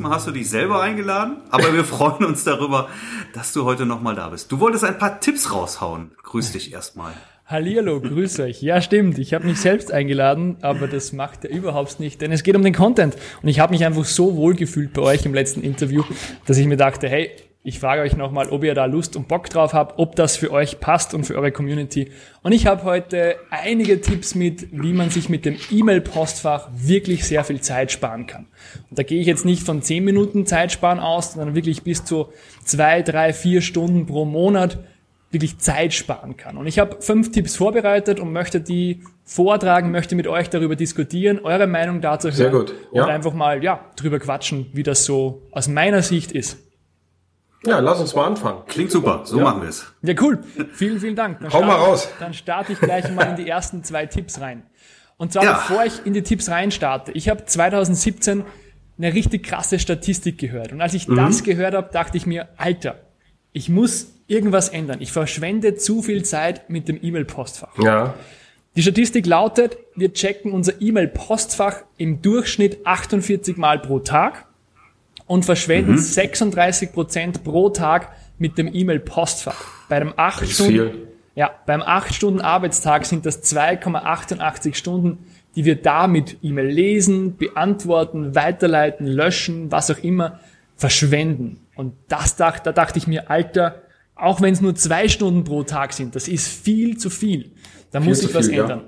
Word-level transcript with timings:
Diesmal 0.00 0.16
hast 0.16 0.28
du 0.28 0.30
dich 0.30 0.48
selber 0.48 0.80
eingeladen, 0.80 1.42
aber 1.50 1.74
wir 1.74 1.84
freuen 1.84 2.24
uns 2.24 2.42
darüber, 2.42 2.88
dass 3.34 3.52
du 3.52 3.66
heute 3.66 3.84
nochmal 3.84 4.14
da 4.14 4.30
bist. 4.30 4.50
Du 4.50 4.58
wolltest 4.58 4.82
ein 4.82 4.96
paar 4.96 5.20
Tipps 5.20 5.52
raushauen. 5.52 6.12
Grüß 6.22 6.52
dich 6.52 6.72
erstmal. 6.72 7.12
Hallihallo, 7.44 8.00
grüß 8.00 8.40
euch. 8.40 8.62
Ja, 8.62 8.80
stimmt. 8.80 9.18
Ich 9.18 9.34
habe 9.34 9.44
mich 9.46 9.60
selbst 9.60 9.92
eingeladen, 9.92 10.56
aber 10.62 10.88
das 10.88 11.12
macht 11.12 11.44
er 11.44 11.50
überhaupt 11.50 12.00
nicht, 12.00 12.22
denn 12.22 12.32
es 12.32 12.44
geht 12.44 12.56
um 12.56 12.62
den 12.62 12.72
Content. 12.72 13.14
Und 13.42 13.50
ich 13.50 13.60
habe 13.60 13.74
mich 13.74 13.84
einfach 13.84 14.06
so 14.06 14.36
wohl 14.36 14.54
gefühlt 14.54 14.94
bei 14.94 15.02
euch 15.02 15.26
im 15.26 15.34
letzten 15.34 15.60
Interview, 15.60 16.02
dass 16.46 16.56
ich 16.56 16.66
mir 16.66 16.78
dachte, 16.78 17.06
hey, 17.06 17.32
ich 17.62 17.78
frage 17.78 18.00
euch 18.00 18.16
nochmal, 18.16 18.48
ob 18.48 18.64
ihr 18.64 18.74
da 18.74 18.86
Lust 18.86 19.16
und 19.16 19.28
Bock 19.28 19.50
drauf 19.50 19.74
habt, 19.74 19.98
ob 19.98 20.16
das 20.16 20.38
für 20.38 20.50
euch 20.50 20.80
passt 20.80 21.12
und 21.12 21.24
für 21.24 21.34
eure 21.34 21.52
Community. 21.52 22.10
Und 22.42 22.52
ich 22.52 22.66
habe 22.66 22.84
heute 22.84 23.36
einige 23.50 24.00
Tipps 24.00 24.34
mit, 24.34 24.68
wie 24.72 24.94
man 24.94 25.10
sich 25.10 25.28
mit 25.28 25.44
dem 25.44 25.56
E-Mail-Postfach 25.70 26.68
wirklich 26.74 27.24
sehr 27.24 27.44
viel 27.44 27.60
Zeit 27.60 27.92
sparen 27.92 28.26
kann. 28.26 28.46
Und 28.88 28.98
da 28.98 29.02
gehe 29.02 29.20
ich 29.20 29.26
jetzt 29.26 29.44
nicht 29.44 29.62
von 29.62 29.82
10 29.82 30.02
Minuten 30.02 30.46
Zeitsparen 30.46 31.00
aus, 31.00 31.34
sondern 31.34 31.54
wirklich 31.54 31.82
bis 31.82 32.02
zu 32.02 32.32
zwei, 32.64 33.02
drei, 33.02 33.34
vier 33.34 33.60
Stunden 33.60 34.06
pro 34.06 34.24
Monat 34.24 34.78
wirklich 35.30 35.58
Zeit 35.58 35.92
sparen 35.92 36.38
kann. 36.38 36.56
Und 36.56 36.66
ich 36.66 36.78
habe 36.78 36.96
fünf 37.00 37.30
Tipps 37.30 37.56
vorbereitet 37.56 38.20
und 38.20 38.32
möchte 38.32 38.62
die 38.62 39.02
vortragen, 39.24 39.90
möchte 39.90 40.16
mit 40.16 40.26
euch 40.26 40.48
darüber 40.48 40.76
diskutieren, 40.76 41.40
eure 41.40 41.66
Meinung 41.66 42.00
dazu 42.00 42.28
hören 42.28 42.36
Sehr 42.36 42.50
gut. 42.50 42.74
Ja. 42.92 43.04
und 43.04 43.10
einfach 43.10 43.34
mal 43.34 43.62
ja 43.62 43.84
drüber 43.96 44.18
quatschen, 44.18 44.66
wie 44.72 44.82
das 44.82 45.04
so 45.04 45.42
aus 45.52 45.68
meiner 45.68 46.00
Sicht 46.00 46.32
ist. 46.32 46.69
Ja, 47.66 47.78
lass 47.80 48.00
uns 48.00 48.14
mal 48.14 48.26
anfangen. 48.26 48.62
Klingt 48.66 48.90
super, 48.90 49.22
so 49.24 49.38
ja. 49.38 49.44
machen 49.44 49.62
wir 49.62 49.68
es. 49.68 49.86
Ja, 50.02 50.14
cool. 50.20 50.38
Vielen, 50.72 50.98
vielen 50.98 51.16
Dank. 51.16 51.40
Dann 51.40 51.52
Hau 51.52 51.62
mal 51.62 51.76
raus. 51.76 52.08
Dann 52.18 52.32
starte 52.32 52.72
ich 52.72 52.80
gleich 52.80 53.10
mal 53.12 53.24
in 53.24 53.36
die 53.36 53.48
ersten 53.48 53.84
zwei 53.84 54.06
Tipps 54.06 54.40
rein. 54.40 54.62
Und 55.18 55.34
zwar, 55.34 55.44
ja. 55.44 55.52
bevor 55.52 55.84
ich 55.84 56.06
in 56.06 56.14
die 56.14 56.22
Tipps 56.22 56.48
rein 56.48 56.70
starte, 56.70 57.12
ich 57.12 57.28
habe 57.28 57.44
2017 57.44 58.44
eine 58.96 59.14
richtig 59.14 59.44
krasse 59.44 59.78
Statistik 59.78 60.38
gehört. 60.38 60.72
Und 60.72 60.80
als 60.80 60.94
ich 60.94 61.06
mhm. 61.08 61.16
das 61.16 61.42
gehört 61.42 61.74
habe, 61.74 61.90
dachte 61.92 62.16
ich 62.16 62.26
mir, 62.26 62.48
Alter, 62.56 63.00
ich 63.52 63.68
muss 63.68 64.14
irgendwas 64.26 64.70
ändern. 64.70 64.98
Ich 65.00 65.12
verschwende 65.12 65.74
zu 65.74 66.02
viel 66.02 66.24
Zeit 66.24 66.70
mit 66.70 66.88
dem 66.88 66.98
E-Mail-Postfach. 67.02 67.76
Ja. 67.82 68.14
Die 68.76 68.82
Statistik 68.82 69.26
lautet, 69.26 69.76
wir 69.96 70.12
checken 70.12 70.52
unser 70.52 70.80
E-Mail-Postfach 70.80 71.82
im 71.98 72.22
Durchschnitt 72.22 72.86
48 72.86 73.56
Mal 73.56 73.80
pro 73.80 73.98
Tag 73.98 74.46
und 75.30 75.44
verschwenden 75.44 75.92
mhm. 75.92 75.98
36 75.98 76.92
Prozent 76.92 77.44
pro 77.44 77.70
Tag 77.70 78.10
mit 78.38 78.58
dem 78.58 78.68
E-Mail-Postfach. 78.74 79.64
Bei 79.88 79.94
einem 79.94 80.12
8 80.16 80.50
Stunden, 80.50 81.06
ja, 81.36 81.52
beim 81.66 81.82
8 81.82 82.12
Stunden 82.12 82.40
Arbeitstag 82.40 83.06
sind 83.06 83.24
das 83.24 83.44
2,88 83.44 84.74
Stunden, 84.74 85.18
die 85.54 85.64
wir 85.64 85.80
da 85.80 86.08
mit 86.08 86.38
E-Mail 86.42 86.66
lesen, 86.66 87.36
beantworten, 87.36 88.34
weiterleiten, 88.34 89.06
löschen, 89.06 89.70
was 89.70 89.88
auch 89.92 89.98
immer, 89.98 90.40
verschwenden. 90.74 91.60
Und 91.76 91.94
das 92.08 92.34
dachte, 92.34 92.62
da 92.64 92.72
dachte 92.72 92.98
ich 92.98 93.06
mir, 93.06 93.30
Alter, 93.30 93.82
auch 94.16 94.40
wenn 94.40 94.52
es 94.52 94.60
nur 94.60 94.74
zwei 94.74 95.06
Stunden 95.06 95.44
pro 95.44 95.62
Tag 95.62 95.92
sind, 95.92 96.16
das 96.16 96.26
ist 96.26 96.48
viel 96.48 96.96
zu 96.96 97.08
viel. 97.08 97.52
Da 97.92 98.00
viel 98.00 98.08
muss 98.08 98.24
ich 98.24 98.34
was 98.34 98.48
viel, 98.48 98.58
ändern. 98.58 98.82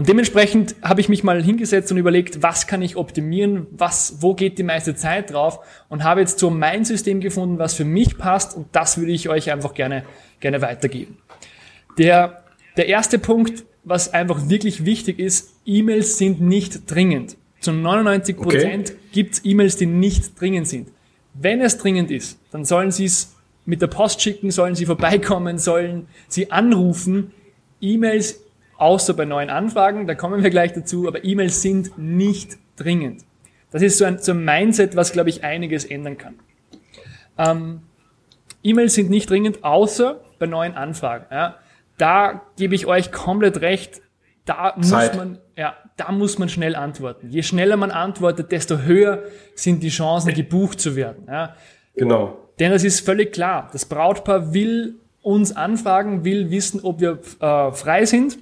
Und 0.00 0.08
dementsprechend 0.08 0.76
habe 0.80 1.02
ich 1.02 1.10
mich 1.10 1.24
mal 1.24 1.42
hingesetzt 1.42 1.92
und 1.92 1.98
überlegt, 1.98 2.42
was 2.42 2.66
kann 2.66 2.80
ich 2.80 2.96
optimieren, 2.96 3.66
was, 3.70 4.22
wo 4.22 4.32
geht 4.32 4.56
die 4.56 4.62
meiste 4.62 4.94
Zeit 4.94 5.30
drauf 5.30 5.58
und 5.90 6.04
habe 6.04 6.20
jetzt 6.20 6.38
so 6.38 6.48
mein 6.48 6.86
System 6.86 7.20
gefunden, 7.20 7.58
was 7.58 7.74
für 7.74 7.84
mich 7.84 8.16
passt 8.16 8.56
und 8.56 8.68
das 8.72 8.96
würde 8.96 9.12
ich 9.12 9.28
euch 9.28 9.52
einfach 9.52 9.74
gerne, 9.74 10.04
gerne 10.40 10.62
weitergeben. 10.62 11.18
Der, 11.98 12.44
der 12.78 12.86
erste 12.88 13.18
Punkt, 13.18 13.64
was 13.84 14.14
einfach 14.14 14.48
wirklich 14.48 14.86
wichtig 14.86 15.18
ist, 15.18 15.50
E-Mails 15.66 16.16
sind 16.16 16.40
nicht 16.40 16.90
dringend. 16.90 17.36
Zu 17.60 17.74
99 17.74 18.38
Prozent 18.38 18.90
okay. 18.92 18.98
gibt 19.12 19.34
es 19.34 19.44
E-Mails, 19.44 19.76
die 19.76 19.84
nicht 19.84 20.40
dringend 20.40 20.66
sind. 20.66 20.88
Wenn 21.34 21.60
es 21.60 21.76
dringend 21.76 22.10
ist, 22.10 22.38
dann 22.52 22.64
sollen 22.64 22.90
Sie 22.90 23.04
es 23.04 23.34
mit 23.66 23.82
der 23.82 23.88
Post 23.88 24.22
schicken, 24.22 24.50
sollen 24.50 24.74
Sie 24.74 24.86
vorbeikommen, 24.86 25.58
sollen 25.58 26.06
Sie 26.26 26.50
anrufen. 26.50 27.32
E-Mails 27.82 28.40
außer 28.80 29.14
bei 29.14 29.24
neuen 29.24 29.50
Anfragen, 29.50 30.06
da 30.06 30.14
kommen 30.14 30.42
wir 30.42 30.50
gleich 30.50 30.72
dazu, 30.72 31.06
aber 31.06 31.24
E-Mails 31.24 31.62
sind 31.62 31.98
nicht 31.98 32.56
dringend. 32.76 33.22
Das 33.70 33.82
ist 33.82 33.98
so 33.98 34.04
ein, 34.04 34.18
so 34.18 34.32
ein 34.32 34.44
Mindset, 34.44 34.96
was, 34.96 35.12
glaube 35.12 35.28
ich, 35.28 35.44
einiges 35.44 35.84
ändern 35.84 36.18
kann. 36.18 36.34
Ähm, 37.38 37.82
E-Mails 38.62 38.94
sind 38.94 39.10
nicht 39.10 39.28
dringend, 39.28 39.64
außer 39.64 40.20
bei 40.38 40.46
neuen 40.46 40.74
Anfragen. 40.74 41.26
Ja. 41.30 41.56
Da 41.98 42.42
gebe 42.56 42.74
ich 42.74 42.86
euch 42.86 43.12
komplett 43.12 43.60
recht. 43.60 44.00
Da 44.46 44.74
Zeit. 44.80 45.14
muss 45.14 45.16
man, 45.16 45.38
ja, 45.56 45.76
da 45.96 46.10
muss 46.10 46.38
man 46.38 46.48
schnell 46.48 46.74
antworten. 46.74 47.28
Je 47.30 47.42
schneller 47.42 47.76
man 47.76 47.90
antwortet, 47.90 48.50
desto 48.50 48.78
höher 48.78 49.24
sind 49.54 49.82
die 49.82 49.90
Chancen, 49.90 50.34
gebucht 50.34 50.80
zu 50.80 50.96
werden. 50.96 51.24
Ja. 51.28 51.54
Genau. 51.94 52.38
Denn 52.58 52.72
es 52.72 52.82
ist 52.82 53.00
völlig 53.00 53.32
klar, 53.32 53.68
das 53.72 53.84
Brautpaar 53.84 54.52
will 54.54 54.96
uns 55.22 55.54
anfragen, 55.54 56.24
will 56.24 56.50
wissen, 56.50 56.80
ob 56.82 57.00
wir 57.00 57.18
äh, 57.40 57.72
frei 57.72 58.06
sind 58.06 58.38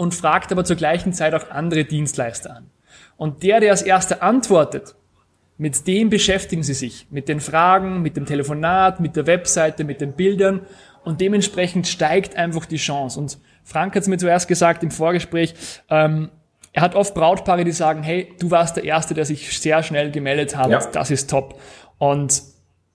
und 0.00 0.14
fragt 0.14 0.50
aber 0.50 0.64
zur 0.64 0.76
gleichen 0.76 1.12
Zeit 1.12 1.34
auch 1.34 1.50
andere 1.50 1.84
Dienstleister 1.84 2.56
an. 2.56 2.70
Und 3.18 3.42
der, 3.42 3.60
der 3.60 3.72
als 3.72 3.82
erster 3.82 4.22
antwortet, 4.22 4.94
mit 5.58 5.86
dem 5.86 6.08
beschäftigen 6.08 6.62
sie 6.62 6.72
sich, 6.72 7.06
mit 7.10 7.28
den 7.28 7.38
Fragen, 7.38 8.00
mit 8.00 8.16
dem 8.16 8.24
Telefonat, 8.24 9.00
mit 9.00 9.14
der 9.14 9.26
Webseite, 9.26 9.84
mit 9.84 10.00
den 10.00 10.14
Bildern 10.14 10.62
und 11.04 11.20
dementsprechend 11.20 11.86
steigt 11.86 12.34
einfach 12.34 12.64
die 12.64 12.78
Chance. 12.78 13.20
Und 13.20 13.36
Frank 13.62 13.94
hat 13.94 14.00
es 14.00 14.08
mir 14.08 14.16
zuerst 14.16 14.48
gesagt 14.48 14.82
im 14.82 14.90
Vorgespräch, 14.90 15.52
ähm, 15.90 16.30
er 16.72 16.80
hat 16.80 16.94
oft 16.94 17.14
Brautpaare, 17.14 17.64
die 17.64 17.72
sagen, 17.72 18.02
hey, 18.02 18.34
du 18.40 18.50
warst 18.50 18.76
der 18.78 18.84
Erste, 18.84 19.12
der 19.12 19.26
sich 19.26 19.58
sehr 19.58 19.82
schnell 19.82 20.10
gemeldet 20.10 20.56
hat, 20.56 20.70
ja. 20.70 20.78
das 20.78 21.10
ist 21.10 21.28
top. 21.28 21.60
Und 21.98 22.42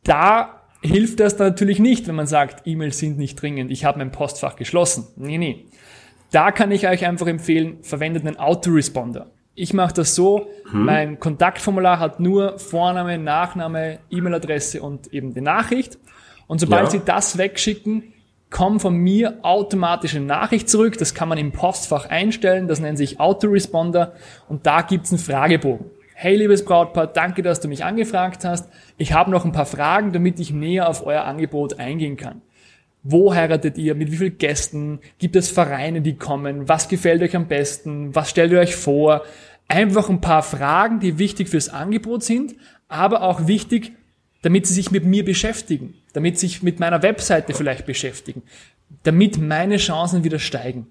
da 0.01 0.63
hilft 0.81 1.19
das 1.19 1.37
natürlich 1.37 1.77
nicht, 1.77 2.07
wenn 2.07 2.15
man 2.15 2.25
sagt, 2.25 2.65
E-Mails 2.65 2.97
sind 2.97 3.19
nicht 3.19 3.39
dringend, 3.39 3.69
ich 3.69 3.85
habe 3.85 3.99
mein 3.99 4.11
Postfach 4.11 4.55
geschlossen. 4.55 5.05
Nee, 5.17 5.37
nee. 5.37 5.65
Da 6.31 6.51
kann 6.51 6.71
ich 6.71 6.87
euch 6.87 7.05
einfach 7.05 7.27
empfehlen, 7.27 7.77
verwendet 7.81 8.25
einen 8.25 8.37
Autoresponder. 8.37 9.27
Ich 9.53 9.73
mache 9.73 9.93
das 9.93 10.15
so, 10.15 10.47
hm. 10.69 10.85
mein 10.85 11.19
Kontaktformular 11.19 11.99
hat 11.99 12.19
nur 12.19 12.59
Vorname, 12.59 13.17
Nachname, 13.17 13.99
E-Mail-Adresse 14.09 14.81
und 14.81 15.13
eben 15.13 15.33
die 15.33 15.41
Nachricht. 15.41 15.97
Und 16.47 16.59
sobald 16.59 16.85
ja. 16.85 16.89
Sie 16.89 17.01
das 17.05 17.37
wegschicken, 17.37 18.13
kommt 18.49 18.81
von 18.81 18.95
mir 18.95 19.39
automatisch 19.41 20.15
eine 20.15 20.25
Nachricht 20.25 20.69
zurück. 20.69 20.97
Das 20.97 21.13
kann 21.13 21.29
man 21.29 21.37
im 21.37 21.51
Postfach 21.51 22.09
einstellen, 22.09 22.67
das 22.67 22.79
nennt 22.79 22.97
sich 22.97 23.19
Autoresponder 23.19 24.13
und 24.47 24.65
da 24.65 24.81
gibt's 24.81 25.11
einen 25.11 25.19
Fragebogen. 25.19 25.87
Hey 26.13 26.37
liebes 26.37 26.63
Brautpaar, 26.63 27.07
danke, 27.07 27.41
dass 27.41 27.59
du 27.59 27.67
mich 27.67 27.83
angefragt 27.83 28.45
hast. 28.45 28.69
Ich 28.97 29.11
habe 29.11 29.31
noch 29.31 29.43
ein 29.43 29.51
paar 29.51 29.65
Fragen, 29.65 30.13
damit 30.13 30.39
ich 30.39 30.53
näher 30.53 30.87
auf 30.87 31.05
euer 31.05 31.25
Angebot 31.25 31.79
eingehen 31.79 32.15
kann. 32.15 32.41
Wo 33.07 33.35
heiratet 33.35 33.77
ihr? 33.77 33.93
Mit 33.93 34.11
wie 34.11 34.17
vielen 34.17 34.39
Gästen? 34.39 34.99
Gibt 35.19 35.35
es 35.35 35.51
Vereine, 35.51 36.01
die 36.01 36.15
kommen? 36.15 36.67
Was 36.67 36.89
gefällt 36.89 37.21
euch 37.21 37.35
am 37.35 37.47
besten? 37.47 38.15
Was 38.15 38.31
stellt 38.31 38.51
ihr 38.51 38.59
euch 38.59 38.75
vor? 38.75 39.21
Einfach 39.67 40.09
ein 40.09 40.21
paar 40.21 40.41
Fragen, 40.41 40.99
die 40.99 41.19
wichtig 41.19 41.49
fürs 41.49 41.69
Angebot 41.69 42.23
sind, 42.23 42.55
aber 42.87 43.21
auch 43.21 43.45
wichtig, 43.45 43.91
damit 44.41 44.65
sie 44.65 44.73
sich 44.73 44.89
mit 44.89 45.05
mir 45.05 45.23
beschäftigen, 45.23 45.93
damit 46.13 46.39
sie 46.39 46.47
sich 46.47 46.63
mit 46.63 46.79
meiner 46.79 47.03
Webseite 47.03 47.53
vielleicht 47.53 47.85
beschäftigen, 47.85 48.41
damit 49.03 49.37
meine 49.37 49.77
Chancen 49.77 50.23
wieder 50.23 50.39
steigen. 50.39 50.87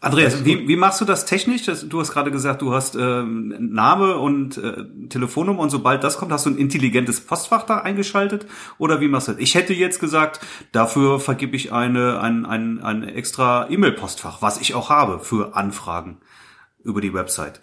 Andreas, 0.00 0.44
wie, 0.44 0.68
wie 0.68 0.76
machst 0.76 1.00
du 1.00 1.04
das 1.04 1.24
technisch? 1.24 1.64
Du 1.64 2.00
hast 2.00 2.12
gerade 2.12 2.30
gesagt, 2.30 2.62
du 2.62 2.72
hast 2.72 2.94
ähm, 2.94 3.54
Name 3.58 4.18
und 4.18 4.56
äh, 4.58 4.84
Telefonnummer 5.08 5.60
und 5.60 5.70
sobald 5.70 6.04
das 6.04 6.18
kommt, 6.18 6.30
hast 6.32 6.46
du 6.46 6.50
ein 6.50 6.58
intelligentes 6.58 7.20
Postfach 7.20 7.64
da 7.64 7.78
eingeschaltet? 7.78 8.46
Oder 8.78 9.00
wie 9.00 9.08
machst 9.08 9.28
du 9.28 9.32
das? 9.32 9.40
Ich 9.40 9.54
hätte 9.54 9.74
jetzt 9.74 9.98
gesagt, 9.98 10.40
dafür 10.72 11.18
vergebe 11.18 11.56
ich 11.56 11.72
eine, 11.72 12.20
ein, 12.20 12.46
ein, 12.46 12.80
ein 12.82 13.02
extra 13.02 13.68
E-Mail-Postfach, 13.68 14.42
was 14.42 14.60
ich 14.60 14.74
auch 14.74 14.90
habe 14.90 15.18
für 15.18 15.56
Anfragen 15.56 16.18
über 16.84 17.00
die 17.00 17.12
Website. 17.12 17.60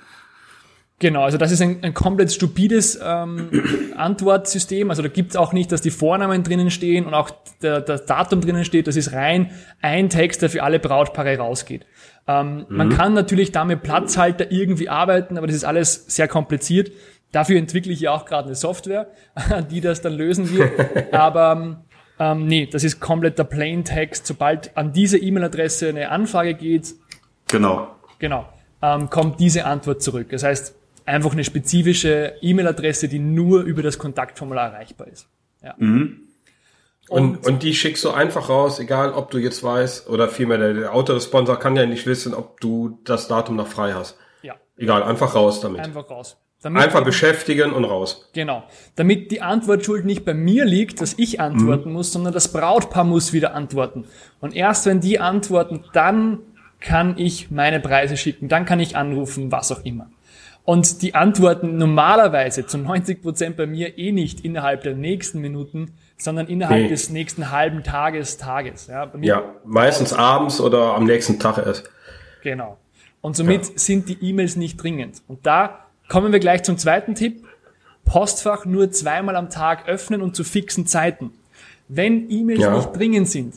Genau, 1.03 1.23
also 1.23 1.37
das 1.37 1.51
ist 1.51 1.61
ein, 1.61 1.79
ein 1.83 1.93
komplett 1.93 2.31
stupides 2.31 2.97
ähm, 3.03 3.49
Antwortsystem. 3.97 4.89
Also 4.89 5.01
da 5.01 5.09
gibt's 5.09 5.35
auch 5.35 5.51
nicht, 5.51 5.69
dass 5.73 5.81
die 5.81 5.91
Vornamen 5.91 6.43
drinnen 6.43 6.71
stehen 6.71 7.05
und 7.05 7.13
auch 7.13 7.29
der, 7.61 7.81
das 7.81 8.05
Datum 8.05 8.39
drinnen 8.39 8.63
steht. 8.63 8.87
Das 8.87 8.95
ist 8.95 9.11
rein 9.11 9.51
ein 9.81 10.09
Text, 10.09 10.41
der 10.41 10.49
für 10.49 10.63
alle 10.63 10.79
Brautpaare 10.79 11.37
rausgeht. 11.39 11.85
Ähm, 12.25 12.65
mhm. 12.69 12.77
Man 12.77 12.89
kann 12.89 13.13
natürlich 13.13 13.51
damit 13.51 13.83
Platzhalter 13.83 14.49
irgendwie 14.49 14.87
arbeiten, 14.87 15.37
aber 15.37 15.45
das 15.45 15.57
ist 15.57 15.65
alles 15.65 16.05
sehr 16.07 16.29
kompliziert. 16.29 16.93
Dafür 17.33 17.57
entwickle 17.57 17.91
ich 17.91 17.99
ja 17.99 18.11
auch 18.13 18.23
gerade 18.23 18.45
eine 18.45 18.55
Software, 18.55 19.07
die 19.71 19.81
das 19.81 19.99
dann 19.99 20.13
lösen 20.13 20.55
wird. 20.55 20.71
aber 21.13 21.83
ähm, 22.17 22.47
nee, 22.47 22.65
das 22.65 22.85
ist 22.85 23.01
komplett 23.01 23.37
der 23.37 23.43
Plain 23.43 23.83
Text. 23.83 24.25
Sobald 24.25 24.77
an 24.77 24.93
diese 24.93 25.17
E-Mail-Adresse 25.17 25.89
eine 25.89 26.11
Anfrage 26.11 26.53
geht, 26.53 26.93
genau, 27.49 27.89
genau, 28.19 28.47
ähm, 28.81 29.09
kommt 29.09 29.41
diese 29.41 29.65
Antwort 29.65 30.01
zurück. 30.01 30.27
Das 30.29 30.43
heißt, 30.43 30.75
einfach 31.05 31.31
eine 31.33 31.43
spezifische 31.43 32.33
E-Mail-Adresse, 32.41 33.07
die 33.07 33.19
nur 33.19 33.61
über 33.63 33.81
das 33.83 33.97
Kontaktformular 33.97 34.71
erreichbar 34.73 35.07
ist. 35.07 35.27
Ja. 35.63 35.75
Mhm. 35.77 36.19
Und, 37.09 37.45
und 37.45 37.63
die 37.63 37.73
schickst 37.73 38.03
du 38.05 38.11
einfach 38.11 38.47
raus, 38.49 38.79
egal 38.79 39.11
ob 39.11 39.29
du 39.29 39.37
jetzt 39.37 39.61
weißt, 39.61 40.07
oder 40.09 40.29
vielmehr 40.29 40.57
der, 40.57 40.73
der 40.73 40.93
Autoresponsor 40.93 41.59
kann 41.59 41.75
ja 41.75 41.85
nicht 41.85 42.05
wissen, 42.05 42.33
ob 42.33 42.61
du 42.61 42.99
das 43.03 43.27
Datum 43.27 43.57
noch 43.57 43.67
frei 43.67 43.91
hast. 43.93 44.17
Ja, 44.41 44.55
Egal, 44.77 45.03
einfach 45.03 45.35
raus 45.35 45.59
damit. 45.59 45.81
einfach 45.81 46.09
raus. 46.09 46.37
Damit 46.61 46.81
Einfach 46.81 46.99
eben- 46.99 47.05
beschäftigen 47.07 47.73
und 47.73 47.83
raus. 47.83 48.29
Genau. 48.33 48.63
Damit 48.95 49.31
die 49.31 49.41
Antwortschuld 49.41 50.05
nicht 50.05 50.23
bei 50.23 50.33
mir 50.33 50.63
liegt, 50.63 51.01
dass 51.01 51.13
ich 51.19 51.41
antworten 51.41 51.91
muss, 51.91 52.13
sondern 52.13 52.31
das 52.31 52.53
Brautpaar 52.53 53.03
muss 53.03 53.33
wieder 53.33 53.53
antworten. 53.53 54.05
Und 54.39 54.55
erst 54.55 54.85
wenn 54.85 55.01
die 55.01 55.19
antworten, 55.19 55.83
dann 55.91 56.39
kann 56.79 57.17
ich 57.17 57.51
meine 57.51 57.81
Preise 57.81 58.15
schicken, 58.15 58.47
dann 58.47 58.63
kann 58.63 58.79
ich 58.79 58.95
anrufen, 58.95 59.51
was 59.51 59.73
auch 59.73 59.83
immer. 59.83 60.09
Und 60.65 61.01
die 61.01 61.13
antworten 61.13 61.77
normalerweise 61.77 62.65
zu 62.65 62.77
90% 62.77 63.51
bei 63.57 63.65
mir 63.65 63.97
eh 63.97 64.11
nicht 64.13 64.45
innerhalb 64.45 64.83
der 64.83 64.95
nächsten 64.95 65.39
Minuten, 65.41 65.91
sondern 66.17 66.47
innerhalb 66.47 66.83
Nee. 66.83 66.87
des 66.89 67.09
nächsten 67.09 67.51
halben 67.51 67.83
Tages, 67.83 68.37
Tages. 68.37 68.87
Ja, 68.87 69.11
Ja, 69.19 69.43
meistens 69.65 70.13
abends 70.13 70.61
oder 70.61 70.95
am 70.95 71.03
nächsten 71.03 71.37
Tag 71.37 71.57
erst. 71.57 71.89
Genau. 72.43 72.77
Und 73.19 73.35
somit 73.35 73.77
sind 73.79 74.07
die 74.07 74.17
E-Mails 74.21 74.55
nicht 74.55 74.81
dringend. 74.81 75.21
Und 75.27 75.45
da 75.45 75.85
kommen 76.07 76.31
wir 76.31 76.39
gleich 76.39 76.63
zum 76.63 76.77
zweiten 76.77 77.15
Tipp. 77.15 77.45
Postfach 78.05 78.65
nur 78.65 78.91
zweimal 78.91 79.35
am 79.35 79.49
Tag 79.49 79.87
öffnen 79.87 80.21
und 80.21 80.35
zu 80.35 80.43
fixen 80.43 80.85
Zeiten. 80.87 81.31
Wenn 81.89 82.29
E-Mails 82.29 82.61
Ja. 82.61 82.75
nicht 82.75 82.91
dringend 82.93 83.27
sind, 83.29 83.55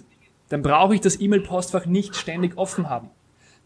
dann 0.49 0.63
brauche 0.63 0.95
ich 0.95 1.01
das 1.01 1.21
E-Mail-Postfach 1.21 1.87
nicht 1.87 2.15
ständig 2.17 2.57
offen 2.57 2.89
haben. 2.89 3.11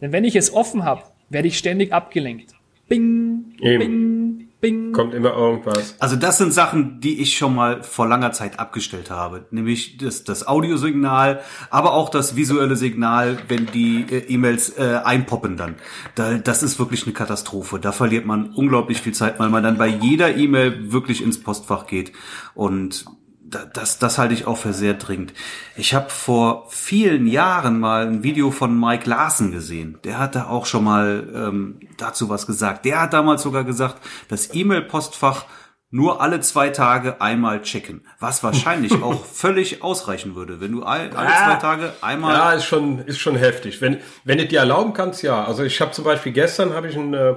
Denn 0.00 0.12
wenn 0.12 0.25
ich 0.25 0.36
es 0.36 0.52
offen 0.52 0.84
habe, 0.84 1.02
werde 1.28 1.48
ich 1.48 1.58
ständig 1.58 1.93
abgelenkt. 1.93 2.54
Bing, 2.90 3.54
Eben. 3.60 3.78
bing, 3.78 4.48
bing. 4.60 4.92
Kommt 4.92 5.14
immer 5.14 5.32
irgendwas. 5.32 5.94
Also 6.00 6.16
das 6.16 6.38
sind 6.38 6.52
Sachen, 6.52 7.00
die 7.00 7.20
ich 7.20 7.38
schon 7.38 7.54
mal 7.54 7.84
vor 7.84 8.08
langer 8.08 8.32
Zeit 8.32 8.58
abgestellt 8.58 9.10
habe. 9.10 9.46
Nämlich 9.52 9.96
das, 9.98 10.25
das 10.25 10.48
Audiosignal, 10.48 11.40
aber 11.70 11.92
auch 11.92 12.08
das 12.08 12.34
visuelle 12.34 12.75
Signal, 12.75 13.38
wenn 13.46 13.66
die 13.66 14.06
äh, 14.10 14.25
E-Mails 14.26 14.76
äh, 14.76 15.02
einpoppen 15.04 15.56
dann. 15.56 15.76
Da, 16.16 16.38
das 16.38 16.64
ist 16.64 16.81
wirklich 16.81 17.04
eine 17.04 17.12
Katastrophe. 17.12 17.78
Da 17.78 17.92
verliert 17.92 18.26
man 18.26 18.50
unglaublich 18.50 19.00
viel 19.00 19.14
Zeit, 19.14 19.38
weil 19.38 19.50
man 19.50 19.62
dann 19.62 19.78
bei 19.78 19.86
jeder 19.86 20.36
E-Mail 20.36 20.90
wirklich 20.90 21.22
ins 21.22 21.40
Postfach 21.40 21.86
geht. 21.86 22.10
Und 22.54 23.04
das, 23.50 23.99
das 23.99 24.19
halte 24.19 24.35
ich 24.35 24.47
auch 24.47 24.56
für 24.56 24.73
sehr 24.73 24.94
dringend. 24.94 25.32
Ich 25.76 25.94
habe 25.94 26.11
vor 26.11 26.67
vielen 26.69 27.26
Jahren 27.26 27.81
mal 27.81 28.06
ein 28.06 28.23
Video 28.23 28.50
von 28.50 28.79
Mike 28.79 29.08
Larsen 29.08 29.52
gesehen. 29.52 29.99
Der 30.05 30.19
hat 30.19 30.35
da 30.35 30.47
auch 30.47 30.67
schon 30.67 30.85
mal 30.85 31.29
ähm, 31.35 31.81
dazu 31.99 32.29
was 32.29 32.47
gesagt. 32.47 32.85
Der 32.85 33.00
hat 33.00 33.12
damals 33.12 33.43
sogar 33.43 33.64
gesagt, 33.64 33.97
das 34.29 34.55
E-Mail-Postfach 34.55 35.47
nur 35.93 36.20
alle 36.20 36.38
zwei 36.41 36.69
Tage 36.69 37.20
einmal 37.20 37.62
checken. 37.62 38.06
Was 38.20 38.44
wahrscheinlich 38.44 38.93
auch 39.02 39.25
völlig 39.25 39.82
ausreichen 39.82 40.37
würde, 40.37 40.61
wenn 40.61 40.73
du 40.73 40.85
all, 40.85 41.11
alle 41.17 41.31
zwei 41.31 41.56
Tage 41.56 41.93
einmal... 42.00 42.35
Ja, 42.35 42.53
ist 42.53 42.64
schon, 42.64 43.00
ist 43.00 43.19
schon 43.19 43.37
heftig. 43.37 43.81
Wenn, 43.81 43.99
wenn 44.25 44.38
du 44.38 44.46
dir 44.46 44.61
erlauben 44.61 44.93
kannst, 44.93 45.23
ja. 45.23 45.44
Also 45.44 45.64
ich 45.64 45.81
habe 45.81 45.91
zum 45.91 46.05
Beispiel 46.05 46.32
gestern 46.32 46.75
habe 46.75 46.88
ich 46.88 46.96
ein, 46.96 47.12
äh, 47.14 47.35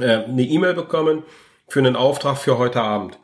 äh, 0.00 0.24
eine 0.24 0.42
E-Mail 0.42 0.74
bekommen 0.74 1.22
für 1.68 1.78
einen 1.78 1.94
Auftrag 1.94 2.36
für 2.38 2.58
heute 2.58 2.82
Abend. 2.82 3.18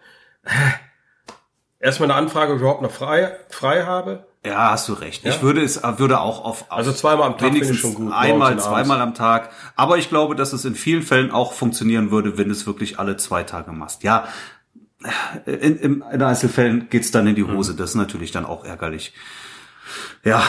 Erstmal 1.83 2.11
eine 2.11 2.19
Anfrage, 2.19 2.53
ob 2.53 2.57
ich 2.57 2.63
überhaupt 2.63 2.83
noch 2.83 2.93
frei, 2.93 3.37
frei 3.51 3.83
habe. 3.83 4.25
Ja, 4.47 4.71
hast 4.71 4.89
du 4.89 4.93
recht. 4.93 5.27
Ich 5.27 5.43
würde 5.43 5.63
es 5.63 5.83
würde 5.83 6.21
auch 6.21 6.45
auf, 6.45 6.63
auf 6.63 6.73
Also 6.73 6.93
zweimal 6.93 7.27
am 7.27 7.39
Tag 7.39 7.49
wenigstens 7.49 7.79
schon 7.79 7.95
gut, 7.95 8.13
einmal, 8.13 8.57
zweimal 8.59 9.01
am 9.01 9.15
Tag. 9.15 9.51
Aber 9.75 9.99
ich 9.99 10.09
glaube, 10.09 10.37
dass 10.37 10.53
es 10.53 10.65
in 10.65 10.77
vielen 10.77 11.03
Fällen 11.03 11.33
auch 11.33 11.53
funktionieren 11.53 12.13
würde, 12.13 12.39
wenn 12.39 12.47
du 12.47 12.53
es 12.53 12.67
wirklich 12.67 13.01
alle 13.01 13.17
zwei 13.17 13.43
Tage 13.43 13.73
machst. 13.73 14.05
Ja, 14.05 14.29
in, 15.45 15.77
in, 15.77 16.05
in 16.13 16.23
Einzelfällen 16.23 16.89
geht's 16.89 17.11
dann 17.11 17.27
in 17.27 17.35
die 17.35 17.45
Hm. 17.45 17.57
Hose. 17.57 17.75
Das 17.75 17.91
ist 17.91 17.97
natürlich 17.97 18.31
dann 18.31 18.47
auch 18.47 18.65
ärgerlich. 18.65 19.13
Ja, 20.25 20.41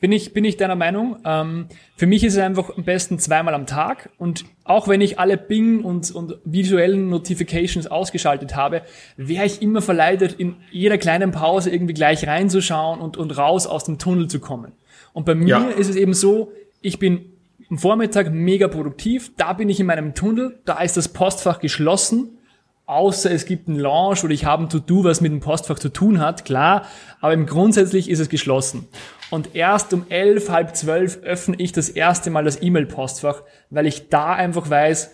Bin 0.00 0.12
ich, 0.12 0.32
bin 0.32 0.44
ich 0.44 0.56
deiner 0.56 0.76
Meinung. 0.76 1.16
Ähm, 1.24 1.66
für 1.96 2.06
mich 2.06 2.22
ist 2.22 2.34
es 2.34 2.38
einfach 2.38 2.76
am 2.76 2.84
besten 2.84 3.18
zweimal 3.18 3.54
am 3.54 3.66
Tag. 3.66 4.10
Und 4.18 4.44
auch 4.64 4.86
wenn 4.86 5.00
ich 5.00 5.18
alle 5.18 5.36
Bing 5.36 5.82
und, 5.82 6.10
und 6.12 6.36
visuellen 6.44 7.08
Notifications 7.08 7.86
ausgeschaltet 7.88 8.54
habe, 8.54 8.82
wäre 9.16 9.44
ich 9.44 9.60
immer 9.60 9.82
verleitet, 9.82 10.34
in 10.34 10.56
jeder 10.70 10.98
kleinen 10.98 11.32
Pause 11.32 11.70
irgendwie 11.70 11.94
gleich 11.94 12.26
reinzuschauen 12.26 13.00
und, 13.00 13.16
und 13.16 13.36
raus 13.36 13.66
aus 13.66 13.84
dem 13.84 13.98
Tunnel 13.98 14.28
zu 14.28 14.38
kommen. 14.38 14.72
Und 15.12 15.26
bei 15.26 15.34
mir 15.34 15.48
Ja. 15.48 15.68
ist 15.68 15.88
es 15.90 15.96
eben 15.96 16.14
so, 16.14 16.52
ich 16.80 16.98
bin 17.00 17.32
am 17.70 17.78
Vormittag 17.78 18.32
mega 18.32 18.68
produktiv, 18.68 19.32
da 19.36 19.52
bin 19.52 19.68
ich 19.68 19.80
in 19.80 19.86
meinem 19.86 20.14
Tunnel, 20.14 20.58
da 20.64 20.80
ist 20.80 20.96
das 20.96 21.08
Postfach 21.08 21.58
geschlossen, 21.60 22.38
außer 22.86 23.30
es 23.30 23.44
gibt 23.44 23.68
einen 23.68 23.78
Launch 23.78 24.24
oder 24.24 24.32
ich 24.32 24.44
habe 24.46 24.62
ein 24.62 24.68
To-Do, 24.70 25.04
was 25.04 25.20
mit 25.20 25.32
dem 25.32 25.40
Postfach 25.40 25.78
zu 25.78 25.90
tun 25.90 26.20
hat, 26.20 26.44
klar, 26.44 26.86
aber 27.20 27.34
im 27.34 27.44
grundsätzlich 27.46 28.08
ist 28.08 28.20
es 28.20 28.28
geschlossen. 28.30 28.86
Und 29.30 29.54
erst 29.54 29.92
um 29.92 30.06
elf, 30.08 30.50
halb 30.50 30.74
zwölf 30.74 31.22
öffne 31.22 31.56
ich 31.58 31.72
das 31.72 31.88
erste 31.88 32.30
Mal 32.30 32.44
das 32.44 32.62
E-Mail-Postfach, 32.62 33.42
weil 33.70 33.86
ich 33.86 34.08
da 34.08 34.32
einfach 34.32 34.70
weiß, 34.70 35.10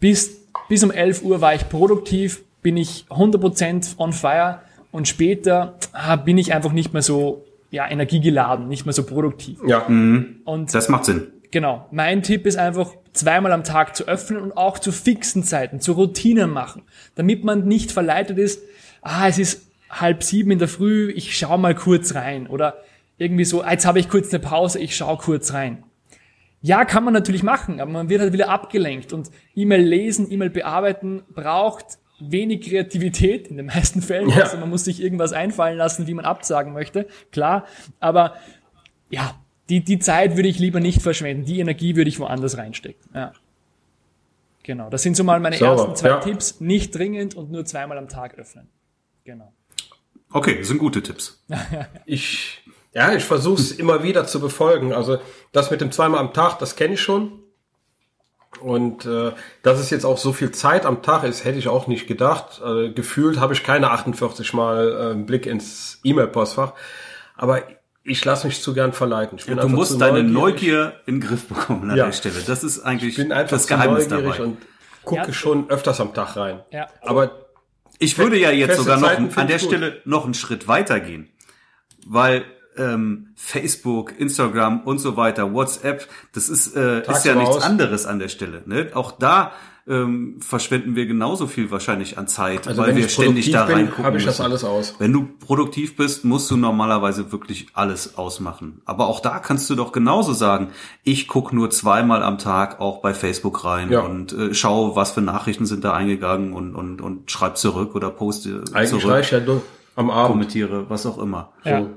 bis, 0.00 0.46
bis 0.68 0.82
um 0.84 0.90
11 0.90 1.22
Uhr 1.22 1.40
war 1.40 1.54
ich 1.54 1.68
produktiv, 1.68 2.42
bin 2.62 2.76
ich 2.76 3.06
100% 3.10 3.98
on 3.98 4.12
fire 4.12 4.60
und 4.90 5.06
später 5.06 5.74
ah, 5.92 6.16
bin 6.16 6.38
ich 6.38 6.54
einfach 6.54 6.72
nicht 6.72 6.92
mehr 6.92 7.02
so 7.02 7.44
ja, 7.70 7.88
energiegeladen, 7.88 8.68
nicht 8.68 8.86
mehr 8.86 8.94
so 8.94 9.04
produktiv. 9.04 9.58
Ja. 9.66 9.84
Und 9.86 10.72
das 10.72 10.88
macht 10.88 11.04
Sinn. 11.04 11.26
Genau. 11.50 11.86
Mein 11.90 12.22
Tipp 12.22 12.46
ist 12.46 12.56
einfach, 12.56 12.94
zweimal 13.12 13.52
am 13.52 13.64
Tag 13.64 13.96
zu 13.96 14.06
öffnen 14.06 14.40
und 14.40 14.56
auch 14.56 14.78
zu 14.78 14.92
fixen 14.92 15.42
Zeiten, 15.42 15.80
zu 15.80 15.92
Routinen 15.92 16.50
machen, 16.50 16.82
damit 17.16 17.44
man 17.44 17.66
nicht 17.66 17.92
verleitet 17.92 18.38
ist, 18.38 18.62
ah, 19.02 19.28
es 19.28 19.38
ist 19.38 19.66
halb 19.90 20.22
sieben 20.22 20.50
in 20.50 20.58
der 20.58 20.68
Früh, 20.68 21.10
ich 21.10 21.36
schau 21.36 21.58
mal 21.58 21.74
kurz 21.74 22.14
rein 22.14 22.46
oder 22.46 22.76
irgendwie 23.18 23.44
so, 23.44 23.64
jetzt 23.64 23.86
habe 23.86 23.98
ich 23.98 24.08
kurz 24.08 24.32
eine 24.32 24.40
Pause, 24.40 24.78
ich 24.78 24.96
schau 24.96 25.16
kurz 25.16 25.52
rein. 25.52 25.84
Ja, 26.60 26.84
kann 26.84 27.04
man 27.04 27.14
natürlich 27.14 27.42
machen, 27.42 27.80
aber 27.80 27.90
man 27.90 28.08
wird 28.08 28.20
halt 28.20 28.32
wieder 28.32 28.48
abgelenkt 28.48 29.12
und 29.12 29.30
E-Mail 29.54 29.82
lesen, 29.82 30.30
E-Mail 30.30 30.50
bearbeiten 30.50 31.22
braucht 31.32 31.98
wenig 32.20 32.68
Kreativität 32.68 33.48
in 33.48 33.56
den 33.56 33.66
meisten 33.66 34.02
Fällen. 34.02 34.28
Ja. 34.30 34.42
Also 34.42 34.56
man 34.56 34.68
muss 34.68 34.84
sich 34.84 35.00
irgendwas 35.00 35.32
einfallen 35.32 35.76
lassen, 35.76 36.06
wie 36.06 36.14
man 36.14 36.24
absagen 36.24 36.72
möchte, 36.72 37.06
klar. 37.30 37.66
Aber 38.00 38.34
ja, 39.10 39.36
die, 39.68 39.84
die 39.84 39.98
Zeit 39.98 40.36
würde 40.36 40.48
ich 40.48 40.58
lieber 40.58 40.80
nicht 40.80 41.02
verschwenden. 41.02 41.44
Die 41.44 41.60
Energie 41.60 41.96
würde 41.96 42.08
ich 42.08 42.18
woanders 42.18 42.56
reinstecken. 42.56 43.10
Ja. 43.14 43.32
Genau. 44.62 44.90
Das 44.90 45.02
sind 45.02 45.16
so 45.16 45.24
mal 45.24 45.40
meine 45.40 45.56
Sauber, 45.56 45.82
ersten 45.82 45.96
zwei 45.96 46.08
ja. 46.08 46.20
Tipps. 46.20 46.60
Nicht 46.60 46.94
dringend 46.94 47.34
und 47.34 47.50
nur 47.50 47.64
zweimal 47.64 47.98
am 47.98 48.08
Tag 48.08 48.36
öffnen. 48.36 48.68
Genau. 49.24 49.52
Okay, 50.30 50.62
sind 50.62 50.78
gute 50.78 51.02
Tipps. 51.02 51.44
Ich, 52.04 52.62
ja, 52.94 53.12
ich 53.12 53.24
versuche 53.24 53.60
es 53.60 53.72
immer 53.78 54.02
wieder 54.02 54.26
zu 54.26 54.40
befolgen. 54.40 54.92
Also 54.92 55.18
das 55.52 55.70
mit 55.70 55.80
dem 55.80 55.92
zweimal 55.92 56.20
am 56.20 56.32
Tag, 56.32 56.58
das 56.58 56.76
kenne 56.76 56.94
ich 56.94 57.00
schon. 57.00 57.42
Und 58.60 59.04
äh, 59.04 59.32
dass 59.62 59.78
es 59.78 59.90
jetzt 59.90 60.04
auch 60.06 60.16
so 60.18 60.32
viel 60.32 60.50
Zeit 60.50 60.86
am 60.86 61.02
Tag 61.02 61.22
ist, 61.24 61.44
hätte 61.44 61.58
ich 61.58 61.68
auch 61.68 61.86
nicht 61.86 62.06
gedacht. 62.06 62.60
Äh, 62.64 62.90
gefühlt 62.90 63.38
habe 63.38 63.52
ich 63.52 63.62
keine 63.62 63.90
48 63.90 64.52
Mal 64.54 64.90
äh, 64.92 65.10
einen 65.12 65.26
Blick 65.26 65.46
ins 65.46 66.00
E-Mail-Postfach. 66.02 66.72
Aber 67.36 67.62
ich 68.04 68.24
lasse 68.24 68.46
mich 68.46 68.62
zu 68.62 68.72
gern 68.72 68.92
verleiten. 68.94 69.38
Ich 69.38 69.44
bin 69.46 69.58
Du 69.58 69.68
musst 69.68 70.00
deine 70.00 70.22
neugierig. 70.24 70.32
Neugier 70.72 71.00
in 71.06 71.20
den 71.20 71.28
Griff 71.28 71.46
bekommen 71.46 71.90
an 71.90 71.96
Ja. 71.96 72.06
der 72.06 72.12
Stelle. 72.12 72.40
Das 72.46 72.64
ist 72.64 72.80
eigentlich 72.80 73.10
Ich 73.10 73.16
bin 73.16 73.32
einfach 73.32 73.50
das 73.50 73.66
Geheimnis 73.66 74.08
neugierig 74.08 74.36
dabei. 74.38 74.44
und 74.48 74.56
gucke 75.04 75.26
Ja. 75.26 75.32
schon 75.32 75.68
öfters 75.70 76.00
am 76.00 76.14
Tag 76.14 76.34
rein. 76.36 76.60
Ja. 76.72 76.86
Aber 77.02 77.30
Ich 77.98 78.16
würde 78.16 78.38
ja 78.38 78.50
jetzt 78.50 78.76
sogar 78.78 78.96
noch 78.98 79.08
Zeiten 79.08 79.30
an 79.36 79.46
der. 79.46 79.58
Stelle 79.58 80.00
noch 80.06 80.24
einen 80.24 80.34
Schritt 80.34 80.66
weiter 80.68 81.00
gehen, 81.00 81.28
weil 82.06 82.44
ähm, 82.78 83.28
Facebook, 83.34 84.14
Instagram 84.18 84.80
und 84.80 84.98
so 84.98 85.16
weiter, 85.16 85.52
WhatsApp, 85.52 86.08
das 86.32 86.48
ist 86.48 86.76
äh, 86.76 87.00
ist 87.10 87.24
ja 87.24 87.34
nichts 87.34 87.56
aus. 87.56 87.62
anderes 87.62 88.06
an 88.06 88.18
der 88.18 88.28
Stelle. 88.28 88.62
Ne? 88.66 88.90
Auch 88.94 89.12
da 89.12 89.52
ähm, 89.88 90.36
verschwenden 90.40 90.96
wir 90.96 91.06
genauso 91.06 91.46
viel 91.46 91.70
wahrscheinlich 91.70 92.18
an 92.18 92.28
Zeit, 92.28 92.68
also 92.68 92.82
weil 92.82 92.94
wir 92.94 93.08
ständig 93.08 93.50
da 93.50 93.64
bin, 93.64 93.76
reingucken 93.76 94.04
habe 94.04 94.18
ich 94.18 94.24
das 94.26 94.34
müssen. 94.38 94.44
alles 94.44 94.62
aus. 94.62 94.94
Wenn 94.98 95.14
du 95.14 95.26
produktiv 95.46 95.96
bist, 95.96 96.26
musst 96.26 96.50
du 96.50 96.58
normalerweise 96.58 97.32
wirklich 97.32 97.68
alles 97.72 98.18
ausmachen. 98.18 98.82
Aber 98.84 99.06
auch 99.06 99.20
da 99.20 99.38
kannst 99.38 99.70
du 99.70 99.74
doch 99.76 99.92
genauso 99.92 100.34
sagen, 100.34 100.68
ich 101.04 101.26
guck 101.26 101.54
nur 101.54 101.70
zweimal 101.70 102.22
am 102.22 102.36
Tag 102.36 102.80
auch 102.80 103.00
bei 103.00 103.14
Facebook 103.14 103.64
rein 103.64 103.90
Ja. 103.90 104.00
und 104.00 104.32
äh, 104.34 104.52
schau, 104.52 104.94
was 104.94 105.12
für 105.12 105.22
Nachrichten 105.22 105.64
sind 105.64 105.84
da 105.84 105.94
eingegangen 105.94 106.52
und, 106.52 106.74
und, 106.74 107.00
und 107.00 107.30
schreib 107.30 107.56
zurück 107.56 107.94
oder 107.94 108.10
poste 108.10 108.64
Eigentlich 108.74 108.90
zurück, 108.90 109.10
reicht 109.10 109.32
ja 109.32 109.40
nur 109.40 109.62
am 109.96 110.10
Abend 110.10 110.32
kommentiere, 110.32 110.84
was 110.90 111.06
auch 111.06 111.16
immer. 111.18 111.52
Ja. 111.64 111.80
so 111.80 111.90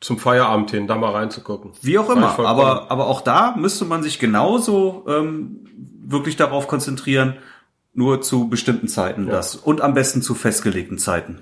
zum 0.00 0.18
Feierabend 0.18 0.70
hin, 0.70 0.86
da 0.86 0.96
mal 0.96 1.12
reinzugucken. 1.12 1.72
Wie 1.82 1.98
auch 1.98 2.08
immer. 2.10 2.38
Aber, 2.38 2.90
aber 2.90 3.06
auch 3.08 3.20
da 3.20 3.54
müsste 3.56 3.84
man 3.84 4.02
sich 4.02 4.18
genauso 4.18 5.04
ähm, 5.08 5.66
wirklich 6.04 6.36
darauf 6.36 6.68
konzentrieren, 6.68 7.36
nur 7.94 8.20
zu 8.20 8.48
bestimmten 8.48 8.86
Zeiten 8.88 9.26
das. 9.26 9.56
Und 9.56 9.80
am 9.80 9.94
besten 9.94 10.22
zu 10.22 10.34
festgelegten 10.34 10.98
Zeiten. 10.98 11.40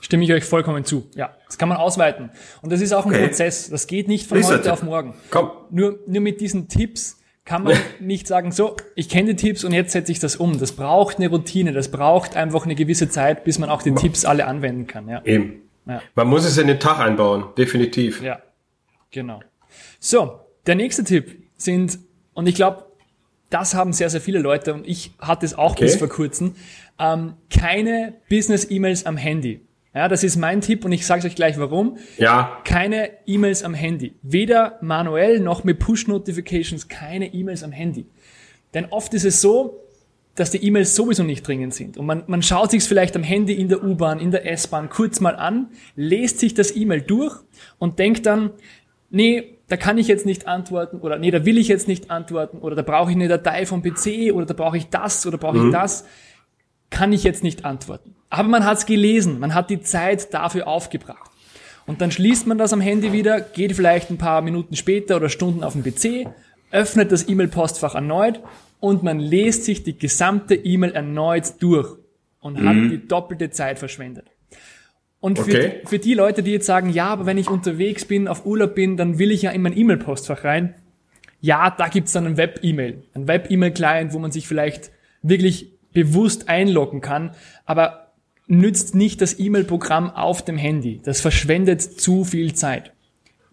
Stimme 0.00 0.24
ich 0.24 0.32
euch 0.32 0.44
vollkommen 0.44 0.84
zu. 0.84 1.08
Ja. 1.14 1.36
Das 1.46 1.58
kann 1.58 1.68
man 1.68 1.76
ausweiten. 1.76 2.30
Und 2.62 2.72
das 2.72 2.80
ist 2.80 2.94
auch 2.94 3.04
ein 3.04 3.12
Okay. 3.12 3.26
Prozess. 3.26 3.68
Das 3.68 3.86
geht 3.86 4.08
nicht 4.08 4.26
von 4.26 4.38
Nächster 4.38 4.54
heute 4.56 4.72
auf 4.72 4.82
morgen. 4.82 5.14
Komm, 5.30 5.50
Nur, 5.70 5.98
nur 6.06 6.22
mit 6.22 6.40
diesen 6.40 6.68
Tipps 6.68 7.18
kann 7.44 7.64
man 7.64 7.76
nicht 8.00 8.26
sagen, 8.26 8.52
so, 8.52 8.76
ich 8.94 9.10
kenne 9.10 9.34
die 9.34 9.36
Tipps 9.36 9.62
und 9.64 9.72
jetzt 9.72 9.92
setze 9.92 10.10
ich 10.12 10.18
das 10.18 10.36
um. 10.36 10.58
Das 10.58 10.72
braucht 10.72 11.18
eine 11.18 11.28
Routine, 11.28 11.72
das 11.72 11.90
braucht 11.90 12.36
einfach 12.36 12.64
eine 12.64 12.74
gewisse 12.74 13.10
Zeit, 13.10 13.44
bis 13.44 13.58
man 13.58 13.68
auch 13.68 13.82
die 13.82 13.94
Tipps 13.94 14.24
alle 14.24 14.46
anwenden 14.46 14.86
kann. 14.86 15.08
Ja. 15.08 15.22
eben. 15.24 15.62
Ja. 15.86 16.02
Man 16.14 16.28
muss 16.28 16.44
es 16.44 16.58
in 16.58 16.66
den 16.66 16.78
Tag 16.80 16.98
einbauen, 16.98 17.46
definitiv. 17.56 18.22
Ja, 18.22 18.40
genau. 19.10 19.40
So, 19.98 20.40
der 20.66 20.74
nächste 20.74 21.04
Tipp 21.04 21.42
sind, 21.56 21.98
und 22.34 22.46
ich 22.46 22.54
glaube, 22.54 22.86
das 23.50 23.74
haben 23.74 23.92
sehr, 23.92 24.10
sehr 24.10 24.20
viele 24.20 24.38
Leute 24.38 24.72
und 24.74 24.86
ich 24.86 25.12
hatte 25.18 25.44
es 25.44 25.54
auch 25.54 25.72
okay. 25.72 25.84
bis 25.84 25.96
vor 25.96 26.08
kurzem, 26.08 26.54
ähm, 26.98 27.34
keine 27.50 28.14
Business-E-Mails 28.28 29.06
am 29.06 29.16
Handy. 29.16 29.60
Ja, 29.92 30.06
das 30.06 30.22
ist 30.22 30.36
mein 30.36 30.60
Tipp 30.60 30.84
und 30.84 30.92
ich 30.92 31.04
sage 31.04 31.26
euch 31.26 31.34
gleich 31.34 31.58
warum. 31.58 31.98
Ja. 32.16 32.60
Keine 32.64 33.10
E-Mails 33.26 33.64
am 33.64 33.74
Handy. 33.74 34.14
Weder 34.22 34.78
manuell 34.82 35.40
noch 35.40 35.64
mit 35.64 35.80
Push-Notifications, 35.80 36.86
keine 36.86 37.34
E-Mails 37.34 37.64
am 37.64 37.72
Handy. 37.72 38.06
Denn 38.72 38.86
oft 38.90 39.12
ist 39.14 39.24
es 39.24 39.40
so, 39.40 39.80
dass 40.40 40.50
die 40.50 40.64
E-Mails 40.64 40.94
sowieso 40.94 41.22
nicht 41.22 41.46
dringend 41.46 41.74
sind. 41.74 41.98
Und 41.98 42.06
man, 42.06 42.22
man 42.26 42.42
schaut 42.42 42.70
sich 42.70 42.82
vielleicht 42.82 43.14
am 43.14 43.22
Handy 43.22 43.52
in 43.52 43.68
der 43.68 43.84
U-Bahn, 43.84 44.20
in 44.20 44.30
der 44.30 44.50
S-Bahn 44.50 44.88
kurz 44.88 45.20
mal 45.20 45.36
an, 45.36 45.68
lest 45.96 46.40
sich 46.40 46.54
das 46.54 46.74
E-Mail 46.74 47.02
durch 47.02 47.36
und 47.78 47.98
denkt 47.98 48.24
dann, 48.24 48.50
nee, 49.10 49.58
da 49.68 49.76
kann 49.76 49.98
ich 49.98 50.08
jetzt 50.08 50.24
nicht 50.24 50.48
antworten 50.48 51.00
oder 51.00 51.18
nee, 51.18 51.30
da 51.30 51.44
will 51.44 51.58
ich 51.58 51.68
jetzt 51.68 51.88
nicht 51.88 52.10
antworten 52.10 52.56
oder 52.56 52.74
da 52.74 52.80
brauche 52.80 53.10
ich 53.10 53.16
eine 53.16 53.28
Datei 53.28 53.66
vom 53.66 53.82
PC 53.82 54.32
oder 54.32 54.46
da 54.46 54.54
brauche 54.54 54.78
ich 54.78 54.88
das 54.88 55.26
oder 55.26 55.36
brauche 55.36 55.58
mhm. 55.58 55.66
ich 55.66 55.72
das, 55.72 56.06
kann 56.88 57.12
ich 57.12 57.22
jetzt 57.22 57.44
nicht 57.44 57.66
antworten. 57.66 58.16
Aber 58.30 58.48
man 58.48 58.64
hat 58.64 58.78
es 58.78 58.86
gelesen, 58.86 59.40
man 59.40 59.54
hat 59.54 59.68
die 59.68 59.82
Zeit 59.82 60.32
dafür 60.32 60.66
aufgebracht. 60.66 61.30
Und 61.86 62.00
dann 62.00 62.10
schließt 62.10 62.46
man 62.46 62.56
das 62.56 62.72
am 62.72 62.80
Handy 62.80 63.12
wieder, 63.12 63.42
geht 63.42 63.76
vielleicht 63.76 64.08
ein 64.08 64.16
paar 64.16 64.40
Minuten 64.40 64.74
später 64.74 65.16
oder 65.16 65.28
Stunden 65.28 65.62
auf 65.62 65.74
den 65.74 65.84
PC, 65.84 66.32
öffnet 66.70 67.12
das 67.12 67.28
E-Mail-Postfach 67.28 67.94
erneut 67.94 68.40
und 68.80 69.02
man 69.02 69.20
lest 69.20 69.64
sich 69.64 69.82
die 69.82 69.96
gesamte 69.96 70.54
E-Mail 70.54 70.92
erneut 70.92 71.54
durch 71.60 71.96
und 72.40 72.60
mhm. 72.60 72.68
hat 72.68 72.76
die 72.76 73.06
doppelte 73.06 73.50
Zeit 73.50 73.78
verschwendet. 73.78 74.26
Und 75.20 75.38
für, 75.38 75.50
okay. 75.50 75.80
für 75.84 75.98
die 75.98 76.14
Leute, 76.14 76.42
die 76.42 76.50
jetzt 76.52 76.66
sagen, 76.66 76.88
ja, 76.88 77.08
aber 77.08 77.26
wenn 77.26 77.36
ich 77.36 77.50
unterwegs 77.50 78.06
bin, 78.06 78.26
auf 78.26 78.46
Urlaub 78.46 78.74
bin, 78.74 78.96
dann 78.96 79.18
will 79.18 79.30
ich 79.30 79.42
ja 79.42 79.50
in 79.50 79.60
mein 79.60 79.76
E-Mail-Postfach 79.76 80.44
rein. 80.44 80.74
Ja, 81.42 81.70
da 81.70 81.88
gibt's 81.88 82.12
dann 82.12 82.26
ein 82.26 82.36
Web-E-Mail. 82.38 83.02
Ein 83.12 83.28
Web-E-Mail-Client, 83.28 84.14
wo 84.14 84.18
man 84.18 84.32
sich 84.32 84.48
vielleicht 84.48 84.90
wirklich 85.22 85.72
bewusst 85.92 86.48
einloggen 86.48 87.02
kann, 87.02 87.32
aber 87.66 88.12
nützt 88.46 88.94
nicht 88.94 89.20
das 89.20 89.38
E-Mail-Programm 89.38 90.10
auf 90.10 90.42
dem 90.42 90.56
Handy. 90.56 91.00
Das 91.04 91.20
verschwendet 91.20 91.82
zu 91.82 92.24
viel 92.24 92.54
Zeit. 92.54 92.92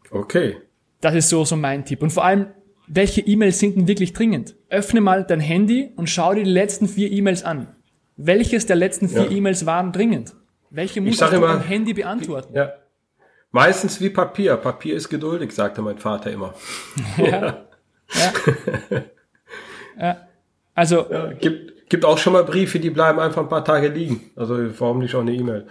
Okay. 0.10 0.56
Das 1.02 1.16
ist 1.16 1.30
so, 1.30 1.44
so 1.46 1.56
mein 1.56 1.86
Tipp. 1.86 2.02
Und 2.02 2.12
vor 2.12 2.24
allem, 2.24 2.48
welche 2.88 3.22
E-Mails 3.22 3.60
sind 3.60 3.76
denn 3.76 3.88
wirklich 3.88 4.14
dringend? 4.14 4.56
Öffne 4.70 5.02
mal 5.02 5.24
dein 5.24 5.40
Handy 5.40 5.92
und 5.96 6.10
schau 6.10 6.34
dir 6.34 6.44
die 6.44 6.50
letzten 6.50 6.88
vier 6.88 7.12
E-Mails 7.12 7.44
an. 7.44 7.68
Welches 8.16 8.66
der 8.66 8.78
letzten 8.78 9.10
vier 9.10 9.26
ja. 9.26 9.32
E-Mails 9.32 9.66
waren 9.66 9.92
dringend? 9.92 10.34
Welche 10.70 11.02
musst 11.02 11.22
du 11.22 11.26
immer, 11.26 11.50
am 11.50 11.62
Handy 11.62 11.94
beantworten? 11.94 12.54
Ja. 12.56 12.74
Meistens 13.52 14.02
wie 14.02 14.10
Papier. 14.10 14.58
Papier 14.58 14.96
ist 14.96 15.10
geduldig, 15.10 15.52
sagte 15.52 15.82
mein 15.82 15.98
Vater 15.98 16.32
immer. 16.32 16.54
Ja. 17.18 17.68
ja. 20.00 20.28
Also. 20.74 21.06
Gibt, 21.42 21.90
gibt 21.90 22.06
auch 22.06 22.18
schon 22.18 22.34
mal 22.34 22.46
Briefe, 22.46 22.80
die 22.80 22.90
bleiben 22.90 23.20
einfach 23.20 23.42
ein 23.42 23.50
paar 23.50 23.66
Tage 23.66 23.90
liegen. 23.90 24.32
Also 24.36 24.58
warum 24.80 25.00
nicht 25.00 25.14
auch 25.14 25.22
eine 25.22 25.34
E-Mail? 25.34 25.68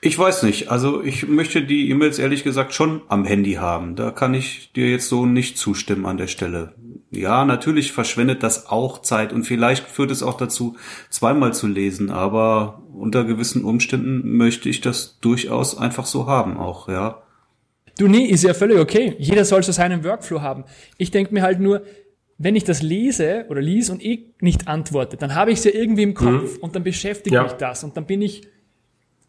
Ich 0.00 0.18
weiß 0.18 0.42
nicht. 0.44 0.70
Also 0.70 1.02
ich 1.02 1.26
möchte 1.28 1.62
die 1.62 1.90
E-Mails 1.90 2.18
ehrlich 2.18 2.44
gesagt 2.44 2.74
schon 2.74 3.02
am 3.08 3.24
Handy 3.24 3.54
haben. 3.54 3.96
Da 3.96 4.10
kann 4.10 4.34
ich 4.34 4.72
dir 4.72 4.88
jetzt 4.90 5.08
so 5.08 5.26
nicht 5.26 5.58
zustimmen 5.58 6.06
an 6.06 6.16
der 6.16 6.26
Stelle. 6.26 6.74
Ja, 7.10 7.44
natürlich 7.44 7.92
verschwendet 7.92 8.42
das 8.42 8.66
auch 8.66 9.00
Zeit 9.00 9.32
und 9.32 9.44
vielleicht 9.44 9.86
führt 9.86 10.10
es 10.10 10.22
auch 10.22 10.36
dazu, 10.36 10.76
zweimal 11.08 11.54
zu 11.54 11.66
lesen, 11.66 12.10
aber 12.10 12.82
unter 12.92 13.24
gewissen 13.24 13.64
Umständen 13.64 14.36
möchte 14.36 14.68
ich 14.68 14.82
das 14.82 15.18
durchaus 15.20 15.78
einfach 15.78 16.04
so 16.04 16.26
haben 16.26 16.58
auch, 16.58 16.88
ja. 16.88 17.22
Du, 17.98 18.08
nee, 18.08 18.26
ist 18.26 18.44
ja 18.44 18.52
völlig 18.52 18.78
okay. 18.78 19.16
Jeder 19.18 19.44
soll 19.44 19.62
so 19.62 19.72
seinen 19.72 20.04
Workflow 20.04 20.42
haben. 20.42 20.64
Ich 20.98 21.10
denke 21.10 21.32
mir 21.32 21.42
halt 21.42 21.60
nur, 21.60 21.82
wenn 22.36 22.54
ich 22.54 22.62
das 22.62 22.82
lese 22.82 23.46
oder 23.48 23.60
lies 23.60 23.90
und 23.90 24.04
eh 24.04 24.34
nicht 24.40 24.68
antworte, 24.68 25.16
dann 25.16 25.34
habe 25.34 25.50
ich 25.50 25.58
es 25.58 25.64
ja 25.64 25.72
irgendwie 25.72 26.04
im 26.04 26.14
Kopf 26.14 26.56
mhm. 26.56 26.60
und 26.60 26.76
dann 26.76 26.84
beschäftigt 26.84 27.34
ja. 27.34 27.42
mich 27.42 27.52
das 27.52 27.82
und 27.82 27.96
dann 27.96 28.06
bin 28.06 28.22
ich 28.22 28.42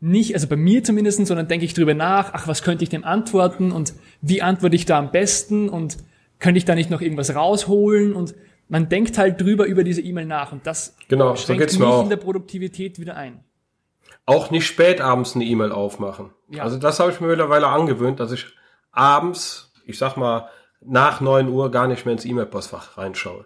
nicht, 0.01 0.33
also 0.33 0.47
bei 0.47 0.55
mir 0.55 0.83
zumindest, 0.83 1.25
sondern 1.25 1.47
denke 1.47 1.65
ich 1.65 1.73
drüber 1.73 1.93
nach, 1.93 2.33
ach, 2.33 2.47
was 2.47 2.63
könnte 2.63 2.83
ich 2.83 2.89
dem 2.89 3.03
antworten 3.03 3.71
und 3.71 3.93
wie 4.21 4.41
antworte 4.41 4.75
ich 4.75 4.85
da 4.85 4.97
am 4.97 5.11
besten 5.11 5.69
und 5.69 5.97
könnte 6.39 6.57
ich 6.57 6.65
da 6.65 6.75
nicht 6.75 6.89
noch 6.89 7.01
irgendwas 7.01 7.35
rausholen 7.35 8.13
und 8.13 8.33
man 8.69 8.87
denkt 8.87 9.17
halt 9.17 9.41
drüber 9.41 9.65
über 9.65 9.83
diese 9.83 10.01
E-Mail 10.01 10.25
nach 10.25 10.51
und 10.51 10.65
das 10.65 10.95
genau, 11.07 11.35
schränkt 11.35 11.71
so 11.71 11.79
mich 11.79 11.87
auch. 11.87 12.03
in 12.03 12.09
der 12.09 12.17
Produktivität 12.17 12.99
wieder 12.99 13.15
ein. 13.15 13.43
Auch 14.25 14.51
nicht 14.51 14.67
spät 14.67 15.01
abends 15.01 15.35
eine 15.35 15.43
E-Mail 15.43 15.71
aufmachen. 15.71 16.31
Ja. 16.49 16.63
Also 16.63 16.77
das 16.77 16.99
habe 16.99 17.11
ich 17.11 17.19
mir 17.19 17.27
mittlerweile 17.27 17.67
angewöhnt, 17.67 18.19
dass 18.19 18.31
ich 18.31 18.45
abends, 18.91 19.73
ich 19.85 19.97
sag 19.97 20.17
mal, 20.17 20.49
nach 20.81 21.19
neun 21.19 21.49
Uhr 21.49 21.71
gar 21.71 21.87
nicht 21.87 22.05
mehr 22.05 22.13
ins 22.13 22.25
E-Mail-Postfach 22.25 22.97
reinschaue. 22.97 23.45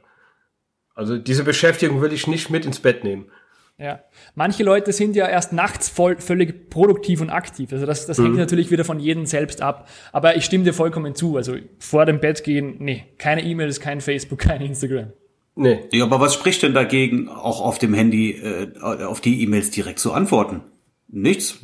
Also 0.94 1.18
diese 1.18 1.44
Beschäftigung 1.44 2.02
will 2.02 2.14
ich 2.14 2.28
nicht 2.28 2.50
mit 2.50 2.66
ins 2.66 2.80
Bett 2.80 3.04
nehmen. 3.04 3.32
Ja. 3.78 4.04
Manche 4.36 4.64
Leute 4.64 4.94
sind 4.94 5.16
ja 5.16 5.28
erst 5.28 5.52
nachts 5.52 5.90
voll, 5.90 6.18
völlig 6.18 6.70
produktiv 6.70 7.22
und 7.22 7.30
aktiv. 7.30 7.72
Also 7.74 7.86
das, 7.86 8.06
das 8.06 8.18
mhm. 8.18 8.26
hängt 8.26 8.38
natürlich 8.38 8.72
wieder 8.72 8.86
von 8.86 9.00
jedem 9.00 9.26
selbst 9.26 9.62
ab. 9.62 9.90
Aber 10.12 10.36
ich 10.36 10.46
stimme 10.46 10.64
dir 10.64 10.74
vollkommen 10.74 11.16
zu. 11.16 11.38
Also 11.38 11.56
vor 11.80 12.06
dem 12.06 12.20
Bett 12.20 12.44
gehen, 12.44 12.76
nee, 12.80 13.06
keine 13.18 13.44
E-Mails, 13.44 13.80
kein 13.80 14.02
Facebook, 14.02 14.40
kein 14.40 14.62
Instagram. 14.62 15.14
Nee. 15.56 15.82
Ja, 15.92 16.06
aber 16.06 16.20
was 16.20 16.34
spricht 16.34 16.64
denn 16.64 16.74
dagegen, 16.74 17.30
auch 17.30 17.62
auf 17.62 17.78
dem 17.78 17.94
Handy 17.94 18.32
äh, 18.32 18.80
auf 18.80 19.22
die 19.22 19.42
E-Mails 19.44 19.72
direkt 19.72 20.00
zu 20.00 20.14
antworten? 20.14 20.62
Nichts. 21.08 21.60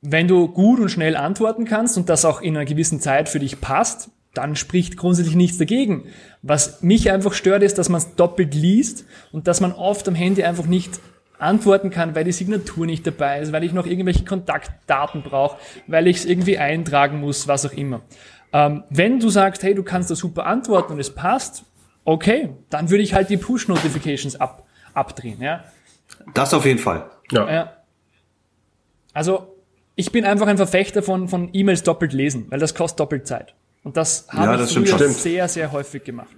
Wenn 0.00 0.28
du 0.28 0.48
gut 0.48 0.80
und 0.80 0.90
schnell 0.90 1.16
antworten 1.16 1.64
kannst 1.64 1.96
und 1.96 2.08
das 2.08 2.24
auch 2.24 2.40
in 2.40 2.56
einer 2.56 2.66
gewissen 2.66 3.00
Zeit 3.00 3.28
für 3.28 3.38
dich 3.38 3.60
passt, 3.60 4.10
dann 4.34 4.56
spricht 4.56 4.96
grundsätzlich 4.96 5.36
nichts 5.36 5.58
dagegen. 5.58 6.04
Was 6.42 6.82
mich 6.82 7.10
einfach 7.10 7.32
stört, 7.32 7.62
ist, 7.62 7.78
dass 7.78 7.88
man 7.88 7.98
es 8.00 8.14
doppelt 8.16 8.54
liest 8.54 9.06
und 9.32 9.46
dass 9.46 9.60
man 9.60 9.72
oft 9.72 10.08
am 10.08 10.14
Handy 10.14 10.42
einfach 10.42 10.66
nicht 10.66 11.00
antworten 11.38 11.90
kann, 11.90 12.14
weil 12.14 12.24
die 12.24 12.32
Signatur 12.32 12.86
nicht 12.86 13.06
dabei 13.06 13.40
ist, 13.40 13.52
weil 13.52 13.64
ich 13.64 13.72
noch 13.72 13.86
irgendwelche 13.86 14.24
Kontaktdaten 14.24 15.22
brauche, 15.22 15.58
weil 15.86 16.06
ich 16.06 16.18
es 16.18 16.24
irgendwie 16.24 16.58
eintragen 16.58 17.20
muss, 17.20 17.48
was 17.48 17.66
auch 17.66 17.72
immer. 17.72 18.02
Ähm, 18.52 18.84
wenn 18.88 19.18
du 19.18 19.28
sagst, 19.30 19.62
hey, 19.62 19.74
du 19.74 19.82
kannst 19.82 20.10
da 20.10 20.14
super 20.14 20.46
antworten 20.46 20.92
und 20.92 21.00
es 21.00 21.10
passt, 21.10 21.64
okay, 22.04 22.50
dann 22.70 22.90
würde 22.90 23.02
ich 23.02 23.14
halt 23.14 23.30
die 23.30 23.36
Push-Notifications 23.36 24.36
ab, 24.36 24.66
abdrehen. 24.92 25.40
Ja? 25.40 25.64
Das 26.34 26.54
auf 26.54 26.64
jeden 26.64 26.78
Fall. 26.78 27.10
Ja. 27.30 27.50
ja. 27.50 27.72
Also 29.12 29.54
ich 29.96 30.12
bin 30.12 30.24
einfach 30.24 30.46
ein 30.46 30.56
Verfechter 30.56 31.02
von, 31.02 31.28
von 31.28 31.50
E-Mails 31.52 31.82
doppelt 31.82 32.12
lesen, 32.12 32.46
weil 32.50 32.58
das 32.58 32.74
kostet 32.74 33.00
doppelt 33.00 33.26
Zeit. 33.26 33.54
Und 33.82 33.96
das 33.96 34.26
habe 34.30 34.52
ja, 34.52 34.56
das 34.56 34.70
ich 34.70 34.88
früher 34.88 35.08
sehr, 35.08 35.48
sehr 35.48 35.72
häufig 35.72 36.04
gemacht. 36.04 36.34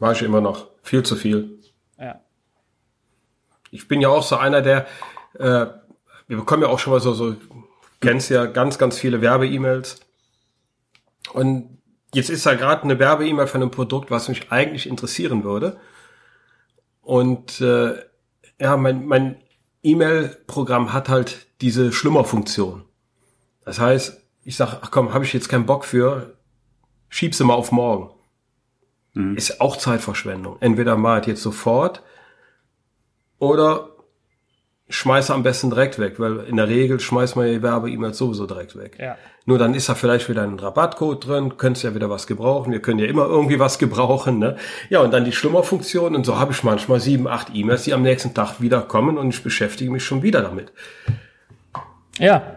War 0.00 0.12
ich 0.12 0.22
immer 0.22 0.40
noch. 0.40 0.68
Viel 0.82 1.02
zu 1.02 1.14
viel. 1.16 1.58
Ich 3.74 3.88
bin 3.88 4.00
ja 4.00 4.08
auch 4.08 4.22
so 4.22 4.36
einer, 4.36 4.62
der, 4.62 4.86
äh, 5.36 5.66
wir 6.28 6.36
bekommen 6.36 6.62
ja 6.62 6.68
auch 6.68 6.78
schon 6.78 6.92
mal 6.92 7.00
so, 7.00 7.12
so, 7.12 7.34
kennst 8.00 8.30
ja 8.30 8.46
ganz, 8.46 8.78
ganz 8.78 8.96
viele 8.98 9.20
Werbe-E-Mails. 9.20 10.00
Und 11.32 11.78
jetzt 12.14 12.30
ist 12.30 12.46
da 12.46 12.54
gerade 12.54 12.84
eine 12.84 13.00
Werbe-E-Mail 13.00 13.48
von 13.48 13.62
einem 13.62 13.72
Produkt, 13.72 14.12
was 14.12 14.28
mich 14.28 14.52
eigentlich 14.52 14.88
interessieren 14.88 15.42
würde. 15.42 15.76
Und 17.02 17.60
äh, 17.60 17.96
ja, 18.60 18.76
mein, 18.76 19.06
mein 19.06 19.42
E-Mail-Programm 19.82 20.92
hat 20.92 21.08
halt 21.08 21.48
diese 21.60 21.92
Schlummerfunktion. 21.92 22.84
Das 23.64 23.80
heißt, 23.80 24.22
ich 24.44 24.56
sag, 24.56 24.78
ach 24.82 24.92
komm, 24.92 25.12
habe 25.12 25.24
ich 25.24 25.32
jetzt 25.32 25.48
keinen 25.48 25.66
Bock 25.66 25.84
für, 25.84 26.36
schieb 27.08 27.34
sie 27.34 27.42
mal 27.42 27.54
auf 27.54 27.72
morgen. 27.72 28.10
Mhm. 29.14 29.36
Ist 29.36 29.60
auch 29.60 29.76
Zeitverschwendung. 29.76 30.58
Entweder 30.60 30.96
mal 30.96 31.26
jetzt 31.26 31.42
sofort 31.42 32.04
oder 33.38 33.88
schmeiße 34.88 35.32
am 35.32 35.42
besten 35.42 35.70
direkt 35.70 35.98
weg, 35.98 36.14
weil 36.18 36.40
in 36.40 36.56
der 36.56 36.68
Regel 36.68 37.00
schmeißt 37.00 37.36
man 37.36 37.46
die 37.46 37.62
Werbe-E-Mails 37.62 38.18
sowieso 38.18 38.46
direkt 38.46 38.76
weg. 38.76 38.98
Ja. 39.00 39.16
Nur 39.46 39.58
dann 39.58 39.74
ist 39.74 39.88
da 39.88 39.94
vielleicht 39.94 40.28
wieder 40.28 40.42
ein 40.42 40.58
Rabattcode 40.58 41.26
drin, 41.26 41.56
könntest 41.56 41.84
ja 41.84 41.94
wieder 41.94 42.10
was 42.10 42.26
gebrauchen, 42.26 42.72
wir 42.72 42.80
können 42.80 42.98
ja 42.98 43.06
immer 43.06 43.26
irgendwie 43.26 43.58
was 43.58 43.78
gebrauchen, 43.78 44.38
ne? 44.38 44.56
Ja, 44.90 45.00
und 45.00 45.12
dann 45.12 45.24
die 45.24 45.32
Schlummerfunktion 45.32 46.14
und 46.14 46.24
so 46.24 46.38
habe 46.38 46.52
ich 46.52 46.62
manchmal 46.64 47.00
sieben, 47.00 47.26
acht 47.26 47.48
E-Mails, 47.52 47.84
die 47.84 47.94
am 47.94 48.02
nächsten 48.02 48.34
Tag 48.34 48.60
wieder 48.60 48.82
kommen 48.82 49.18
und 49.18 49.30
ich 49.30 49.42
beschäftige 49.42 49.90
mich 49.90 50.04
schon 50.04 50.22
wieder 50.22 50.42
damit. 50.42 50.72
Ja, 52.18 52.56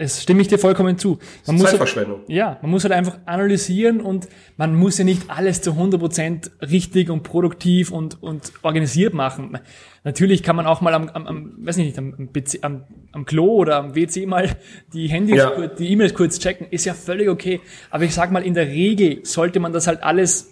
es 0.00 0.22
stimme 0.22 0.40
ich 0.40 0.48
dir 0.48 0.58
vollkommen 0.58 0.96
zu. 0.96 1.18
Man 1.46 1.56
muss 1.56 1.70
Zeitverschwendung. 1.70 2.20
Halt, 2.20 2.30
ja, 2.30 2.58
man 2.62 2.70
muss 2.70 2.84
halt 2.84 2.92
einfach 2.92 3.18
analysieren 3.26 4.00
und 4.00 4.28
man 4.56 4.74
muss 4.74 4.96
ja 4.96 5.04
nicht 5.04 5.28
alles 5.28 5.60
zu 5.60 5.72
100% 5.72 6.50
richtig 6.70 7.10
und 7.10 7.22
produktiv 7.22 7.92
und, 7.92 8.22
und 8.22 8.52
organisiert 8.62 9.12
machen. 9.12 9.58
Natürlich 10.02 10.42
kann 10.42 10.56
man 10.56 10.66
auch 10.66 10.80
mal 10.80 10.94
am, 10.94 11.10
am, 11.10 11.26
am 11.26 11.52
weiß 11.58 11.76
nicht, 11.76 11.98
am, 11.98 12.30
am, 12.62 12.84
am 13.12 13.24
Klo 13.26 13.56
oder 13.56 13.76
am 13.76 13.94
WC 13.94 14.24
mal 14.24 14.48
die 14.94 15.08
Handys, 15.08 15.36
ja. 15.36 15.50
kurz, 15.50 15.76
die 15.76 15.92
E-Mails 15.92 16.14
kurz 16.14 16.38
checken, 16.38 16.66
ist 16.70 16.86
ja 16.86 16.94
völlig 16.94 17.28
okay. 17.28 17.60
Aber 17.90 18.04
ich 18.04 18.14
sag 18.14 18.32
mal, 18.32 18.42
in 18.42 18.54
der 18.54 18.68
Regel 18.68 19.24
sollte 19.24 19.60
man 19.60 19.74
das 19.74 19.86
halt 19.86 20.02
alles 20.02 20.50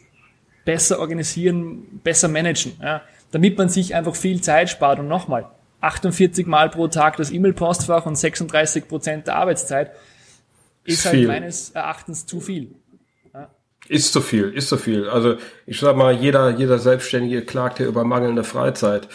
besser 0.66 1.00
organisieren, 1.00 2.00
besser 2.04 2.28
managen, 2.28 2.72
ja, 2.82 3.00
damit 3.30 3.56
man 3.56 3.70
sich 3.70 3.94
einfach 3.94 4.14
viel 4.14 4.42
Zeit 4.42 4.68
spart 4.68 4.98
und 4.98 5.08
nochmal 5.08 5.46
48 5.80 6.46
Mal 6.46 6.70
pro 6.70 6.88
Tag 6.88 7.16
das 7.16 7.30
E-Mail-Postfach 7.30 8.06
und 8.06 8.16
36 8.16 8.88
Prozent 8.88 9.26
der 9.26 9.36
Arbeitszeit 9.36 9.92
ist, 10.84 10.98
ist 10.98 11.06
halt 11.06 11.26
meines 11.26 11.70
Erachtens 11.70 12.26
zu 12.26 12.40
viel. 12.40 12.74
Ja. 13.32 13.50
Ist 13.88 14.12
zu 14.12 14.20
viel, 14.20 14.50
ist 14.50 14.68
zu 14.68 14.76
viel. 14.76 15.08
Also 15.08 15.36
ich 15.66 15.78
sag 15.78 15.96
mal, 15.96 16.14
jeder, 16.14 16.50
jeder 16.50 16.78
Selbstständige 16.78 17.42
klagt 17.42 17.78
hier 17.78 17.86
über 17.86 18.04
mangelnde 18.04 18.44
Freizeit. 18.44 19.08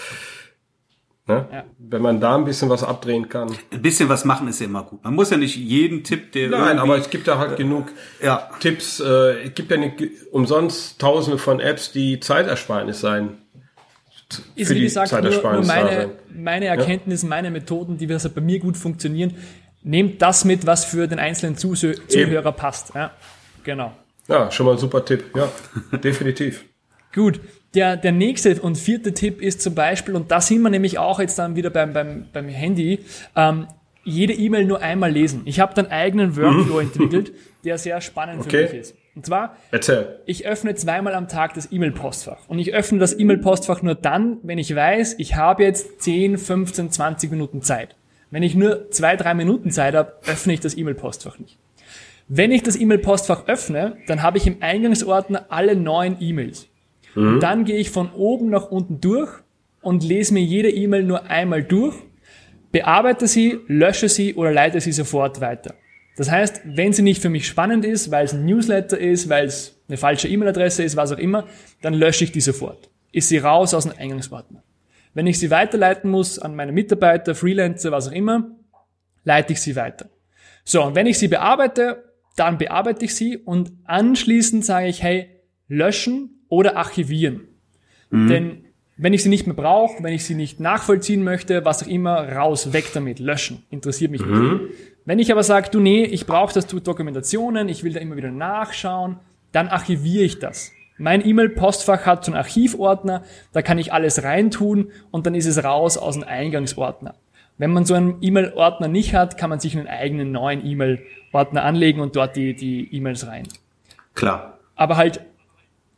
Ne? 1.25 1.47
Ja. 1.51 1.63
Wenn 1.77 2.01
man 2.01 2.19
da 2.19 2.35
ein 2.35 2.43
bisschen 2.43 2.69
was 2.69 2.83
abdrehen 2.83 3.29
kann. 3.29 3.55
Ein 3.71 3.81
bisschen 3.81 4.09
was 4.09 4.25
machen 4.25 4.47
ist 4.49 4.59
ja 4.59 4.65
immer 4.65 4.83
gut. 4.83 5.03
Man 5.05 5.15
muss 5.15 5.29
ja 5.29 5.37
nicht 5.37 5.55
jeden 5.55 6.03
Tipp, 6.03 6.33
der. 6.33 6.49
Nein, 6.49 6.79
aber 6.79 6.97
es 6.97 7.09
gibt 7.09 7.27
ja 7.27 7.37
halt 7.37 7.53
äh, 7.53 7.55
genug 7.55 7.91
ja. 8.21 8.49
Tipps. 8.59 8.99
Äh, 8.99 9.45
es 9.45 9.53
gibt 9.53 9.71
ja 9.71 9.77
nicht 9.77 10.03
umsonst 10.31 10.99
tausende 10.99 11.37
von 11.37 11.61
Apps, 11.61 11.93
die 11.93 12.19
Zeitersparnis 12.19 12.99
sein. 12.99 13.37
Ist 14.55 14.69
wie 14.73 14.81
gesagt 14.81 15.11
nur, 15.11 15.53
nur 15.53 15.65
meine, 15.65 16.11
meine 16.33 16.65
Erkenntnisse, 16.65 17.25
ja? 17.25 17.29
meine 17.29 17.51
Methoden, 17.51 17.97
die 17.97 18.07
bei 18.07 18.41
mir 18.41 18.59
gut 18.59 18.77
funktionieren. 18.77 19.35
Nehmt 19.83 20.21
das 20.21 20.45
mit, 20.45 20.65
was 20.65 20.85
für 20.85 21.07
den 21.07 21.19
einzelnen 21.19 21.57
Zuhörer 21.57 21.95
Eben. 22.09 22.55
passt. 22.55 22.95
Ja, 22.95 23.11
genau. 23.63 23.93
Ja, 24.27 24.49
schon 24.49 24.65
mal 24.65 24.73
ein 24.73 24.77
super 24.77 25.03
Tipp. 25.03 25.25
Ja, 25.35 25.51
definitiv. 25.97 26.65
Gut. 27.13 27.39
Der, 27.73 27.97
der 27.97 28.11
nächste 28.11 28.61
und 28.61 28.77
vierte 28.77 29.13
Tipp 29.13 29.41
ist 29.41 29.61
zum 29.61 29.73
Beispiel, 29.73 30.15
und 30.15 30.29
da 30.29 30.41
sind 30.41 30.61
wir 30.61 30.69
nämlich 30.69 30.99
auch 30.99 31.19
jetzt 31.19 31.39
dann 31.39 31.55
wieder 31.55 31.71
beim, 31.71 31.91
beim, 31.91 32.27
beim 32.31 32.47
Handy, 32.47 32.99
ähm, 33.35 33.67
jede 34.03 34.33
E-Mail 34.33 34.65
nur 34.65 34.81
einmal 34.81 35.11
lesen. 35.11 35.41
Ich 35.45 35.59
habe 35.59 35.73
dann 35.73 35.87
eigenen 35.87 36.35
Workflow 36.35 36.79
entwickelt, 36.81 37.33
der 37.63 37.77
sehr 37.77 37.99
spannend 38.01 38.41
okay. 38.41 38.67
für 38.67 38.73
mich 38.73 38.81
ist. 38.81 38.95
Und 39.15 39.25
zwar, 39.25 39.57
Erzähl. 39.71 40.19
ich 40.25 40.47
öffne 40.47 40.73
zweimal 40.73 41.13
am 41.13 41.27
Tag 41.27 41.53
das 41.53 41.71
E-Mail-Postfach. 41.71 42.47
Und 42.47 42.57
ich 42.57 42.73
öffne 42.73 42.97
das 42.97 43.17
E-Mail-Postfach 43.17 43.83
nur 43.83 43.95
dann, 43.95 44.37
wenn 44.41 44.57
ich 44.57 44.73
weiß, 44.75 45.15
ich 45.19 45.35
habe 45.35 45.63
jetzt 45.63 46.01
10, 46.01 46.37
15, 46.37 46.91
20 46.91 47.29
Minuten 47.29 47.61
Zeit. 47.61 47.95
Wenn 48.31 48.41
ich 48.41 48.55
nur 48.55 48.89
zwei, 48.89 49.15
drei 49.15 49.35
Minuten 49.35 49.69
Zeit 49.69 49.93
habe, 49.93 50.13
öffne 50.25 50.53
ich 50.53 50.59
das 50.59 50.75
E-Mail-Postfach 50.75 51.37
nicht. 51.37 51.59
Wenn 52.27 52.51
ich 52.51 52.63
das 52.63 52.75
E-Mail-Postfach 52.75 53.47
öffne, 53.47 53.97
dann 54.07 54.23
habe 54.23 54.39
ich 54.39 54.47
im 54.47 54.57
Eingangsordner 54.61 55.45
alle 55.49 55.75
neuen 55.75 56.17
E-Mails. 56.19 56.67
Mhm. 57.13 57.39
Dann 57.39 57.65
gehe 57.65 57.77
ich 57.77 57.91
von 57.91 58.11
oben 58.13 58.49
nach 58.49 58.71
unten 58.71 58.99
durch 58.99 59.29
und 59.81 60.03
lese 60.03 60.33
mir 60.33 60.41
jede 60.41 60.71
E-Mail 60.71 61.03
nur 61.03 61.29
einmal 61.29 61.61
durch, 61.63 61.95
bearbeite 62.71 63.27
sie, 63.27 63.59
lösche 63.67 64.09
sie 64.09 64.33
oder 64.33 64.51
leite 64.51 64.81
sie 64.81 64.93
sofort 64.93 65.39
weiter. 65.41 65.75
Das 66.15 66.29
heißt, 66.29 66.61
wenn 66.65 66.93
sie 66.93 67.01
nicht 67.01 67.21
für 67.21 67.29
mich 67.29 67.47
spannend 67.47 67.85
ist, 67.85 68.11
weil 68.11 68.25
es 68.25 68.33
ein 68.33 68.45
Newsletter 68.45 68.97
ist, 68.97 69.29
weil 69.29 69.45
es 69.45 69.81
eine 69.87 69.97
falsche 69.97 70.27
E-Mail-Adresse 70.27 70.83
ist, 70.83 70.95
was 70.95 71.11
auch 71.11 71.17
immer, 71.17 71.47
dann 71.81 71.93
lösche 71.93 72.23
ich 72.23 72.31
die 72.31 72.41
sofort. 72.41 72.89
Ist 73.11 73.29
sie 73.29 73.39
raus 73.39 73.73
aus 73.73 73.85
dem 73.85 73.93
Eingangsordner. 73.97 74.63
Wenn 75.13 75.27
ich 75.27 75.39
sie 75.39 75.51
weiterleiten 75.51 76.09
muss 76.09 76.39
an 76.39 76.55
meine 76.55 76.71
Mitarbeiter, 76.71 77.35
Freelancer, 77.35 77.91
was 77.91 78.07
auch 78.07 78.13
immer, 78.13 78.51
leite 79.23 79.53
ich 79.53 79.61
sie 79.61 79.75
weiter. 79.75 80.09
So, 80.63 80.83
und 80.83 80.95
wenn 80.95 81.07
ich 81.07 81.19
sie 81.19 81.27
bearbeite, 81.27 82.03
dann 82.35 82.57
bearbeite 82.57 83.05
ich 83.05 83.15
sie 83.15 83.37
und 83.37 83.71
anschließend 83.83 84.65
sage 84.65 84.87
ich, 84.87 85.03
hey, 85.03 85.29
löschen 85.67 86.45
oder 86.49 86.77
archivieren. 86.77 87.41
Mhm. 88.09 88.27
Denn 88.27 88.65
wenn 88.97 89.13
ich 89.13 89.23
sie 89.23 89.29
nicht 89.29 89.47
mehr 89.47 89.55
brauche, 89.55 90.03
wenn 90.03 90.13
ich 90.13 90.23
sie 90.23 90.35
nicht 90.35 90.59
nachvollziehen 90.59 91.23
möchte, 91.23 91.65
was 91.65 91.83
auch 91.83 91.87
immer, 91.87 92.31
raus, 92.31 92.73
weg 92.73 92.91
damit, 92.93 93.19
löschen. 93.19 93.63
Interessiert 93.69 94.11
mich 94.11 94.25
mhm. 94.25 94.53
nicht. 94.53 94.73
Wenn 95.05 95.19
ich 95.19 95.31
aber 95.31 95.43
sage, 95.43 95.69
du 95.69 95.79
nee, 95.79 96.03
ich 96.03 96.25
brauche 96.25 96.53
das 96.53 96.67
zu 96.67 96.79
Dokumentationen, 96.79 97.67
ich 97.67 97.83
will 97.83 97.93
da 97.93 97.99
immer 97.99 98.15
wieder 98.15 98.31
nachschauen, 98.31 99.17
dann 99.51 99.67
archiviere 99.67 100.23
ich 100.23 100.39
das. 100.39 100.71
Mein 100.97 101.25
E-Mail-Postfach 101.25 102.05
hat 102.05 102.23
so 102.23 102.31
einen 102.31 102.37
Archivordner, 102.37 103.23
da 103.51 103.61
kann 103.61 103.77
ich 103.77 103.91
alles 103.91 104.23
reintun 104.23 104.91
und 105.11 105.25
dann 105.25 105.35
ist 105.35 105.45
es 105.45 105.63
raus 105.63 105.97
aus 105.97 106.15
dem 106.15 106.23
Eingangsordner. 106.23 107.15
Wenn 107.57 107.71
man 107.71 107.85
so 107.85 107.93
einen 107.93 108.17
E-Mail-Ordner 108.21 108.87
nicht 108.87 109.13
hat, 109.13 109.37
kann 109.37 109.49
man 109.49 109.59
sich 109.59 109.77
einen 109.77 109.87
eigenen 109.87 110.31
neuen 110.31 110.65
E-Mail-Ordner 110.65 111.63
anlegen 111.63 111.99
und 111.99 112.15
dort 112.15 112.35
die, 112.35 112.55
die 112.55 112.93
E-Mails 112.95 113.27
rein. 113.27 113.47
Klar. 114.15 114.59
Aber 114.75 114.97
halt 114.97 115.21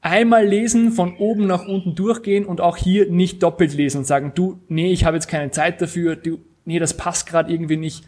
einmal 0.01 0.45
lesen, 0.45 0.91
von 0.91 1.17
oben 1.17 1.47
nach 1.47 1.67
unten 1.67 1.95
durchgehen 1.95 2.45
und 2.45 2.61
auch 2.61 2.77
hier 2.77 3.09
nicht 3.09 3.41
doppelt 3.41 3.73
lesen 3.73 3.99
und 3.99 4.05
sagen, 4.05 4.33
du, 4.35 4.59
nee, 4.67 4.91
ich 4.91 5.05
habe 5.05 5.17
jetzt 5.17 5.27
keine 5.27 5.51
Zeit 5.51 5.81
dafür, 5.81 6.15
du, 6.15 6.39
nee, 6.65 6.79
das 6.79 6.95
passt 6.95 7.27
gerade 7.27 7.51
irgendwie 7.51 7.77
nicht. 7.77 8.05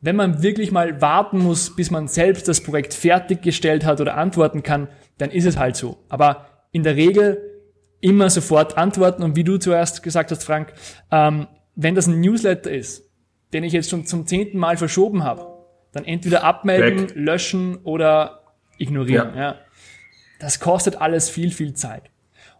Wenn 0.00 0.16
man 0.16 0.42
wirklich 0.42 0.70
mal 0.70 1.00
warten 1.00 1.38
muss, 1.38 1.74
bis 1.74 1.90
man 1.90 2.06
selbst 2.08 2.46
das 2.46 2.60
Projekt 2.62 2.94
fertiggestellt 2.94 3.84
hat 3.84 4.00
oder 4.00 4.16
antworten 4.16 4.62
kann, 4.62 4.88
dann 5.18 5.30
ist 5.30 5.44
es 5.44 5.58
halt 5.58 5.76
so. 5.76 5.98
Aber 6.08 6.46
in 6.70 6.82
der 6.82 6.96
Regel 6.96 7.42
immer 8.00 8.30
sofort 8.30 8.78
antworten 8.78 9.22
und 9.22 9.34
wie 9.34 9.44
du 9.44 9.58
zuerst 9.58 10.02
gesagt 10.02 10.30
hast, 10.30 10.44
Frank, 10.44 10.72
ähm, 11.10 11.48
wenn 11.74 11.94
das 11.94 12.06
ein 12.06 12.20
Newsletter 12.20 12.70
ist, 12.70 13.10
den 13.52 13.64
ich 13.64 13.72
jetzt 13.72 13.90
schon 13.90 14.06
zum 14.06 14.26
zehnten 14.26 14.58
Mal 14.58 14.76
verschoben 14.76 15.24
habe, 15.24 15.46
dann 15.92 16.04
entweder 16.04 16.44
abmelden, 16.44 17.10
Weg. 17.10 17.16
löschen 17.16 17.78
oder 17.82 18.42
ignorieren. 18.78 19.34
Ja. 19.34 19.40
ja 19.40 19.54
das 20.38 20.60
kostet 20.60 21.00
alles 21.00 21.28
viel, 21.28 21.50
viel 21.50 21.74
Zeit. 21.74 22.10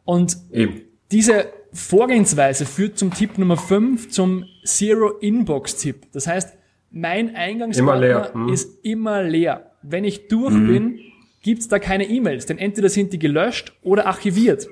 Und 0.05 0.37
Eben. 0.51 0.83
diese 1.13 1.47
Vorgehensweise 1.73 2.67
führt 2.67 2.99
zum 2.99 3.13
Tipp 3.13 3.39
Nummer 3.39 3.57
5, 3.57 4.09
zum 4.11 4.45
Zero 4.65 5.11
Inbox 5.19 5.77
Tipp. 5.77 6.07
Das 6.13 6.27
heißt, 6.27 6.58
mein 6.91 7.35
Eingangsordner 7.35 8.33
hm. 8.33 8.49
ist 8.49 8.85
immer 8.85 9.23
leer. 9.23 9.73
Wenn 9.83 10.05
ich 10.05 10.29
durch 10.29 10.55
mhm. 10.55 10.67
bin, 10.67 11.01
gibt's 11.43 11.69
da 11.69 11.79
keine 11.79 12.09
E-Mails, 12.09 12.47
denn 12.47 12.59
entweder 12.59 12.89
sind 12.89 13.13
die 13.13 13.19
gelöscht 13.19 13.73
oder 13.83 14.07
archiviert. 14.07 14.69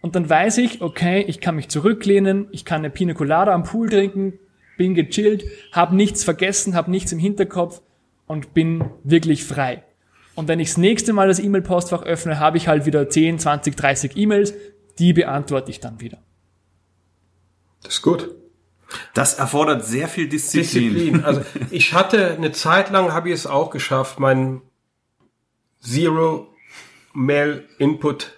Und 0.00 0.16
dann 0.16 0.28
weiß 0.28 0.58
ich, 0.58 0.80
okay, 0.80 1.24
ich 1.26 1.40
kann 1.40 1.56
mich 1.56 1.68
zurücklehnen, 1.68 2.48
ich 2.50 2.64
kann 2.64 2.80
eine 2.80 2.90
Pina 2.90 3.12
Colada 3.12 3.52
am 3.52 3.64
Pool 3.64 3.88
trinken, 3.88 4.38
bin 4.78 4.94
gechillt, 4.94 5.44
habe 5.72 5.94
nichts 5.94 6.24
vergessen, 6.24 6.74
habe 6.74 6.90
nichts 6.90 7.12
im 7.12 7.18
Hinterkopf 7.18 7.82
und 8.26 8.54
bin 8.54 8.84
wirklich 9.04 9.44
frei. 9.44 9.84
Und 10.34 10.48
wenn 10.48 10.58
ich 10.58 10.68
das 10.68 10.78
nächste 10.78 11.12
Mal 11.12 11.28
das 11.28 11.38
E-Mail-Postfach 11.38 12.02
öffne, 12.02 12.40
habe 12.40 12.56
ich 12.56 12.66
halt 12.66 12.86
wieder 12.86 13.08
10, 13.08 13.38
20, 13.38 13.76
30 13.76 14.16
E-Mails, 14.16 14.54
die 14.98 15.12
beantworte 15.12 15.70
ich 15.70 15.80
dann 15.80 16.00
wieder. 16.00 16.18
Das 17.82 17.94
ist 17.94 18.02
gut. 18.02 18.39
Das 19.14 19.34
erfordert 19.34 19.84
sehr 19.84 20.08
viel 20.08 20.28
Disziplin. 20.28 20.94
Disziplin. 20.94 21.24
Also 21.24 21.42
ich 21.70 21.94
hatte 21.94 22.32
eine 22.32 22.52
Zeit 22.52 22.90
lang, 22.90 23.12
habe 23.12 23.28
ich 23.28 23.34
es 23.34 23.46
auch 23.46 23.70
geschafft, 23.70 24.18
mein 24.18 24.62
Zero 25.80 26.54
Mail 27.12 27.68
Input 27.78 28.32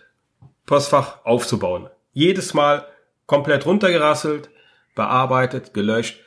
Postfach 0.66 1.24
aufzubauen. 1.24 1.88
Jedes 2.12 2.54
Mal 2.54 2.86
komplett 3.26 3.66
runtergerasselt, 3.66 4.50
bearbeitet, 4.94 5.74
gelöscht 5.74 6.22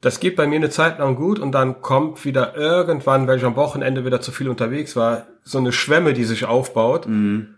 das 0.00 0.20
geht 0.20 0.36
bei 0.36 0.46
mir 0.46 0.56
eine 0.56 0.70
Zeit 0.70 0.98
lang 0.98 1.16
gut 1.16 1.38
und 1.38 1.52
dann 1.52 1.82
kommt 1.82 2.24
wieder 2.24 2.56
irgendwann, 2.56 3.26
weil 3.26 3.38
ich 3.38 3.44
am 3.44 3.56
Wochenende 3.56 4.04
wieder 4.04 4.20
zu 4.20 4.30
viel 4.30 4.48
unterwegs 4.48 4.94
war, 4.94 5.26
so 5.42 5.58
eine 5.58 5.72
Schwemme, 5.72 6.12
die 6.12 6.24
sich 6.24 6.44
aufbaut. 6.44 7.06
Mhm. 7.08 7.54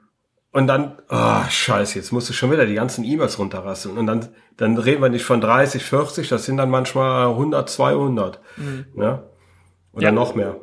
Und 0.53 0.67
dann, 0.67 0.99
oh, 1.09 1.43
scheiße, 1.49 1.97
jetzt 1.97 2.11
musst 2.13 2.29
du 2.29 2.33
schon 2.33 2.51
wieder 2.51 2.67
die 2.67 2.75
ganzen 2.75 3.05
E-Mails 3.05 3.39
runterrasseln. 3.39 3.97
Und 3.97 4.07
dann, 4.07 4.29
dann 4.57 4.77
reden 4.77 5.01
wir 5.01 5.09
nicht 5.09 5.25
von 5.25 5.41
30, 5.41 5.83
40, 5.85 6.29
das 6.29 6.45
sind 6.45 6.57
dann 6.57 6.71
manchmal 6.71 7.29
100, 7.29 7.69
200. 7.69 8.41
Mhm. 8.57 8.87
Ja? 8.97 9.23
Oder 9.93 10.07
ja. 10.07 10.13
noch 10.13 10.35
mehr. 10.35 10.57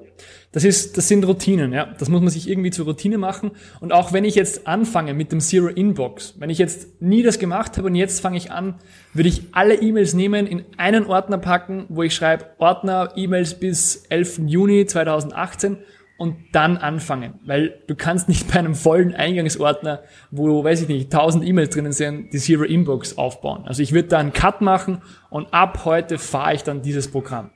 Das 0.51 0.63
ist, 0.63 0.97
das 0.97 1.07
sind 1.07 1.25
Routinen, 1.25 1.71
ja. 1.71 1.93
Das 1.99 2.09
muss 2.09 2.21
man 2.21 2.29
sich 2.29 2.49
irgendwie 2.49 2.71
zur 2.71 2.85
Routine 2.85 3.17
machen. 3.17 3.51
Und 3.79 3.93
auch 3.93 4.11
wenn 4.11 4.25
ich 4.25 4.35
jetzt 4.35 4.65
anfange 4.65 5.13
mit 5.13 5.31
dem 5.31 5.39
Zero 5.39 5.67
Inbox, 5.67 6.35
wenn 6.39 6.49
ich 6.49 6.57
jetzt 6.57 7.01
nie 7.01 7.21
das 7.21 7.37
gemacht 7.37 7.77
habe 7.77 7.87
und 7.87 7.95
jetzt 7.95 8.21
fange 8.21 8.37
ich 8.37 8.51
an, 8.51 8.75
würde 9.13 9.29
ich 9.29 9.43
alle 9.51 9.75
E-Mails 9.75 10.13
nehmen, 10.13 10.47
in 10.47 10.65
einen 10.77 11.05
Ordner 11.05 11.37
packen, 11.37 11.85
wo 11.89 12.01
ich 12.03 12.15
schreibe 12.15 12.45
Ordner 12.57 13.11
E-Mails 13.15 13.59
bis 13.59 14.05
11. 14.09 14.41
Juni 14.47 14.85
2018 14.85 15.77
und 16.17 16.35
dann 16.51 16.77
anfangen. 16.77 17.39
Weil 17.45 17.81
du 17.87 17.95
kannst 17.95 18.27
nicht 18.27 18.51
bei 18.51 18.59
einem 18.59 18.75
vollen 18.75 19.13
Eingangsordner, 19.13 20.03
wo, 20.31 20.63
weiß 20.63 20.81
ich 20.81 20.87
nicht, 20.87 21.13
1000 21.13 21.45
E-Mails 21.45 21.69
drinnen 21.69 21.91
sind, 21.91 22.33
die 22.33 22.39
Zero 22.39 22.63
Inbox 22.63 23.17
aufbauen. 23.17 23.63
Also 23.65 23.81
ich 23.83 23.93
würde 23.93 24.09
da 24.09 24.17
einen 24.17 24.33
Cut 24.33 24.61
machen 24.61 25.01
und 25.29 25.53
ab 25.53 25.85
heute 25.85 26.17
fahre 26.17 26.55
ich 26.55 26.63
dann 26.63 26.81
dieses 26.81 27.09
Programm. 27.09 27.51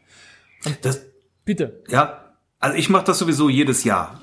Und 0.66 0.78
das, 0.84 1.06
bitte. 1.44 1.82
Ja, 1.90 2.21
also 2.64 2.78
ich 2.78 2.90
mache 2.90 3.06
das 3.06 3.18
sowieso 3.18 3.50
jedes 3.50 3.84
Jahr. 3.84 4.22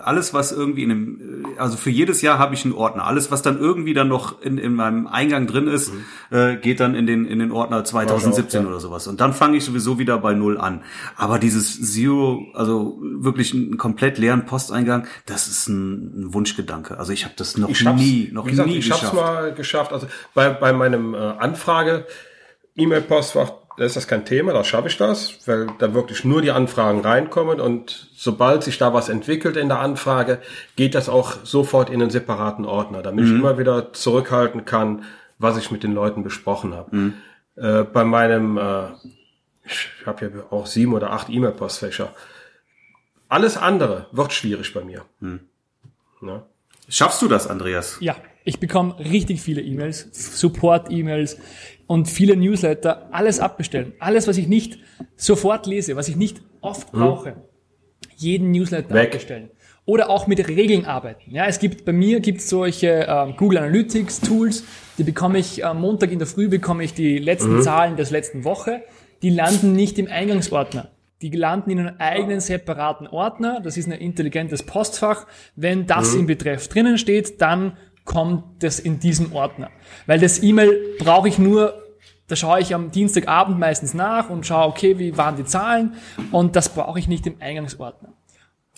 Alles, 0.00 0.34
was 0.34 0.52
irgendwie 0.52 0.82
in 0.82 0.90
einem, 0.90 1.46
also 1.56 1.78
für 1.78 1.88
jedes 1.88 2.20
Jahr 2.20 2.38
habe 2.38 2.54
ich 2.54 2.66
einen 2.66 2.74
Ordner. 2.74 3.06
Alles, 3.06 3.30
was 3.30 3.40
dann 3.40 3.58
irgendwie 3.58 3.94
dann 3.94 4.06
noch 4.06 4.42
in, 4.42 4.58
in 4.58 4.74
meinem 4.74 5.06
Eingang 5.06 5.46
drin 5.46 5.66
ist, 5.66 5.90
mhm. 5.94 6.36
äh, 6.36 6.56
geht 6.56 6.78
dann 6.80 6.94
in 6.94 7.06
den 7.06 7.24
in 7.24 7.38
den 7.38 7.50
Ordner 7.50 7.82
2017 7.82 8.60
auch, 8.60 8.64
ja. 8.64 8.68
oder 8.68 8.80
sowas. 8.80 9.06
Und 9.06 9.22
dann 9.22 9.32
fange 9.32 9.56
ich 9.56 9.64
sowieso 9.64 9.98
wieder 9.98 10.18
bei 10.18 10.34
null 10.34 10.58
an. 10.58 10.82
Aber 11.16 11.38
dieses 11.38 11.80
Zero, 11.80 12.44
also 12.52 12.98
wirklich 13.00 13.54
einen 13.54 13.78
komplett 13.78 14.18
leeren 14.18 14.44
Posteingang, 14.44 15.06
das 15.24 15.48
ist 15.48 15.66
ein, 15.68 16.20
ein 16.20 16.34
Wunschgedanke. 16.34 16.98
Also 16.98 17.14
ich 17.14 17.24
habe 17.24 17.34
das 17.38 17.56
noch 17.56 17.70
nie, 17.94 18.28
noch 18.30 18.44
gesagt, 18.44 18.68
nie 18.68 18.76
ich 18.76 18.90
geschafft. 18.90 19.04
Ich 19.04 19.08
habe 19.08 19.16
es 19.16 19.24
mal 19.24 19.54
geschafft. 19.54 19.92
Also 19.94 20.06
bei 20.34 20.50
bei 20.50 20.74
meinem 20.74 21.14
äh, 21.14 21.16
Anfrage 21.16 22.06
E-Mail-Postfach 22.76 23.59
da 23.80 23.86
ist 23.86 23.96
das 23.96 24.06
kein 24.06 24.26
Thema, 24.26 24.52
da 24.52 24.62
schaffe 24.62 24.88
ich 24.88 24.98
das, 24.98 25.38
weil 25.46 25.68
da 25.78 25.94
wirklich 25.94 26.22
nur 26.22 26.42
die 26.42 26.50
Anfragen 26.50 27.00
reinkommen 27.00 27.62
und 27.62 28.10
sobald 28.14 28.62
sich 28.62 28.76
da 28.76 28.92
was 28.92 29.08
entwickelt 29.08 29.56
in 29.56 29.68
der 29.68 29.78
Anfrage, 29.78 30.42
geht 30.76 30.94
das 30.94 31.08
auch 31.08 31.36
sofort 31.44 31.88
in 31.88 32.02
einen 32.02 32.10
separaten 32.10 32.66
Ordner, 32.66 33.00
damit 33.00 33.24
mhm. 33.24 33.30
ich 33.30 33.38
immer 33.38 33.56
wieder 33.56 33.94
zurückhalten 33.94 34.66
kann, 34.66 35.04
was 35.38 35.56
ich 35.56 35.70
mit 35.70 35.82
den 35.82 35.94
Leuten 35.94 36.22
besprochen 36.22 36.74
habe. 36.74 36.94
Mhm. 36.94 37.14
äh, 37.56 37.84
bei 37.84 38.04
meinem, 38.04 38.58
äh, 38.58 38.88
ich 39.64 39.88
habe 40.04 40.26
ja 40.26 40.42
auch 40.50 40.66
sieben 40.66 40.92
oder 40.92 41.12
acht 41.12 41.30
E-Mail-Postfächer. 41.30 42.12
Alles 43.30 43.56
andere 43.56 44.08
wird 44.12 44.34
schwierig 44.34 44.74
bei 44.74 44.84
mir. 44.84 45.06
Hm. 45.20 45.40
Ja. 46.20 46.42
Schaffst 46.90 47.22
du 47.22 47.28
das, 47.28 47.46
Andreas? 47.46 47.96
Ja, 48.00 48.14
ich 48.44 48.58
bekomme 48.58 48.98
richtig 48.98 49.40
viele 49.40 49.60
E-Mails, 49.60 50.08
Support-E-Mails 50.12 51.38
und 51.86 52.08
viele 52.08 52.36
Newsletter, 52.36 53.08
alles 53.10 53.40
abbestellen. 53.40 53.92
Alles, 53.98 54.28
was 54.28 54.38
ich 54.38 54.48
nicht 54.48 54.78
sofort 55.16 55.66
lese, 55.66 55.96
was 55.96 56.08
ich 56.08 56.16
nicht 56.16 56.40
oft 56.60 56.92
hm. 56.92 57.00
brauche. 57.00 57.30
Hm. 57.30 57.36
Jeden 58.16 58.50
Newsletter 58.50 58.94
Weg. 58.94 59.08
abbestellen. 59.08 59.50
Oder 59.86 60.08
auch 60.10 60.26
mit 60.26 60.46
Regeln 60.46 60.84
arbeiten. 60.84 61.30
Ja, 61.32 61.46
es 61.46 61.58
gibt 61.58 61.84
bei 61.84 61.92
mir 61.92 62.20
gibt 62.20 62.42
solche 62.42 63.08
äh, 63.08 63.32
Google 63.36 63.58
Analytics 63.58 64.20
Tools, 64.20 64.64
die 64.98 65.04
bekomme 65.04 65.38
ich 65.38 65.64
am 65.64 65.78
äh, 65.78 65.80
Montag 65.80 66.12
in 66.12 66.18
der 66.18 66.28
Früh 66.28 66.48
bekomme 66.48 66.84
ich 66.84 66.94
die 66.94 67.18
letzten 67.18 67.56
mhm. 67.56 67.62
Zahlen 67.62 67.96
der 67.96 68.08
letzten 68.10 68.44
Woche. 68.44 68.82
Die 69.22 69.30
landen 69.30 69.72
nicht 69.72 69.98
im 69.98 70.06
Eingangsordner. 70.06 70.90
Die 71.22 71.30
landen 71.30 71.70
in 71.70 71.78
einem 71.80 71.96
eigenen 71.98 72.40
separaten 72.40 73.06
Ordner. 73.06 73.60
Das 73.60 73.76
ist 73.76 73.86
ein 73.86 73.92
intelligentes 73.92 74.62
Postfach. 74.62 75.26
Wenn 75.56 75.86
das 75.86 76.14
mhm. 76.14 76.20
im 76.20 76.26
Betreff 76.26 76.68
drinnen 76.68 76.96
steht, 76.96 77.40
dann 77.42 77.76
kommt 78.10 78.64
das 78.64 78.80
in 78.80 78.98
diesem 78.98 79.32
Ordner. 79.32 79.70
Weil 80.06 80.18
das 80.18 80.42
E-Mail 80.42 80.96
brauche 80.98 81.28
ich 81.28 81.38
nur, 81.38 81.80
da 82.26 82.34
schaue 82.34 82.60
ich 82.60 82.74
am 82.74 82.90
Dienstagabend 82.90 83.56
meistens 83.56 83.94
nach 83.94 84.30
und 84.30 84.44
schaue, 84.44 84.66
okay, 84.66 84.98
wie 84.98 85.16
waren 85.16 85.36
die 85.36 85.44
Zahlen 85.44 85.94
und 86.32 86.56
das 86.56 86.70
brauche 86.70 86.98
ich 86.98 87.06
nicht 87.06 87.24
im 87.28 87.36
Eingangsordner. 87.38 88.08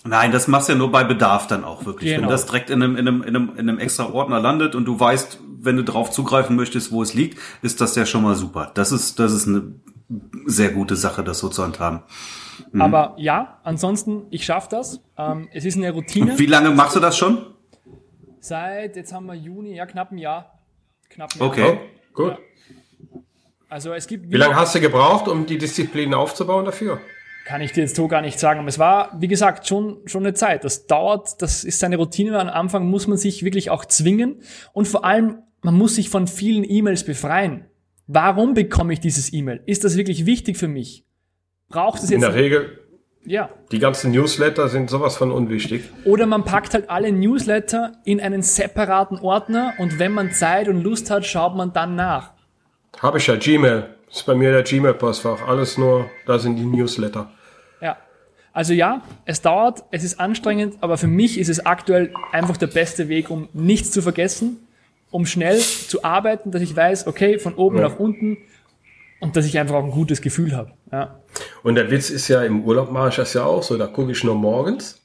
Nein, 0.05 0.31
das 0.31 0.47
machst 0.47 0.69
du 0.69 0.73
ja 0.73 0.77
nur 0.77 0.91
bei 0.91 1.03
Bedarf 1.03 1.47
dann 1.47 1.63
auch 1.63 1.85
wirklich. 1.85 2.11
Genau. 2.11 2.23
Wenn 2.23 2.29
das 2.29 2.45
direkt 2.45 2.69
in 2.69 2.83
einem, 2.83 2.95
in, 2.95 3.07
einem, 3.07 3.23
in, 3.23 3.35
einem, 3.35 3.49
in 3.55 3.69
einem 3.69 3.79
extra 3.79 4.11
Ordner 4.11 4.39
landet 4.39 4.75
und 4.75 4.85
du 4.85 4.99
weißt, 4.99 5.39
wenn 5.61 5.77
du 5.77 5.83
drauf 5.83 6.11
zugreifen 6.11 6.55
möchtest, 6.55 6.91
wo 6.91 7.01
es 7.01 7.15
liegt, 7.15 7.39
ist 7.63 7.81
das 7.81 7.95
ja 7.95 8.05
schon 8.05 8.21
mal 8.21 8.35
super. 8.35 8.69
Das 8.75 8.91
ist, 8.91 9.17
das 9.17 9.31
ist 9.31 9.47
eine 9.47 9.73
sehr 10.45 10.69
gute 10.69 10.95
Sache, 10.95 11.23
das 11.23 11.39
so 11.39 11.49
zu 11.49 11.63
handhaben. 11.63 12.03
Mhm. 12.71 12.81
Aber 12.81 13.15
ja, 13.17 13.59
ansonsten, 13.63 14.27
ich 14.29 14.45
schaffe 14.45 14.67
das. 14.69 15.01
Ähm, 15.17 15.47
es 15.53 15.65
ist 15.65 15.77
eine 15.77 15.91
Routine. 15.91 16.37
Wie 16.37 16.45
lange 16.45 16.69
machst 16.69 16.95
du 16.95 16.99
das 16.99 17.17
schon? 17.17 17.52
Seit, 18.43 18.97
jetzt 18.97 19.13
haben 19.13 19.27
wir 19.27 19.35
Juni, 19.35 19.73
ja, 19.73 19.85
knapp 19.85 20.11
ein 20.11 20.17
Jahr. 20.17 20.59
Knapp 21.09 21.33
ein 21.33 21.39
Jahr. 21.39 21.47
Okay, 21.47 21.79
gut. 22.13 22.31
Ja. 22.31 23.21
Also 23.69 23.93
es 23.93 24.05
gibt. 24.05 24.29
Wie 24.29 24.35
lange 24.35 24.57
hast 24.57 24.75
du 24.75 24.81
gebraucht, 24.81 25.29
um 25.29 25.45
die 25.45 25.57
Disziplin 25.57 26.13
aufzubauen 26.13 26.65
dafür? 26.65 26.99
Kann 27.45 27.61
ich 27.61 27.71
dir 27.71 27.83
jetzt 27.83 27.95
so 27.95 28.09
gar 28.09 28.21
nicht 28.21 28.37
sagen. 28.37 28.59
Aber 28.59 28.67
es 28.67 28.77
war, 28.77 29.15
wie 29.17 29.29
gesagt, 29.29 29.65
schon, 29.65 30.01
schon 30.07 30.25
eine 30.25 30.33
Zeit. 30.33 30.65
Das 30.65 30.87
dauert, 30.87 31.41
das 31.41 31.63
ist 31.63 31.79
seine 31.79 31.95
Routine. 31.95 32.37
Am 32.37 32.49
Anfang 32.49 32.85
muss 32.89 33.07
man 33.07 33.17
sich 33.17 33.45
wirklich 33.45 33.69
auch 33.69 33.85
zwingen. 33.85 34.41
Und 34.73 34.89
vor 34.89 35.05
allem, 35.05 35.37
man 35.61 35.75
muss 35.75 35.95
sich 35.95 36.09
von 36.09 36.27
vielen 36.27 36.69
E-Mails 36.69 37.05
befreien. 37.05 37.67
Warum 38.07 38.55
bekomme 38.55 38.91
ich 38.91 38.99
dieses 38.99 39.31
E-Mail? 39.31 39.63
Ist 39.65 39.85
das 39.85 39.95
wirklich 39.95 40.25
wichtig 40.25 40.57
für 40.57 40.67
mich? 40.67 41.05
Braucht 41.69 42.03
es 42.03 42.09
jetzt? 42.09 42.15
In 42.15 42.21
der 42.21 42.35
Regel. 42.35 42.77
Ja. 43.25 43.49
Die 43.71 43.79
ganzen 43.79 44.11
Newsletter 44.11 44.67
sind 44.67 44.89
sowas 44.89 45.15
von 45.15 45.31
unwichtig. 45.31 45.83
Oder 46.03 46.25
man 46.25 46.43
packt 46.43 46.73
halt 46.73 46.89
alle 46.89 47.11
Newsletter 47.11 47.93
in 48.03 48.19
einen 48.19 48.41
separaten 48.41 49.19
Ordner 49.19 49.73
und 49.77 49.99
wenn 49.99 50.11
man 50.11 50.31
Zeit 50.31 50.67
und 50.67 50.81
Lust 50.81 51.09
hat, 51.09 51.25
schaut 51.25 51.55
man 51.55 51.71
dann 51.71 51.95
nach. 51.95 52.31
Habe 52.99 53.17
ich 53.17 53.27
ja 53.27 53.35
Gmail. 53.35 53.87
Das 54.07 54.17
ist 54.17 54.25
bei 54.25 54.35
mir 54.35 54.51
der 54.51 54.63
Gmail-Postfach. 54.63 55.47
Alles 55.47 55.77
nur, 55.77 56.09
da 56.25 56.37
sind 56.37 56.57
die 56.57 56.65
Newsletter. 56.65 57.31
Ja. 57.81 57.97
Also 58.51 58.73
ja, 58.73 59.01
es 59.25 59.41
dauert, 59.41 59.83
es 59.89 60.03
ist 60.03 60.19
anstrengend, 60.19 60.77
aber 60.81 60.97
für 60.97 61.07
mich 61.07 61.39
ist 61.39 61.49
es 61.49 61.65
aktuell 61.65 62.13
einfach 62.31 62.57
der 62.57 62.67
beste 62.67 63.09
Weg, 63.09 63.29
um 63.29 63.49
nichts 63.53 63.89
zu 63.91 64.01
vergessen 64.01 64.59
um 65.13 65.27
schnell 65.27 65.59
zu 65.59 66.03
arbeiten, 66.03 66.49
dass 66.49 66.63
ich 66.63 66.75
weiß, 66.75 67.05
okay, 67.05 67.37
von 67.37 67.53
oben 67.53 67.77
ja. 67.77 67.83
nach 67.83 67.99
unten 67.99 68.37
und 69.23 69.37
dass 69.37 69.45
ich 69.45 69.57
einfach 69.57 69.75
auch 69.75 69.85
ein 69.85 69.91
gutes 69.91 70.21
Gefühl 70.21 70.53
habe. 70.53 70.73
Ja. 70.91 71.19
Und 71.63 71.75
der 71.75 71.89
Witz 71.89 72.09
ist 72.09 72.27
ja, 72.27 72.43
im 72.43 72.65
Urlaub 72.65 72.91
mache 72.91 73.07
ich 73.07 73.15
das 73.15 73.33
ja 73.33 73.45
auch 73.45 73.63
so, 73.63 73.77
da 73.77 73.87
gucke 73.87 74.11
ich 74.11 74.21
nur 74.25 74.35
morgens 74.35 75.01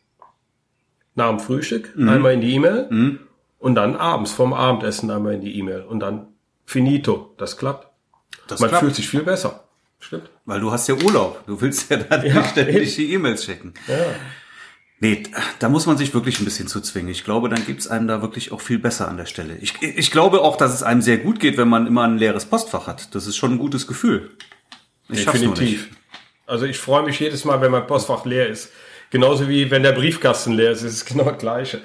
nach 1.15 1.29
dem 1.29 1.39
Frühstück 1.39 1.97
mhm. 1.97 2.09
einmal 2.09 2.35
in 2.35 2.41
die 2.41 2.53
E-Mail 2.53 2.89
mhm. 2.91 3.21
und 3.61 3.77
dann 3.77 3.95
abends 3.95 4.33
vorm 4.33 4.53
Abendessen 4.53 5.09
einmal 5.13 5.35
in 5.35 5.41
die 5.41 5.57
E-Mail 5.57 5.83
und 5.83 6.01
dann 6.01 6.27
finito. 6.67 7.33
Das 7.39 7.57
klappt. 7.57 7.87
Das 8.49 8.59
Man 8.59 8.71
klappt. 8.71 8.83
fühlt 8.83 8.97
sich 8.97 9.09
viel 9.09 9.23
besser. 9.23 9.65
Stimmt. 10.01 10.31
Weil 10.45 10.61
du 10.61 10.73
hast 10.73 10.89
ja 10.89 10.97
Urlaub. 10.97 11.45
Du 11.47 11.61
willst 11.61 11.89
ja 11.89 11.99
dann 11.99 12.27
ja, 12.27 12.43
ständig 12.43 12.97
die 12.97 13.13
E-Mails 13.13 13.45
checken. 13.45 13.75
Ja. 13.87 13.95
Nee, 15.01 15.23
da 15.61 15.69
muss 15.69 15.87
man 15.87 15.97
sich 15.97 16.13
wirklich 16.13 16.41
ein 16.41 16.45
bisschen 16.45 16.67
zu 16.67 16.81
zwingen. 16.81 17.11
Ich 17.11 17.25
glaube, 17.25 17.49
dann 17.49 17.65
gibt's 17.65 17.87
einem 17.87 18.09
da 18.09 18.21
wirklich 18.21 18.51
auch 18.51 18.61
viel 18.61 18.81
besser 18.81 19.07
an 19.07 19.17
der 19.17 19.27
Stelle. 19.27 19.57
Ich, 19.61 19.81
ich 19.81 20.11
glaube 20.11 20.41
auch, 20.41 20.57
dass 20.57 20.75
es 20.75 20.83
einem 20.83 21.03
sehr 21.03 21.19
gut 21.19 21.39
geht, 21.39 21.57
wenn 21.57 21.69
man 21.69 21.87
immer 21.87 22.03
ein 22.03 22.19
leeres 22.19 22.47
Postfach 22.47 22.89
hat. 22.89 23.15
Das 23.15 23.29
ist 23.29 23.37
schon 23.37 23.53
ein 23.53 23.59
gutes 23.59 23.87
Gefühl. 23.87 24.31
Ich 25.09 25.25
Definitiv. 25.25 25.91
Also 26.47 26.67
ich 26.67 26.79
freue 26.79 27.05
mich 27.05 27.21
jedes 27.21 27.45
Mal, 27.45 27.61
wenn 27.61 27.71
mein 27.71 27.87
Postfach 27.87 28.25
leer 28.25 28.49
ist. 28.49 28.71
Genauso 29.11 29.49
wie 29.49 29.71
wenn 29.71 29.83
der 29.83 29.93
Briefkasten 29.93 30.53
leer 30.53 30.73
ist, 30.73 30.83
ist 30.83 30.95
es 30.95 31.05
genau 31.05 31.25
das 31.25 31.39
Gleiche. 31.39 31.81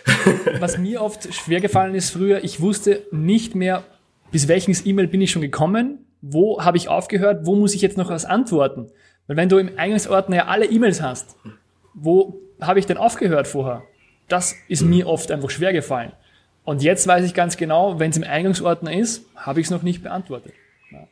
Was 0.60 0.78
mir 0.78 1.00
oft 1.00 1.32
schwer 1.32 1.60
gefallen 1.60 1.94
ist 1.94 2.10
früher, 2.10 2.42
ich 2.42 2.60
wusste 2.60 3.06
nicht 3.10 3.54
mehr, 3.54 3.84
bis 4.30 4.48
welches 4.48 4.84
E-Mail 4.84 5.06
bin 5.06 5.20
ich 5.20 5.30
schon 5.30 5.42
gekommen, 5.42 6.04
wo 6.20 6.62
habe 6.62 6.76
ich 6.76 6.88
aufgehört, 6.88 7.46
wo 7.46 7.54
muss 7.54 7.74
ich 7.74 7.80
jetzt 7.80 7.96
noch 7.96 8.10
was 8.10 8.24
antworten. 8.24 8.90
Weil 9.26 9.36
wenn 9.36 9.48
du 9.48 9.58
im 9.58 9.70
Eingangsordner 9.78 10.36
ja 10.36 10.46
alle 10.46 10.66
E-Mails 10.66 11.00
hast, 11.00 11.36
wo 11.94 12.40
habe 12.60 12.78
ich 12.78 12.86
denn 12.86 12.96
aufgehört 12.96 13.46
vorher? 13.46 13.82
Das 14.28 14.54
ist 14.68 14.82
mir 14.82 15.06
oft 15.06 15.30
einfach 15.30 15.50
schwer 15.50 15.72
gefallen. 15.72 16.12
Und 16.64 16.82
jetzt 16.82 17.06
weiß 17.06 17.24
ich 17.24 17.32
ganz 17.32 17.56
genau, 17.56 17.98
wenn 17.98 18.10
es 18.10 18.16
im 18.18 18.24
Eingangsordner 18.24 18.92
ist, 18.92 19.24
habe 19.36 19.60
ich 19.60 19.66
es 19.66 19.70
noch 19.70 19.82
nicht 19.82 20.02
beantwortet. 20.02 20.52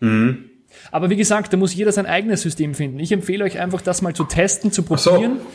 Mhm. 0.00 0.50
Aber 0.90 1.08
wie 1.10 1.16
gesagt, 1.16 1.52
da 1.52 1.56
muss 1.56 1.74
jeder 1.74 1.92
sein 1.92 2.06
eigenes 2.06 2.42
System 2.42 2.74
finden. 2.74 2.98
Ich 2.98 3.12
empfehle 3.12 3.44
euch 3.44 3.58
einfach, 3.58 3.80
das 3.80 4.02
mal 4.02 4.14
zu 4.14 4.24
testen, 4.24 4.72
zu 4.72 4.82
probieren. 4.82 5.38
So. 5.38 5.46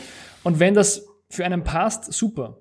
Und 0.42 0.58
wenn 0.58 0.74
das 0.74 1.06
für 1.28 1.44
einen 1.44 1.62
passt, 1.62 2.12
super. 2.12 2.58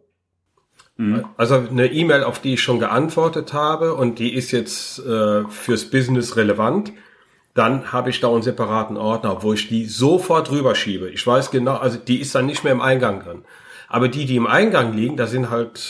Mhm. 0.98 1.26
Also 1.38 1.56
eine 1.56 1.88
E-Mail, 1.88 2.24
auf 2.24 2.39
die 2.39 2.54
ich 2.54 2.62
schon 2.62 2.80
geantwortet 2.80 3.54
habe 3.54 3.96
und 3.96 4.20
die 4.20 4.34
ist 4.34 4.52
jetzt 4.52 5.00
äh, 5.00 5.44
fürs 5.48 5.86
Business 5.86 6.36
relevant, 6.38 6.94
dann 7.54 7.92
habe 7.92 8.10
ich 8.10 8.20
da 8.20 8.30
einen 8.30 8.42
separaten 8.42 8.98
Ordner, 8.98 9.44
wo 9.44 9.54
ich 9.54 9.68
die 9.68 9.86
sofort 9.86 10.52
rüberschiebe. 10.52 11.10
Ich 11.10 11.26
weiß 11.26 11.52
genau, 11.52 11.76
also 11.76 11.98
die 11.98 12.22
ist 12.22 12.34
dann 12.34 12.46
nicht 12.46 12.64
mehr 12.64 12.74
im 12.74 12.82
Eingang 12.82 13.24
drin. 13.24 13.44
Aber 13.88 14.08
die, 14.08 14.26
die 14.26 14.38
im 14.38 14.48
Eingang 14.48 14.94
liegen, 14.94 15.18
da 15.18 15.28
sind 15.28 15.50
halt, 15.50 15.82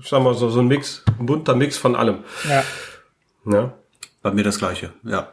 ich 0.00 0.08
sag 0.08 0.22
mal 0.22 0.34
so, 0.34 0.48
so 0.48 0.60
ein 0.60 0.66
Mix, 0.66 1.04
ein 1.18 1.26
bunter 1.26 1.54
Mix 1.54 1.78
von 1.78 1.94
allem. 1.94 2.24
Ja. 2.48 2.64
ja. 3.46 3.72
Bei 4.20 4.32
mir 4.32 4.42
das 4.42 4.58
gleiche, 4.58 4.92
ja. 5.04 5.28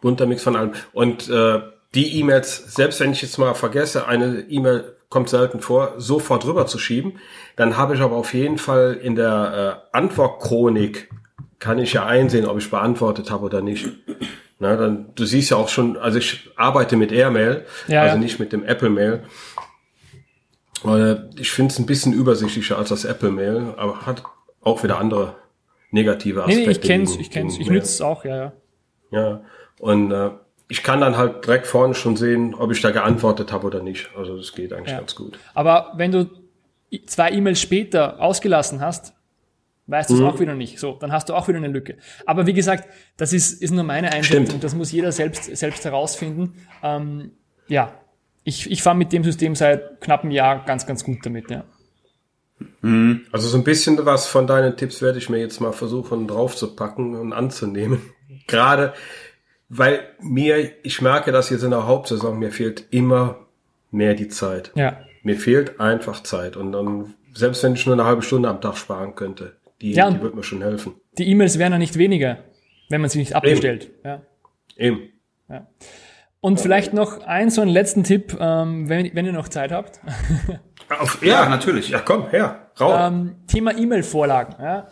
Bunter 0.00 0.26
Mix 0.26 0.42
von 0.42 0.54
allem. 0.54 0.72
Und 0.92 1.28
äh, 1.28 1.60
die 1.94 2.18
E-Mails, 2.20 2.74
selbst 2.74 3.00
wenn 3.00 3.12
ich 3.12 3.22
jetzt 3.22 3.38
mal 3.38 3.54
vergesse, 3.54 4.06
eine 4.06 4.40
E-Mail 4.48 4.96
kommt 5.08 5.28
selten 5.28 5.60
vor, 5.60 5.94
sofort 5.98 6.44
rüber 6.44 6.66
zu 6.66 6.78
schieben, 6.78 7.18
dann 7.56 7.76
habe 7.76 7.94
ich 7.94 8.00
aber 8.00 8.16
auf 8.16 8.34
jeden 8.34 8.58
Fall 8.58 8.98
in 9.00 9.14
der 9.14 9.82
äh, 9.92 9.96
Antwortchronik 9.96 11.08
kann 11.58 11.78
ich 11.78 11.92
ja 11.92 12.06
einsehen, 12.06 12.46
ob 12.46 12.58
ich 12.58 12.70
beantwortet 12.70 13.30
habe 13.30 13.44
oder 13.44 13.60
nicht. 13.60 13.88
Na, 14.58 14.76
dann, 14.76 15.14
du 15.14 15.24
siehst 15.24 15.50
ja 15.50 15.56
auch 15.56 15.68
schon, 15.68 15.96
also 15.96 16.18
ich 16.18 16.50
arbeite 16.56 16.96
mit 16.96 17.12
Airmail, 17.12 17.66
ja, 17.88 18.02
also 18.02 18.16
ja. 18.16 18.20
nicht 18.20 18.38
mit 18.38 18.52
dem 18.52 18.64
Apple 18.64 18.90
Mail. 18.90 19.24
Ich 21.36 21.50
finde 21.50 21.72
es 21.72 21.78
ein 21.78 21.86
bisschen 21.86 22.12
übersichtlicher 22.12 22.78
als 22.78 22.90
das 22.90 23.04
Apple 23.04 23.30
Mail, 23.30 23.74
aber 23.76 24.06
hat 24.06 24.22
auch 24.60 24.82
wieder 24.82 24.98
andere 24.98 25.34
negative 25.90 26.42
Aspekte. 26.42 26.60
Nee, 26.60 26.66
nee 26.66 26.72
ich 26.72 26.80
kenn's, 26.80 27.16
ich 27.16 27.30
kenn's, 27.30 27.58
ich 27.58 27.70
nütze 27.70 27.86
es 27.86 28.00
auch, 28.00 28.24
ja, 28.24 28.36
ja. 28.36 28.52
Ja, 29.10 29.40
und 29.78 30.10
äh, 30.10 30.30
ich 30.68 30.82
kann 30.82 31.00
dann 31.00 31.16
halt 31.16 31.46
direkt 31.46 31.66
vorne 31.66 31.94
schon 31.94 32.16
sehen, 32.16 32.54
ob 32.54 32.72
ich 32.72 32.80
da 32.80 32.90
geantwortet 32.90 33.52
habe 33.52 33.66
oder 33.66 33.82
nicht. 33.82 34.10
Also 34.16 34.36
das 34.36 34.52
geht 34.52 34.72
eigentlich 34.72 34.92
ja. 34.92 34.98
ganz 34.98 35.14
gut. 35.14 35.38
Aber 35.54 35.92
wenn 35.96 36.10
du 36.10 36.30
zwei 37.06 37.30
E-Mails 37.30 37.60
später 37.60 38.20
ausgelassen 38.20 38.80
hast, 38.80 39.14
weißt 39.86 40.10
du 40.10 40.14
es 40.14 40.20
mhm. 40.20 40.26
auch 40.26 40.40
wieder 40.40 40.54
nicht. 40.54 40.78
So, 40.78 40.92
dann 40.92 41.12
hast 41.12 41.28
du 41.28 41.34
auch 41.34 41.48
wieder 41.48 41.58
eine 41.58 41.68
Lücke. 41.68 41.96
Aber 42.26 42.46
wie 42.46 42.54
gesagt, 42.54 42.88
das 43.16 43.32
ist, 43.32 43.62
ist 43.62 43.70
nur 43.70 43.84
meine 43.84 44.12
Einschätzung. 44.12 44.60
Das 44.60 44.74
muss 44.74 44.92
jeder 44.92 45.12
selbst, 45.12 45.54
selbst 45.56 45.84
herausfinden. 45.84 46.54
Ähm, 46.82 47.32
ja, 47.68 47.92
ich, 48.44 48.70
ich 48.70 48.82
fahre 48.82 48.96
mit 48.96 49.12
dem 49.12 49.24
System 49.24 49.54
seit 49.54 50.00
knapp 50.00 50.22
einem 50.22 50.30
Jahr 50.30 50.64
ganz, 50.64 50.86
ganz 50.86 51.04
gut 51.04 51.18
damit, 51.24 51.50
ja. 51.50 51.64
Mhm. 52.82 53.26
Also 53.32 53.48
so 53.48 53.58
ein 53.58 53.64
bisschen 53.64 54.04
was 54.04 54.26
von 54.26 54.46
deinen 54.46 54.76
Tipps 54.76 55.02
werde 55.02 55.18
ich 55.18 55.28
mir 55.28 55.38
jetzt 55.38 55.60
mal 55.60 55.72
versuchen 55.72 56.28
draufzupacken 56.28 57.14
und 57.14 57.32
anzunehmen. 57.32 58.00
Gerade 58.46 58.94
weil 59.68 60.06
mir, 60.20 60.70
ich 60.84 61.00
merke 61.00 61.32
das 61.32 61.50
jetzt 61.50 61.64
in 61.64 61.70
der 61.70 61.86
Hauptsaison, 61.86 62.38
mir 62.38 62.52
fehlt 62.52 62.86
immer 62.90 63.38
mehr 63.90 64.14
die 64.14 64.28
Zeit. 64.28 64.70
Ja. 64.74 64.98
Mir 65.22 65.36
fehlt 65.36 65.80
einfach 65.80 66.22
Zeit. 66.22 66.56
Und 66.56 66.72
dann, 66.72 67.14
selbst 67.32 67.62
wenn 67.62 67.74
ich 67.74 67.86
nur 67.86 67.94
eine 67.94 68.04
halbe 68.04 68.22
Stunde 68.22 68.48
am 68.48 68.60
Tag 68.60 68.76
sparen 68.76 69.14
könnte, 69.14 69.56
die, 69.84 69.92
ja, 69.92 70.10
die 70.10 70.20
wird 70.20 70.34
mir 70.34 70.42
schon 70.42 70.62
helfen. 70.62 70.94
Die 71.18 71.28
E-Mails 71.28 71.58
wären 71.58 71.72
ja 71.72 71.78
nicht 71.78 71.98
weniger, 71.98 72.38
wenn 72.88 73.00
man 73.00 73.10
sie 73.10 73.18
nicht 73.18 73.34
abbestellt. 73.34 73.84
Eben. 73.84 73.94
Ja. 74.04 74.22
Eben. 74.76 75.00
Ja. 75.48 75.66
Und 76.40 76.60
vielleicht 76.60 76.92
noch 76.92 77.22
ein 77.22 77.50
so 77.50 77.62
einen 77.62 77.70
letzten 77.70 78.04
Tipp, 78.04 78.36
ähm, 78.38 78.88
wenn, 78.88 79.14
wenn 79.14 79.24
ihr 79.24 79.32
noch 79.32 79.48
Zeit 79.48 79.72
habt. 79.72 80.00
Auf, 80.98 81.24
ja, 81.24 81.48
natürlich. 81.48 81.88
Ja, 81.88 82.00
komm, 82.00 82.28
her, 82.28 82.70
raus. 82.78 83.10
Ähm, 83.12 83.36
Thema 83.46 83.76
E-Mail-Vorlagen. 83.76 84.56
Ja. 84.62 84.88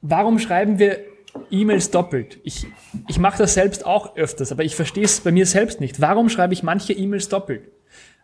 Warum 0.00 0.38
schreiben 0.38 0.78
wir 0.78 1.00
E-Mails 1.50 1.90
doppelt. 1.90 2.40
Ich, 2.42 2.66
ich 3.08 3.18
mache 3.18 3.38
das 3.38 3.54
selbst 3.54 3.86
auch 3.86 4.16
öfters, 4.16 4.52
aber 4.52 4.64
ich 4.64 4.76
verstehe 4.76 5.04
es 5.04 5.20
bei 5.20 5.32
mir 5.32 5.46
selbst 5.46 5.80
nicht. 5.80 6.00
Warum 6.00 6.28
schreibe 6.28 6.54
ich 6.54 6.62
manche 6.62 6.92
E-Mails 6.92 7.28
doppelt? 7.28 7.70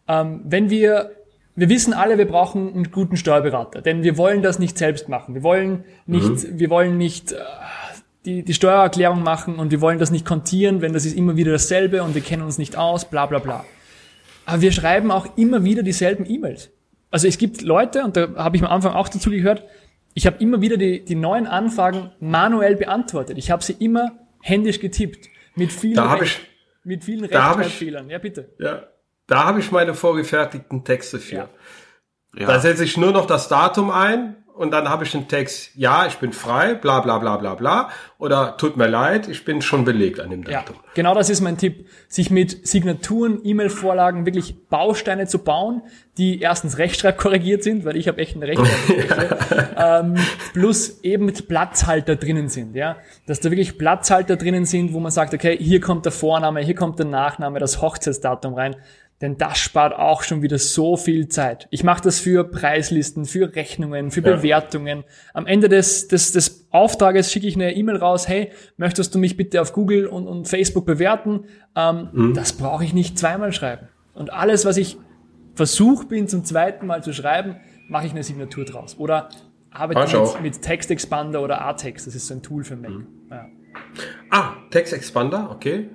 Ähm, 0.09 0.43
wenn 0.45 0.71
wir, 0.71 1.16
wir 1.57 1.71
wissen 1.71 1.95
alle, 1.95 2.19
wir 2.19 2.29
brauchen 2.29 2.73
einen 2.75 2.91
guten 2.91 3.17
Steuerberater, 3.17 3.81
denn 3.81 4.03
wir 4.03 4.19
wollen 4.19 4.43
das 4.43 4.59
nicht 4.59 4.77
selbst 4.77 5.09
machen. 5.09 5.35
Wir 5.35 5.43
wollen 5.43 5.85
nicht, 6.05 6.29
mhm. 6.29 6.59
wir 6.59 6.71
wollen 6.71 6.99
nicht 6.99 7.33
äh, 7.33 7.37
die, 8.27 8.43
die 8.43 8.55
Steuererklärung 8.55 9.23
machen 9.23 9.57
und 9.57 9.71
wir 9.71 9.81
wollen 9.81 9.99
das 9.99 10.11
nicht 10.11 10.27
kontieren, 10.27 10.83
wenn 10.83 10.93
das 10.93 11.07
ist 11.07 11.17
immer 11.17 11.37
wieder 11.37 11.53
dasselbe 11.53 12.03
und 12.03 12.15
wir 12.15 12.23
kennen 12.23 12.43
uns 12.43 12.59
nicht 12.59 12.77
aus, 12.77 13.07
bla 13.07 13.25
bla 13.27 13.39
bla. 13.39 13.65
Aber 14.45 14.61
wir 14.61 14.71
schreiben 14.71 15.11
auch 15.11 15.37
immer 15.37 15.65
wieder 15.65 15.83
dieselben 15.83 16.29
E-Mails. 16.29 16.71
Also 17.11 17.27
es 17.27 17.39
gibt 17.39 17.63
Leute, 17.63 18.05
und 18.05 18.17
da 18.17 18.29
habe 18.37 18.57
ich 18.57 18.63
am 18.63 18.71
Anfang 18.71 18.93
auch 18.93 19.09
dazu 19.09 19.31
gehört, 19.31 19.65
ich 20.13 20.27
habe 20.27 20.37
immer 20.39 20.61
wieder 20.61 20.77
die, 20.77 21.05
die 21.05 21.15
neuen 21.15 21.47
Anfragen 21.47 22.11
manuell 22.21 22.77
beantwortet. 22.77 23.39
Ich 23.39 23.51
habe 23.51 23.63
sie 23.63 23.75
immer 23.79 24.13
händisch 24.41 24.81
getippt. 24.81 25.29
Mit 25.55 25.73
vielen, 25.73 25.95
da 25.95 26.21
ich, 26.21 26.39
mit 26.85 27.05
vielen 27.05 27.25
Rechtschreibfehlern. 27.25 28.11
Ja, 28.11 28.19
bitte. 28.19 28.51
Ja, 28.59 28.85
da 29.27 29.45
habe 29.45 29.61
ich 29.61 29.73
meine 29.73 29.95
vorgefertigten 29.95 30.85
Texte 30.85 31.19
für. 31.19 31.35
Ja. 31.35 31.49
Ja. 32.37 32.47
Da 32.47 32.61
setze 32.61 32.85
ich 32.85 32.97
nur 32.97 33.13
noch 33.13 33.27
das 33.27 33.49
Datum 33.49 33.91
ein 33.91 34.37
und 34.57 34.71
dann 34.71 34.89
habe 34.89 35.05
ich 35.05 35.13
den 35.13 35.29
Text, 35.29 35.71
ja, 35.75 36.07
ich 36.07 36.17
bin 36.17 36.33
frei, 36.33 36.75
bla 36.75 37.01
bla 37.01 37.19
bla 37.19 37.37
bla 37.37 37.55
bla, 37.55 37.91
oder 38.19 38.57
tut 38.57 38.77
mir 38.77 38.87
leid, 38.87 39.29
ich 39.29 39.45
bin 39.45 39.61
schon 39.61 39.85
belegt 39.85 40.19
an 40.19 40.31
dem 40.31 40.45
Datum. 40.45 40.77
Ja, 40.77 40.83
genau 40.95 41.15
das 41.15 41.29
ist 41.29 41.43
mein 41.43 41.59
Tipp, 41.59 41.89
sich 42.09 42.31
mit 42.31 42.67
Signaturen, 42.67 43.41
E-Mail-Vorlagen 43.45 44.25
wirklich 44.25 44.69
Bausteine 44.69 45.27
zu 45.27 45.41
bauen, 45.41 45.83
die 46.17 46.41
erstens 46.41 46.79
rechtschreibkorrigiert 46.79 47.63
sind, 47.63 47.85
weil 47.85 47.97
ich 47.97 48.09
habe 48.09 48.19
echt 48.19 48.37
eine 48.37 48.47
Rechtschreibkorrektur, 48.49 49.69
ähm, 49.77 50.15
plus 50.55 51.03
eben 51.03 51.27
mit 51.27 51.49
Platzhalter 51.49 52.17
drinnen 52.17 52.49
sind, 52.49 52.75
ja, 52.77 52.97
dass 53.27 53.41
da 53.41 53.51
wirklich 53.51 53.77
Platzhalter 53.77 54.37
drinnen 54.37 54.65
sind, 54.65 54.95
wo 54.95 55.01
man 55.01 55.11
sagt, 55.11 55.35
okay, 55.35 55.57
hier 55.59 55.81
kommt 55.83 56.07
der 56.07 56.13
Vorname, 56.13 56.61
hier 56.61 56.75
kommt 56.75 56.99
der 56.99 57.07
Nachname, 57.07 57.59
das 57.59 57.83
Hochzeitsdatum 57.83 58.55
rein, 58.55 58.77
denn 59.21 59.39
das 59.39 59.59
spart 59.59 59.95
auch 59.95 60.23
schon 60.23 60.43
wieder 60.43 60.59
so 60.59 60.97
viel 60.97 61.29
Zeit. 61.29 61.69
Ich 61.71 61.85
mache 61.85 62.03
das 62.03 62.21
für 62.21 62.45
Preislisten, 62.45 63.25
für 63.25 63.55
Rechnungen, 63.55 64.11
für 64.11 64.23
ja. 64.23 64.37
Bewertungen. 64.37 65.05
Am 65.33 65.47
Ende 65.47 65.69
des, 65.69 66.09
des, 66.09 66.33
des 66.33 66.67
Auftrages 66.71 67.33
schicke 67.33 67.47
ich 67.47 67.55
eine 67.55 67.75
E-Mail 67.75 67.97
raus, 67.97 68.29
hey, 68.29 68.51
möchtest 68.77 69.15
du 69.15 69.19
mich 69.19 69.37
bitte 69.37 69.63
auf 69.63 69.73
Google 69.73 70.07
und, 70.07 70.27
und 70.27 70.47
Facebook 70.47 70.85
bewerten? 70.85 71.45
Ähm, 71.75 72.09
mhm. 72.13 72.35
Das 72.35 72.53
brauche 72.53 72.85
ich 72.85 72.93
nicht 72.93 73.19
zweimal 73.19 73.53
schreiben. 73.53 73.89
Und 74.13 74.33
alles, 74.33 74.67
was 74.67 74.77
ich 74.77 74.99
versucht 75.55 76.09
bin 76.09 76.29
zum 76.29 76.45
zweiten 76.45 76.87
Mal 76.87 77.03
zu 77.03 77.13
schreiben, 77.15 77.57
mache 77.89 78.07
ich 78.07 78.13
eine 78.13 78.23
Signatur 78.23 78.67
draus. 78.67 78.99
Oder 78.99 79.31
arbeite 79.71 80.19
mit, 80.19 80.43
mit 80.43 80.63
Text 80.63 80.91
Expander 80.91 81.43
oder 81.43 81.63
Artex. 81.63 82.05
Das 82.05 82.15
ist 82.15 82.27
so 82.27 82.35
ein 82.35 82.43
Tool 82.43 82.65
für 82.65 82.77
Mac. 82.77 82.91
Mhm. 82.91 83.07
Ja. 83.31 83.47
Ah, 84.31 84.53
Text 84.71 84.93
Expander, 84.93 85.51
okay. 85.51 85.89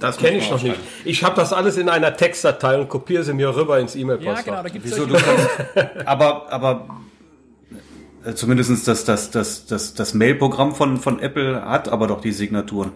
Das 0.00 0.16
kenne 0.16 0.38
ich 0.38 0.50
noch 0.50 0.62
nicht. 0.62 0.76
Ich 1.04 1.22
habe 1.22 1.36
das 1.36 1.52
alles 1.52 1.76
in 1.76 1.88
einer 1.88 2.16
Textdatei 2.16 2.78
und 2.78 2.88
kopiere 2.88 3.22
sie 3.22 3.34
mir 3.34 3.54
rüber 3.54 3.78
ins 3.78 3.94
E-Mail-Postfach. 3.94 4.36
Ja, 4.36 4.42
genau, 4.42 4.62
da 4.62 4.68
gibt's 4.68 4.90
Wieso, 4.90 5.06
du 5.06 5.14
kannst, 5.14 5.48
aber, 6.06 6.50
aber 6.50 6.88
äh, 8.24 8.34
zumindestens 8.34 8.84
das, 8.84 9.04
das, 9.04 9.30
das, 9.30 9.66
das, 9.66 9.94
das 9.94 10.14
Mail-Programm 10.14 10.74
von, 10.74 10.96
von 10.96 11.20
Apple 11.20 11.64
hat 11.64 11.88
aber 11.88 12.06
doch 12.06 12.20
die 12.20 12.32
Signaturen. 12.32 12.92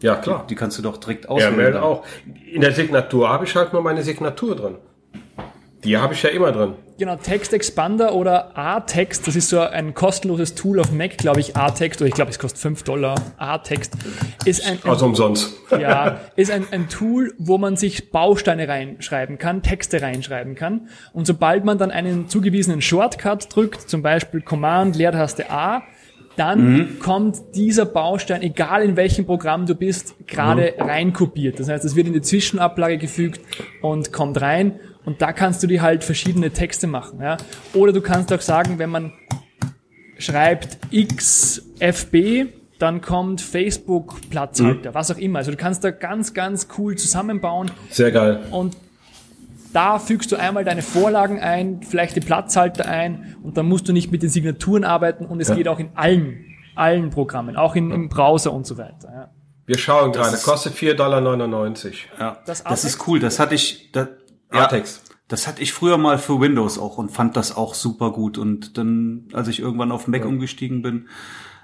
Ja, 0.00 0.16
klar. 0.16 0.44
Die, 0.44 0.48
die 0.48 0.54
kannst 0.54 0.78
du 0.78 0.82
doch 0.82 0.96
direkt 0.96 1.28
auswählen. 1.28 1.52
Ja, 1.52 1.56
Mail 1.56 1.76
auch. 1.76 2.04
In 2.50 2.60
der 2.60 2.72
Signatur 2.72 3.28
habe 3.28 3.44
ich 3.44 3.54
halt 3.56 3.72
nur 3.72 3.82
meine 3.82 4.02
Signatur 4.02 4.54
drin. 4.54 4.76
Die 5.82 5.96
habe 5.96 6.14
ich 6.14 6.22
ja 6.22 6.30
immer 6.30 6.52
drin. 6.52 6.74
Genau, 6.96 7.16
Text 7.16 7.52
Expander 7.52 8.14
oder 8.14 8.56
A-Text, 8.56 9.26
das 9.26 9.34
ist 9.34 9.48
so 9.48 9.58
ein 9.58 9.94
kostenloses 9.94 10.54
Tool 10.54 10.78
auf 10.78 10.92
Mac, 10.92 11.18
glaube 11.18 11.40
ich, 11.40 11.56
A-Text, 11.56 12.00
oder 12.00 12.06
ich 12.06 12.14
glaube, 12.14 12.30
es 12.30 12.38
kostet 12.38 12.60
5 12.60 12.84
Dollar. 12.84 13.16
A-Text 13.36 13.94
ist 14.44 14.64
ein, 14.64 14.78
ein 14.84 14.88
also 14.88 15.06
umsonst. 15.06 15.54
Ja, 15.72 16.20
ist 16.36 16.52
ein, 16.52 16.64
ein 16.70 16.88
Tool, 16.88 17.34
wo 17.36 17.58
man 17.58 17.76
sich 17.76 18.12
Bausteine 18.12 18.68
reinschreiben 18.68 19.38
kann, 19.38 19.62
Texte 19.62 20.02
reinschreiben 20.02 20.54
kann. 20.54 20.88
Und 21.12 21.26
sobald 21.26 21.64
man 21.64 21.78
dann 21.78 21.90
einen 21.90 22.28
zugewiesenen 22.28 22.80
Shortcut 22.80 23.54
drückt, 23.54 23.90
zum 23.90 24.02
Beispiel 24.02 24.40
Command, 24.40 24.94
Leertaste 24.94 25.50
A, 25.50 25.82
dann 26.36 26.74
mhm. 26.74 26.98
kommt 27.00 27.38
dieser 27.56 27.86
Baustein, 27.86 28.42
egal 28.42 28.84
in 28.84 28.96
welchem 28.96 29.26
Programm 29.26 29.66
du 29.66 29.74
bist, 29.74 30.14
gerade 30.28 30.74
mhm. 30.78 30.84
reinkopiert. 30.84 31.58
Das 31.58 31.68
heißt, 31.68 31.84
es 31.84 31.96
wird 31.96 32.06
in 32.06 32.12
die 32.12 32.22
Zwischenablage 32.22 32.98
gefügt 32.98 33.40
und 33.82 34.12
kommt 34.12 34.40
rein 34.40 34.78
und 35.04 35.20
da 35.20 35.32
kannst 35.32 35.62
du 35.62 35.66
dir 35.66 35.82
halt 35.82 36.04
verschiedene 36.04 36.50
Texte 36.50 36.86
machen. 36.86 37.20
Ja? 37.20 37.36
Oder 37.72 37.92
du 37.92 38.00
kannst 38.00 38.32
auch 38.32 38.40
sagen, 38.40 38.78
wenn 38.78 38.90
man 38.90 39.12
schreibt 40.18 40.78
XFB, 40.92 42.46
dann 42.78 43.00
kommt 43.00 43.40
Facebook 43.40 44.16
Platzhalter, 44.30 44.90
mhm. 44.90 44.94
was 44.94 45.10
auch 45.10 45.18
immer. 45.18 45.38
Also 45.38 45.50
du 45.50 45.56
kannst 45.56 45.84
da 45.84 45.90
ganz, 45.90 46.34
ganz 46.34 46.68
cool 46.78 46.96
zusammenbauen. 46.96 47.70
Sehr 47.90 48.10
geil. 48.10 48.40
Und 48.50 48.76
da 49.72 49.98
fügst 49.98 50.30
du 50.32 50.36
einmal 50.36 50.64
deine 50.64 50.82
Vorlagen 50.82 51.40
ein, 51.40 51.82
vielleicht 51.82 52.16
die 52.16 52.20
Platzhalter 52.20 52.86
ein 52.86 53.36
und 53.42 53.56
dann 53.56 53.66
musst 53.66 53.88
du 53.88 53.92
nicht 53.92 54.12
mit 54.12 54.22
den 54.22 54.30
Signaturen 54.30 54.84
arbeiten 54.84 55.26
und 55.26 55.40
es 55.40 55.48
ja. 55.48 55.56
geht 55.56 55.68
auch 55.68 55.80
in 55.80 55.90
allen, 55.94 56.44
allen 56.76 57.10
Programmen, 57.10 57.56
auch 57.56 57.74
in, 57.74 57.90
im 57.90 58.08
Browser 58.08 58.52
und 58.52 58.66
so 58.66 58.78
weiter. 58.78 59.08
Ja. 59.12 59.30
Wir 59.66 59.78
schauen 59.78 60.12
das 60.12 60.30
gerade, 60.30 60.42
kostet 60.42 60.74
4,99 60.74 60.94
Dollar. 60.96 61.22
Ja, 62.20 62.38
das, 62.46 62.62
das 62.62 62.84
ist 62.84 63.08
cool. 63.08 63.18
Das 63.18 63.38
hatte 63.38 63.54
ich, 63.54 63.90
das, 63.92 64.08
Artex. 64.54 65.02
Ja, 65.06 65.14
das 65.28 65.46
hatte 65.46 65.62
ich 65.62 65.72
früher 65.72 65.98
mal 65.98 66.18
für 66.18 66.40
Windows 66.40 66.78
auch 66.78 66.98
und 66.98 67.10
fand 67.10 67.36
das 67.36 67.56
auch 67.56 67.74
super 67.74 68.12
gut. 68.12 68.38
Und 68.38 68.76
dann, 68.78 69.28
als 69.32 69.48
ich 69.48 69.60
irgendwann 69.60 69.92
auf 69.92 70.06
Mac 70.06 70.22
ja. 70.22 70.26
umgestiegen 70.26 70.82
bin, 70.82 71.08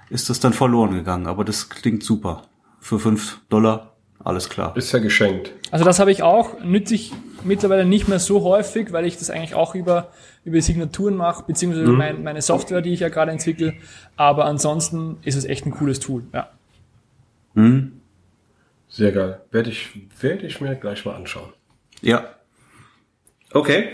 ist 0.09 0.29
das 0.29 0.39
dann 0.39 0.53
verloren 0.53 0.93
gegangen. 0.93 1.27
Aber 1.27 1.45
das 1.45 1.69
klingt 1.69 2.03
super. 2.03 2.43
Für 2.79 2.99
fünf 2.99 3.39
Dollar, 3.49 3.93
alles 4.23 4.49
klar. 4.49 4.75
Ist 4.75 4.91
ja 4.91 4.99
geschenkt. 4.99 5.53
Also 5.69 5.85
das 5.85 5.99
habe 5.99 6.11
ich 6.11 6.23
auch, 6.23 6.59
nütze 6.63 6.95
ich 6.95 7.13
mittlerweile 7.43 7.85
nicht 7.85 8.07
mehr 8.07 8.19
so 8.19 8.43
häufig, 8.43 8.91
weil 8.91 9.05
ich 9.05 9.17
das 9.17 9.29
eigentlich 9.29 9.55
auch 9.55 9.75
über, 9.75 10.11
über 10.43 10.59
Signaturen 10.61 11.15
mache, 11.15 11.43
beziehungsweise 11.45 11.91
mhm. 11.91 11.97
mein, 11.97 12.23
meine 12.23 12.41
Software, 12.41 12.81
die 12.81 12.93
ich 12.93 13.01
ja 13.01 13.09
gerade 13.09 13.31
entwickle. 13.31 13.75
Aber 14.15 14.45
ansonsten 14.45 15.17
ist 15.23 15.35
es 15.35 15.45
echt 15.45 15.65
ein 15.65 15.71
cooles 15.71 15.99
Tool, 15.99 16.23
ja. 16.33 16.49
Mhm. 17.53 18.01
Sehr 18.89 19.11
geil. 19.11 19.41
Werde 19.51 19.69
ich, 19.69 19.89
werde 20.19 20.45
ich 20.45 20.59
mir 20.59 20.75
gleich 20.75 21.05
mal 21.05 21.15
anschauen. 21.15 21.53
Ja, 22.01 22.25
Okay. 23.53 23.89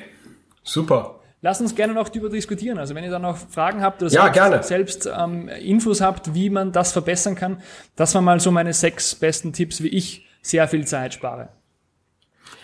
Super. 0.63 1.19
Lass 1.41 1.61
uns 1.61 1.75
gerne 1.75 1.93
noch 1.93 2.09
darüber 2.09 2.29
diskutieren. 2.29 2.79
Also 2.79 2.95
wenn 2.95 3.03
ihr 3.03 3.11
da 3.11 3.19
noch 3.19 3.37
Fragen 3.37 3.81
habt 3.81 4.01
oder 4.01 4.11
ja, 4.11 4.27
gerne. 4.29 4.63
selbst 4.63 5.07
ähm, 5.07 5.47
Infos 5.49 6.01
habt, 6.01 6.33
wie 6.33 6.49
man 6.49 6.71
das 6.71 6.91
verbessern 6.91 7.35
kann, 7.35 7.61
das 7.95 8.15
waren 8.15 8.23
mal 8.23 8.39
so 8.39 8.51
meine 8.51 8.73
sechs 8.73 9.13
besten 9.13 9.53
Tipps, 9.53 9.81
wie 9.83 9.89
ich 9.89 10.25
sehr 10.41 10.67
viel 10.67 10.85
Zeit 10.85 11.13
spare. 11.13 11.49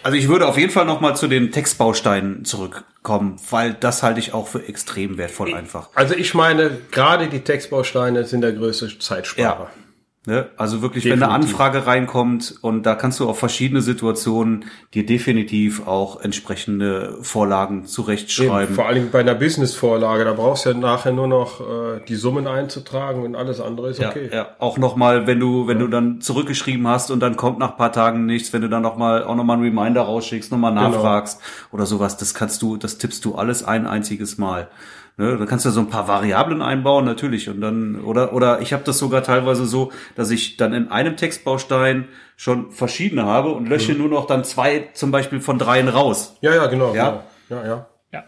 Also 0.02 0.18
ich 0.18 0.28
würde 0.28 0.48
auf 0.48 0.58
jeden 0.58 0.72
Fall 0.72 0.86
nochmal 0.86 1.16
zu 1.16 1.28
den 1.28 1.52
Textbausteinen 1.52 2.44
zurückkommen, 2.44 3.38
weil 3.50 3.74
das 3.74 4.04
halte 4.04 4.20
ich 4.20 4.34
auch 4.34 4.48
für 4.48 4.68
extrem 4.68 5.18
wertvoll 5.18 5.54
einfach. 5.54 5.90
Also 5.96 6.16
ich 6.16 6.34
meine, 6.34 6.72
gerade 6.92 7.28
die 7.28 7.40
Textbausteine 7.40 8.26
sind 8.26 8.42
der 8.42 8.52
größte 8.52 9.00
Zeitsparer. 9.00 9.70
Ja. 9.76 9.83
Ne? 10.26 10.48
Also 10.56 10.82
wirklich, 10.82 11.04
definitiv. 11.04 11.28
wenn 11.28 11.34
eine 11.34 11.44
Anfrage 11.44 11.86
reinkommt 11.86 12.56
und 12.62 12.86
da 12.86 12.96
kannst 12.96 13.20
du 13.20 13.28
auf 13.28 13.40
verschiedene 13.40 13.82
Situationen 13.82 14.64
dir 14.94 15.06
definitiv 15.06 15.86
auch 15.86 16.22
entsprechende 16.22 17.18
Vorlagen 17.22 17.86
zurechtschreiben. 17.86 18.68
Eben, 18.68 18.74
vor 18.74 18.86
allem 18.86 19.12
bei 19.12 19.20
einer 19.20 19.36
Business-Vorlage, 19.36 20.24
da 20.24 20.32
brauchst 20.32 20.66
du 20.66 20.70
ja 20.70 20.78
nachher 20.78 21.12
nur 21.12 21.28
noch 21.28 21.60
äh, 21.60 22.00
die 22.08 22.16
Summen 22.16 22.48
einzutragen 22.48 23.24
und 23.24 23.36
alles 23.36 23.60
andere 23.60 23.90
ist 23.90 24.00
okay. 24.00 24.30
Ja, 24.32 24.36
ja. 24.36 24.48
auch 24.60 24.78
nochmal, 24.78 25.28
wenn 25.28 25.42
du, 25.42 25.68
wenn 25.68 25.80
ja. 25.80 25.84
du 25.84 25.90
dann 25.90 26.22
zurückgeschrieben 26.22 26.88
hast 26.88 27.12
und 27.12 27.20
dann 27.20 27.36
kommt 27.36 27.60
nach 27.60 27.76
paar 27.76 27.92
Tagen 27.92 28.26
nichts, 28.26 28.54
wenn 28.54 28.62
du 28.62 28.70
dann 28.70 28.82
nochmal 28.82 29.26
auch 29.26 29.36
nochmal 29.36 29.58
einen 29.58 29.66
Reminder 29.66 30.04
rausschickst, 30.04 30.54
nochmal 30.54 30.74
genau. 30.74 30.90
nachfragst 30.90 31.40
genau. 31.40 31.74
oder 31.74 31.86
sowas, 31.86 32.16
das 32.16 32.34
kannst 32.34 32.62
du, 32.62 32.78
das 32.78 32.98
tippst 32.98 33.26
du 33.26 33.36
alles 33.36 33.66
ein 33.66 33.86
einziges 33.86 34.38
Mal. 34.38 34.70
Ne, 35.16 35.38
da 35.38 35.46
kannst 35.46 35.64
du 35.66 35.70
so 35.70 35.80
ein 35.80 35.90
paar 35.90 36.08
Variablen 36.08 36.64
einbauen, 36.64 37.06
natürlich. 37.06 37.48
Und 37.48 37.62
dann, 37.62 38.02
oder, 38.02 38.34
oder 38.34 38.62
ich 38.62 38.74
habe 38.74 38.84
das 38.84 38.98
sogar 38.98 39.22
teilweise 39.22 39.68
so, 39.68 39.92
dass 40.16 40.32
ich 40.32 40.58
dann 40.58 40.74
in 40.74 40.90
einem 40.90 41.18
Textbaustein 41.18 42.08
schon 42.36 42.72
verschiedene 42.72 43.24
habe 43.24 43.52
und 43.52 43.70
lösche 43.70 43.94
mhm. 43.94 44.00
nur 44.00 44.10
noch 44.10 44.26
dann 44.26 44.44
zwei 44.44 44.90
zum 44.94 45.12
Beispiel 45.12 45.40
von 45.40 45.60
dreien 45.60 45.88
raus. 45.88 46.36
Ja, 46.42 46.56
ja, 46.56 46.66
genau. 46.66 46.96
Ja, 46.96 47.24
genau. 47.48 47.62
ja, 47.62 47.68
ja. 47.68 47.88
Ja, 48.12 48.24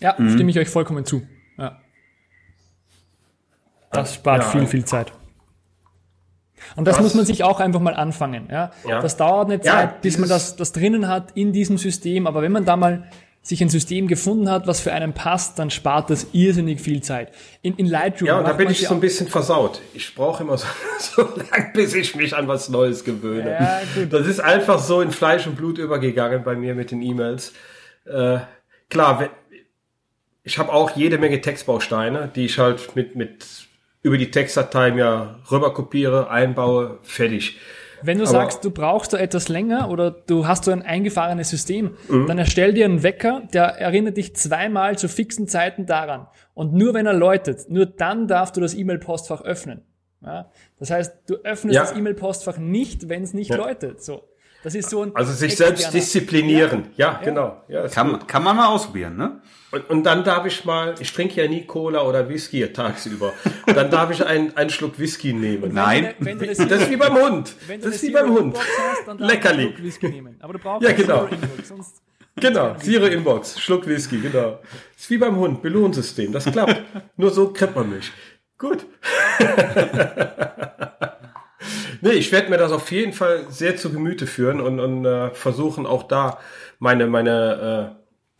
ja 0.00 0.14
mhm. 0.18 0.34
stimme 0.34 0.50
ich 0.50 0.58
euch 0.58 0.68
vollkommen 0.68 1.06
zu. 1.06 1.26
Ja. 1.56 1.80
Das 3.90 4.14
spart 4.14 4.42
ja, 4.42 4.48
viel, 4.50 4.66
viel 4.66 4.84
Zeit. 4.84 5.12
Und 6.76 6.86
das, 6.86 6.96
das, 6.96 7.04
muss 7.04 7.14
man 7.14 7.24
sich 7.24 7.42
auch 7.44 7.60
einfach 7.60 7.80
mal 7.80 7.94
anfangen. 7.94 8.48
Ja? 8.50 8.70
ja. 8.86 9.00
Das 9.00 9.16
dauert 9.16 9.46
eine 9.46 9.60
Zeit, 9.60 9.90
ja, 9.90 9.98
bis 10.02 10.18
man 10.18 10.28
das, 10.28 10.56
das 10.56 10.72
drinnen 10.72 11.08
hat 11.08 11.32
in 11.32 11.52
diesem 11.52 11.78
System. 11.78 12.26
Aber 12.26 12.42
wenn 12.42 12.52
man 12.52 12.66
da 12.66 12.76
mal 12.76 13.08
sich 13.48 13.62
ein 13.62 13.70
System 13.70 14.08
gefunden 14.08 14.50
hat, 14.50 14.66
was 14.66 14.78
für 14.80 14.92
einen 14.92 15.14
passt, 15.14 15.58
dann 15.58 15.70
spart 15.70 16.10
das 16.10 16.26
irrsinnig 16.32 16.82
viel 16.82 17.02
Zeit. 17.02 17.32
In, 17.62 17.76
in 17.76 17.86
Lightroom. 17.86 18.26
Ja, 18.26 18.38
und 18.38 18.44
da 18.46 18.52
bin 18.52 18.68
ich 18.68 18.86
so 18.86 18.92
ein 18.92 19.00
bisschen 19.00 19.26
versaut. 19.26 19.80
Ich 19.94 20.14
brauche 20.14 20.42
immer 20.42 20.58
so, 20.58 20.66
so 20.98 21.22
lange, 21.22 21.70
bis 21.72 21.94
ich 21.94 22.14
mich 22.14 22.36
an 22.36 22.46
was 22.46 22.68
Neues 22.68 23.04
gewöhne. 23.04 23.50
Ja. 23.50 23.80
Das 24.04 24.26
ist 24.26 24.40
einfach 24.40 24.78
so 24.78 25.00
in 25.00 25.12
Fleisch 25.12 25.46
und 25.46 25.56
Blut 25.56 25.78
übergegangen 25.78 26.44
bei 26.44 26.56
mir 26.56 26.74
mit 26.74 26.90
den 26.90 27.00
E-Mails. 27.00 27.54
Äh, 28.04 28.40
klar, 28.90 29.30
ich 30.42 30.58
habe 30.58 30.70
auch 30.70 30.94
jede 30.94 31.16
Menge 31.16 31.40
Textbausteine, 31.40 32.30
die 32.34 32.44
ich 32.44 32.58
halt 32.58 32.96
mit, 32.96 33.16
mit 33.16 33.46
über 34.02 34.18
die 34.18 34.30
Textdatei 34.30 34.90
mir 34.90 35.38
rüber 35.50 35.72
kopiere, 35.72 36.28
einbaue, 36.28 36.98
fertig. 37.02 37.56
Wenn 38.02 38.18
du 38.18 38.24
Aber- 38.24 38.32
sagst, 38.32 38.64
du 38.64 38.70
brauchst 38.70 39.12
da 39.12 39.18
etwas 39.18 39.48
länger 39.48 39.90
oder 39.90 40.10
du 40.10 40.46
hast 40.46 40.64
so 40.64 40.70
ein 40.70 40.82
eingefahrenes 40.82 41.50
System, 41.50 41.96
Mhm. 42.08 42.26
dann 42.26 42.38
erstell 42.38 42.72
dir 42.74 42.84
einen 42.84 43.02
Wecker, 43.02 43.42
der 43.52 43.64
erinnert 43.78 44.16
dich 44.16 44.34
zweimal 44.36 44.96
zu 44.98 45.08
fixen 45.08 45.48
Zeiten 45.48 45.86
daran. 45.86 46.26
Und 46.54 46.72
nur 46.74 46.94
wenn 46.94 47.06
er 47.06 47.12
läutet, 47.14 47.68
nur 47.70 47.86
dann 47.86 48.26
darfst 48.28 48.56
du 48.56 48.60
das 48.60 48.74
E-Mail-Postfach 48.74 49.42
öffnen. 49.42 49.82
Ja? 50.24 50.50
Das 50.78 50.90
heißt, 50.90 51.14
du 51.28 51.36
öffnest 51.44 51.74
Ja. 51.76 51.82
das 51.82 51.96
E-Mail-Postfach 51.96 52.58
nicht, 52.58 53.08
wenn 53.08 53.22
es 53.22 53.34
nicht 53.34 53.54
läutet. 53.54 54.02
So. 54.02 54.22
Das 54.64 54.74
ist 54.74 54.90
so 54.90 55.02
ein 55.02 55.14
Also 55.14 55.32
sich 55.32 55.56
selbst 55.56 55.92
disziplinieren. 55.94 56.88
Ja, 56.96 57.20
genau. 57.22 57.62
Ja, 57.68 57.82
ist 57.84 57.94
gut. 57.94 58.04
Kann, 58.10 58.26
kann 58.26 58.42
man 58.44 58.56
mal 58.56 58.66
ausprobieren, 58.66 59.16
ne? 59.16 59.40
Und, 59.70 59.88
und 59.90 60.02
dann 60.04 60.24
darf 60.24 60.46
ich 60.46 60.64
mal, 60.64 60.94
ich 60.98 61.12
trinke 61.12 61.40
ja 61.42 61.48
nie 61.48 61.64
Cola 61.66 62.02
oder 62.02 62.28
Whisky 62.28 62.66
tagsüber. 62.72 63.32
Dann 63.66 63.90
darf 63.90 64.10
ich 64.10 64.24
einen, 64.26 64.56
einen 64.56 64.70
Schluck 64.70 64.98
Whisky 64.98 65.32
nehmen. 65.32 65.72
Nein. 65.74 66.14
Wenn 66.18 66.38
du 66.38 66.44
eine, 66.44 66.54
Das 66.66 66.82
ist 66.82 66.90
wie 66.90 66.96
beim 66.96 67.14
Hund. 67.14 67.54
wenn 67.66 67.80
du 67.80 67.86
Das 67.86 67.96
ist 67.96 68.02
wie 68.02 68.10
beim 68.10 68.30
Hund. 68.30 68.56
Hast, 68.58 69.06
du 69.20 69.24
Leckerli. 69.24 69.62
einen 69.62 69.72
Schluck 69.74 69.84
Whisky 69.84 70.08
nehmen. 70.08 70.36
Aber 70.40 70.52
du 70.54 70.58
brauchst 70.58 70.88
Ja, 70.88 70.92
genau. 70.94 71.26
Zero 71.26 71.34
Inbox, 71.34 71.68
sonst 71.68 72.02
Genau, 72.40 72.74
Zero 72.76 73.06
Inbox, 73.06 73.60
Schluck 73.60 73.86
Whisky, 73.86 74.18
genau. 74.20 74.60
Ist 74.96 75.10
wie 75.10 75.18
beim 75.18 75.36
Hund, 75.36 75.60
Belohnsystem, 75.60 76.32
das 76.32 76.44
klappt. 76.46 76.82
Nur 77.16 77.30
so 77.30 77.52
kriegt 77.52 77.74
man 77.76 77.90
mich. 77.90 78.12
Gut. 78.56 78.86
Nee, 82.00 82.10
ich 82.12 82.30
werde 82.32 82.50
mir 82.50 82.56
das 82.58 82.72
auf 82.72 82.90
jeden 82.92 83.12
Fall 83.12 83.46
sehr 83.48 83.76
zu 83.76 83.90
Gemüte 83.92 84.26
führen 84.26 84.60
und, 84.60 84.80
und 84.80 85.04
äh, 85.04 85.30
versuchen 85.30 85.86
auch 85.86 86.04
da 86.04 86.38
meine, 86.78 87.06
meine, 87.06 87.96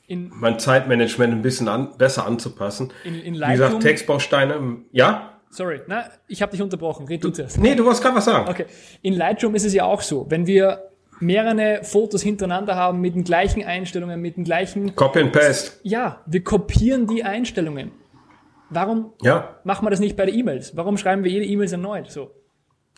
äh, 0.09 0.13
in, 0.13 0.31
mein 0.33 0.59
Zeitmanagement 0.59 1.33
ein 1.35 1.43
bisschen 1.43 1.69
an, 1.69 1.97
besser 1.99 2.27
anzupassen. 2.27 2.93
in, 3.05 3.15
in 3.21 3.35
Wie 3.35 3.39
Lightroom, 3.39 3.67
gesagt, 3.67 3.83
Textbausteine, 3.83 4.79
ja? 4.93 5.35
sorry, 5.51 5.81
na, 5.87 6.05
ich 6.29 6.43
habe 6.43 6.53
dich 6.53 6.63
unterbrochen, 6.63 7.07
red 7.07 7.23
du 7.25 7.31
zuerst. 7.31 7.59
Nee, 7.59 7.75
du 7.75 7.85
wolltest 7.85 8.03
gerade 8.03 8.17
was 8.17 8.25
sagen. 8.25 8.49
Okay. 8.49 8.67
In 9.03 9.15
Lightroom 9.15 9.55
ist 9.55 9.65
es 9.65 9.75
ja 9.75 9.85
auch 9.85 10.01
so, 10.03 10.27
wenn 10.29 10.47
wir 10.47 10.85
mehrere 11.21 11.83
Fotos 11.83 12.23
hintereinander 12.23 12.77
haben 12.77 13.01
mit 13.01 13.15
den 13.15 13.25
gleichen 13.25 13.65
Einstellungen, 13.65 14.21
mit 14.21 14.37
den 14.37 14.45
gleichen, 14.45 14.95
Copy 14.95 15.19
and 15.21 15.33
Paste. 15.33 15.73
ja, 15.83 16.23
wir 16.27 16.45
kopieren 16.45 17.07
die 17.07 17.25
Einstellungen. 17.25 17.91
Warum 18.71 19.13
Ja, 19.23 19.57
machen 19.65 19.85
wir 19.87 19.91
das 19.91 20.01
nicht 20.01 20.17
bei 20.17 20.27
den 20.27 20.39
E-Mails? 20.39 20.77
Warum 20.77 20.97
schreiben 20.99 21.25
wir 21.25 21.31
jede 21.31 21.47
E-Mails 21.47 21.73
erneut? 21.73 22.11
So. 22.11 22.31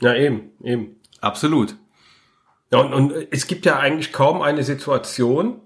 Ja, 0.00 0.14
eben, 0.14 0.52
eben. 0.62 1.00
Absolut. 1.20 1.76
Ja, 2.72 2.78
und, 2.78 2.92
und 2.94 3.12
es 3.30 3.46
gibt 3.46 3.66
ja 3.66 3.78
eigentlich 3.78 4.12
kaum 4.12 4.42
eine 4.42 4.62
Situation, 4.62 5.60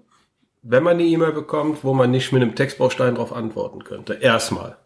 wenn 0.62 0.82
man 0.82 0.94
eine 0.94 1.04
E-Mail 1.04 1.32
bekommt, 1.32 1.84
wo 1.84 1.92
man 1.92 2.10
nicht 2.10 2.32
mit 2.32 2.42
einem 2.42 2.54
Textbaustein 2.54 3.14
darauf 3.16 3.32
antworten 3.32 3.84
könnte. 3.84 4.14
Erstmal. 4.14 4.78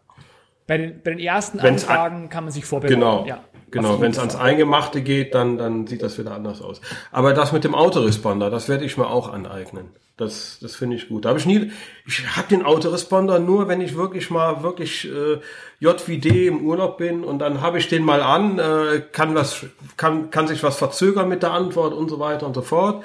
Bei 0.67 0.77
den, 0.77 1.01
bei 1.01 1.11
den 1.11 1.19
ersten 1.19 1.61
Wenn's 1.63 1.85
an- 1.85 1.89
Anfragen 1.97 2.29
kann 2.29 2.43
man 2.43 2.51
sich 2.53 2.65
vorbereiten. 2.65 2.99
Genau. 2.99 3.25
Ja, 3.25 3.43
genau. 3.71 3.99
Wenn 3.99 4.11
es 4.11 4.19
ans. 4.19 4.35
Eingemachte 4.35 5.01
geht, 5.01 5.35
dann, 5.35 5.57
dann 5.57 5.87
sieht 5.87 6.01
das 6.01 6.17
wieder 6.17 6.33
anders 6.33 6.61
aus. 6.61 6.81
Aber 7.11 7.33
das 7.33 7.51
mit 7.51 7.63
dem 7.63 7.75
Autoresponder, 7.75 8.49
das 8.49 8.69
werde 8.69 8.85
ich 8.85 8.97
mir 8.97 9.07
auch 9.07 9.31
aneignen. 9.31 9.89
Das, 10.19 10.57
das 10.61 10.75
finde 10.75 10.97
ich 10.97 11.07
gut. 11.07 11.23
Da 11.23 11.29
habe 11.29 11.39
ich 11.39 11.45
nie, 11.45 11.71
ich 12.05 12.35
habe 12.35 12.49
den 12.49 12.65
Autoresponder 12.65 13.39
nur, 13.39 13.69
wenn 13.69 13.79
ich 13.79 13.95
wirklich 13.95 14.29
mal 14.29 14.63
wirklich 14.63 15.09
äh, 15.09 15.39
JVD 15.79 16.47
im 16.47 16.65
Urlaub 16.65 16.97
bin 16.97 17.23
und 17.23 17.39
dann 17.39 17.61
habe 17.61 17.77
ich 17.77 17.87
den 17.87 18.03
mal 18.03 18.21
an, 18.21 18.59
äh, 18.59 19.01
kann 19.13 19.33
was, 19.33 19.65
kann, 19.95 20.29
kann 20.29 20.47
sich 20.47 20.61
was 20.61 20.77
verzögern 20.77 21.29
mit 21.29 21.41
der 21.41 21.51
Antwort 21.51 21.93
und 21.93 22.09
so 22.09 22.19
weiter 22.19 22.45
und 22.45 22.53
so 22.53 22.61
fort. 22.61 23.03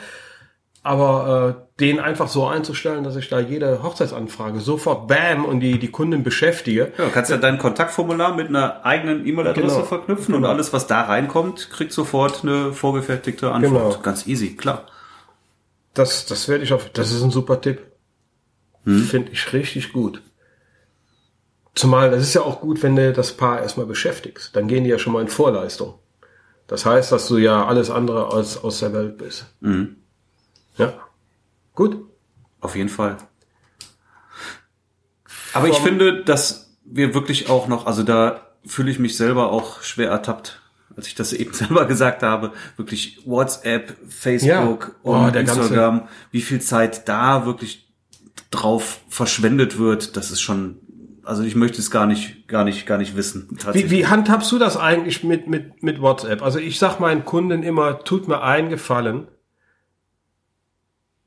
Aber 0.87 1.67
äh, 1.77 1.81
den 1.81 1.99
einfach 1.99 2.29
so 2.29 2.47
einzustellen, 2.47 3.03
dass 3.05 3.17
ich 3.17 3.29
da 3.31 3.41
jede 3.41 3.83
Hochzeitsanfrage 3.83 4.61
sofort 4.61 5.09
bam 5.09 5.45
und 5.47 5.61
die, 5.61 5.79
die 5.79 5.91
Kunden 5.91 6.23
beschäftige. 6.23 6.93
Ja, 6.99 7.07
du 7.07 7.11
kannst 7.11 7.31
ja 7.31 7.39
dein 7.39 7.57
Kontaktformular 7.59 8.37
mit 8.37 8.49
einer 8.49 8.85
eigenen 8.85 9.27
E-Mail-Adresse 9.27 9.77
Genau. 9.77 9.87
verknüpfen 9.87 10.35
und 10.35 10.45
alles, 10.45 10.73
was 10.75 10.87
da 10.87 11.01
reinkommt, 11.01 11.71
kriegt 11.71 11.93
sofort 11.93 12.43
eine 12.43 12.73
vorgefertigte 12.75 13.51
Antwort. 13.51 13.93
Genau. 13.93 14.03
Ganz 14.03 14.27
easy, 14.27 14.57
klar. 14.57 14.85
Das, 15.95 16.27
das 16.27 16.49
werde 16.49 16.65
ich 16.65 16.73
auf, 16.75 16.91
das 16.91 17.13
ist 17.13 17.23
ein 17.23 17.31
super 17.31 17.61
Tipp. 17.61 17.81
Finde 18.85 19.33
ich 19.33 19.51
richtig 19.55 19.95
gut. 19.95 20.21
Zumal, 21.75 22.11
das 22.11 22.21
ist 22.23 22.35
ja 22.35 22.43
auch 22.43 22.61
gut, 22.61 22.83
wenn 22.83 22.95
du 22.95 23.13
das 23.15 23.33
Paar 23.33 23.63
erstmal 23.63 23.87
beschäftigst. 23.87 24.55
Dann 24.55 24.69
gehen 24.69 24.85
die 24.85 24.91
ja 24.91 24.99
schon 24.99 25.15
mal 25.15 25.23
in 25.23 25.29
Vorleistung. 25.29 25.95
Das 26.67 26.85
heißt, 26.85 27.11
dass 27.11 27.27
du 27.27 27.39
ja 27.39 27.65
alles 27.67 27.91
andere 27.91 28.33
als 28.33 28.63
aus 28.63 28.81
der 28.81 28.93
Welt 28.93 29.17
bist. 29.17 29.47
Ja. 30.77 30.93
Gut. 31.75 32.05
Auf 32.61 32.77
jeden 32.77 32.89
Fall. 32.89 33.17
Aber 35.53 35.69
ich 35.69 35.79
finde, 35.79 36.25
dass 36.25 36.77
wir 36.85 37.15
wirklich 37.15 37.49
auch 37.49 37.69
noch, 37.69 37.87
also 37.87 38.03
da 38.03 38.41
fühle 38.67 38.91
ich 38.91 38.99
mich 38.99 39.17
selber 39.17 39.51
auch 39.53 39.83
schwer 39.83 40.11
ertappt, 40.11 40.61
als 40.97 41.07
ich 41.07 41.15
das 41.15 41.33
eben 41.33 41.53
selber 41.53 41.85
gesagt 41.87 42.23
habe, 42.23 42.53
wirklich 42.77 43.21
WhatsApp, 43.25 43.97
Facebook 44.09 44.93
Ja. 45.05 45.11
und 45.11 45.27
Oh, 45.29 45.31
der 45.31 45.45
ganze- 45.45 45.61
Instagram, 45.63 46.09
wie 46.31 46.41
viel 46.43 46.61
Zeit 46.61 47.09
da 47.09 47.47
wirklich 47.47 47.93
drauf 48.51 49.01
verschwendet 49.09 49.79
wird, 49.79 50.17
das 50.17 50.31
ist 50.31 50.41
schon, 50.41 50.79
also 51.25 51.43
ich 51.43 51.55
möchte 51.57 51.79
es 51.79 51.91
gar 51.91 52.07
nicht, 52.07 52.47
gar 52.49 52.65
nicht, 52.65 52.87
gar 52.87 52.99
nicht 52.99 53.17
wissen. 53.17 53.49
Wie, 53.73 53.91
wie 53.91 54.07
handhabst 54.07 54.51
du 54.53 54.59
das 54.59 54.77
eigentlich 54.77 55.25
mit, 55.25 55.47
mit, 55.49 55.83
mit 55.83 56.01
WhatsApp? 56.01 56.43
Also 56.43 56.59
ich 56.59 56.79
sag 56.79 56.99
meinen 57.01 57.25
Kunden 57.25 57.63
immer, 57.63 58.01
tut 58.01 58.29
mir 58.29 58.43
einen 58.43 58.69
Gefallen. 58.71 59.29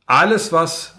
Alles, 0.08 0.52
was 0.52 0.96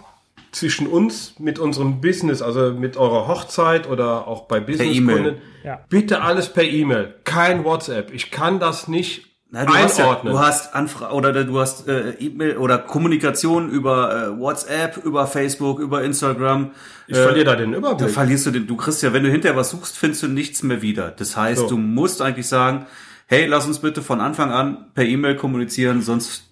zwischen 0.51 0.87
uns 0.87 1.35
mit 1.39 1.59
unserem 1.59 2.01
Business, 2.01 2.41
also 2.41 2.71
mit 2.73 2.97
eurer 2.97 3.27
Hochzeit 3.27 3.87
oder 3.87 4.27
auch 4.27 4.47
bei 4.47 4.59
Businesskunden, 4.59 5.25
E-Mail. 5.25 5.41
Ja. 5.63 5.81
bitte 5.89 6.21
alles 6.21 6.49
per 6.51 6.63
E-Mail, 6.63 7.13
kein 7.23 7.63
WhatsApp. 7.63 8.11
Ich 8.13 8.31
kann 8.31 8.59
das 8.59 8.87
nicht 8.87 9.27
Na, 9.51 9.65
du 9.65 9.73
hast 9.73 9.99
ja, 9.99 10.05
einordnen. 10.05 10.33
du 10.33 10.39
hast 10.39 10.73
Anfra 10.73 11.11
oder 11.11 11.43
du 11.43 11.59
hast 11.59 11.87
äh, 11.87 12.11
E-Mail 12.19 12.57
oder 12.57 12.79
Kommunikation 12.79 13.69
über 13.69 14.11
äh, 14.35 14.39
WhatsApp, 14.39 14.97
über 15.05 15.27
Facebook, 15.27 15.79
über 15.79 16.03
Instagram. 16.03 16.71
ich 17.07 17.15
verliere 17.17 17.45
da 17.45 17.55
den 17.55 17.73
Überblick. 17.73 18.07
Da 18.07 18.13
verlierst 18.13 18.47
du 18.47 18.51
den, 18.51 18.65
du 18.65 18.75
kriegst 18.75 19.03
ja, 19.03 19.13
wenn 19.13 19.23
du 19.23 19.29
hinterher 19.29 19.55
was 19.57 19.69
suchst, 19.69 19.97
findest 19.99 20.23
du 20.23 20.27
nichts 20.29 20.63
mehr 20.63 20.81
wieder. 20.81 21.11
Das 21.11 21.37
heißt, 21.37 21.61
So. 21.61 21.67
du 21.69 21.77
musst 21.77 22.23
eigentlich 22.23 22.47
sagen, 22.47 22.87
hey, 23.27 23.45
lass 23.45 23.67
uns 23.67 23.77
bitte 23.79 24.01
von 24.01 24.19
Anfang 24.19 24.51
an 24.51 24.87
per 24.95 25.03
E-Mail 25.05 25.35
kommunizieren, 25.35 26.01
sonst 26.01 26.48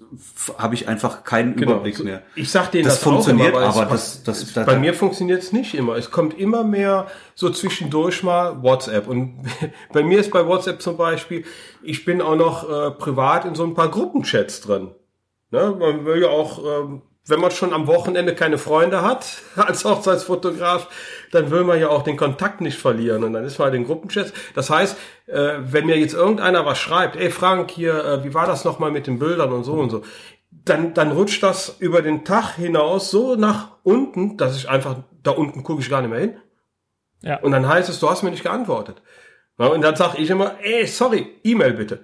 habe 0.58 0.76
ich 0.76 0.88
einfach 0.88 1.24
keinen 1.24 1.54
Überblick 1.56 2.04
mehr. 2.04 2.22
Ich 2.36 2.50
sag 2.52 2.72
denen 2.72 2.86
Das 2.86 2.96
das, 2.96 3.04
funktioniert, 3.04 3.54
auch 3.56 3.58
immer, 3.76 3.82
aber 3.84 3.96
es- 3.96 4.24
das- 4.24 4.40
das- 4.42 4.54
das- 4.54 4.66
bei 4.66 4.78
mir 4.78 4.94
funktioniert 4.94 5.42
es 5.44 5.52
nicht 5.52 5.74
immer. 5.74 5.96
Es 5.96 6.12
kommt 6.12 6.38
immer 6.40 6.64
mehr 6.64 7.08
so 7.36 7.50
zwischendurch 7.50 8.24
mal 8.24 8.62
WhatsApp. 8.64 9.08
Und 9.08 9.44
bei 9.94 10.04
mir 10.04 10.20
ist 10.20 10.32
bei 10.32 10.46
WhatsApp 10.48 10.82
zum 10.82 10.98
Beispiel, 10.98 11.44
ich 11.84 12.06
bin 12.06 12.22
auch 12.22 12.36
noch 12.36 12.70
äh, 12.70 12.92
privat 12.92 13.46
in 13.46 13.56
so 13.56 13.64
ein 13.64 13.74
paar 13.74 13.90
Gruppenchats 13.90 14.62
drin. 14.62 14.92
Ne? 15.52 15.76
Man 15.78 16.06
will 16.06 16.22
ja 16.22 16.30
auch, 16.30 16.60
ähm, 16.64 17.02
wenn 17.30 17.42
man 17.42 17.52
schon 17.52 17.74
am 17.74 17.88
Wochenende 17.88 18.34
keine 18.36 18.58
Freunde 18.58 19.02
hat 19.02 19.26
als 19.56 19.84
Hochzeitsfotograf, 19.86 20.88
dann 21.32 21.52
will 21.52 21.64
man 21.64 21.80
ja 21.80 21.90
auch 21.90 22.04
den 22.04 22.18
Kontakt 22.18 22.62
nicht 22.62 22.78
verlieren. 22.78 23.24
Und 23.24 23.34
dann 23.34 23.44
ist 23.44 23.60
man 23.60 23.70
in 23.70 23.82
den 23.82 23.86
Gruppenchats. 23.86 24.34
Das 24.56 24.70
heißt, 24.70 24.98
äh, 25.28 25.54
wenn 25.60 25.86
mir 25.86 25.98
jetzt 25.98 26.14
irgendeiner 26.14 26.66
was 26.66 26.78
schreibt, 26.78 27.16
ey 27.16 27.30
Frank, 27.30 27.72
hier, 27.72 28.04
äh, 28.04 28.24
wie 28.24 28.34
war 28.34 28.48
das 28.48 28.66
nochmal 28.66 28.92
mit 28.92 29.08
den 29.08 29.20
Bildern 29.20 29.52
und 29.52 29.64
so 29.64 29.74
und 29.74 29.90
so, 29.90 30.04
dann, 30.52 30.94
dann 30.94 31.12
rutscht 31.12 31.44
das 31.44 31.78
über 31.80 32.02
den 32.02 32.26
Tag 32.26 32.56
hinaus 32.56 33.12
so 33.12 33.36
nach 33.36 33.78
unten, 33.84 34.38
dass 34.38 34.58
ich 34.58 34.70
einfach, 34.70 34.98
da 35.24 35.32
unten 35.32 35.64
gucke 35.64 35.82
ich 35.82 35.90
gar 35.90 36.02
nicht 36.02 36.10
mehr 36.10 36.20
hin. 36.20 36.38
Ja. 37.22 37.40
Und 37.40 37.52
dann 37.52 37.68
heißt 37.68 37.90
es, 37.90 38.00
du 38.00 38.10
hast 38.10 38.24
mir 38.24 38.32
nicht 38.32 38.44
geantwortet. 38.44 39.02
Und 39.58 39.82
dann 39.82 39.96
sage 39.96 40.20
ich 40.20 40.30
immer, 40.30 40.56
ey, 40.62 40.86
sorry, 40.86 41.40
E-Mail 41.44 41.74
bitte. 41.74 42.02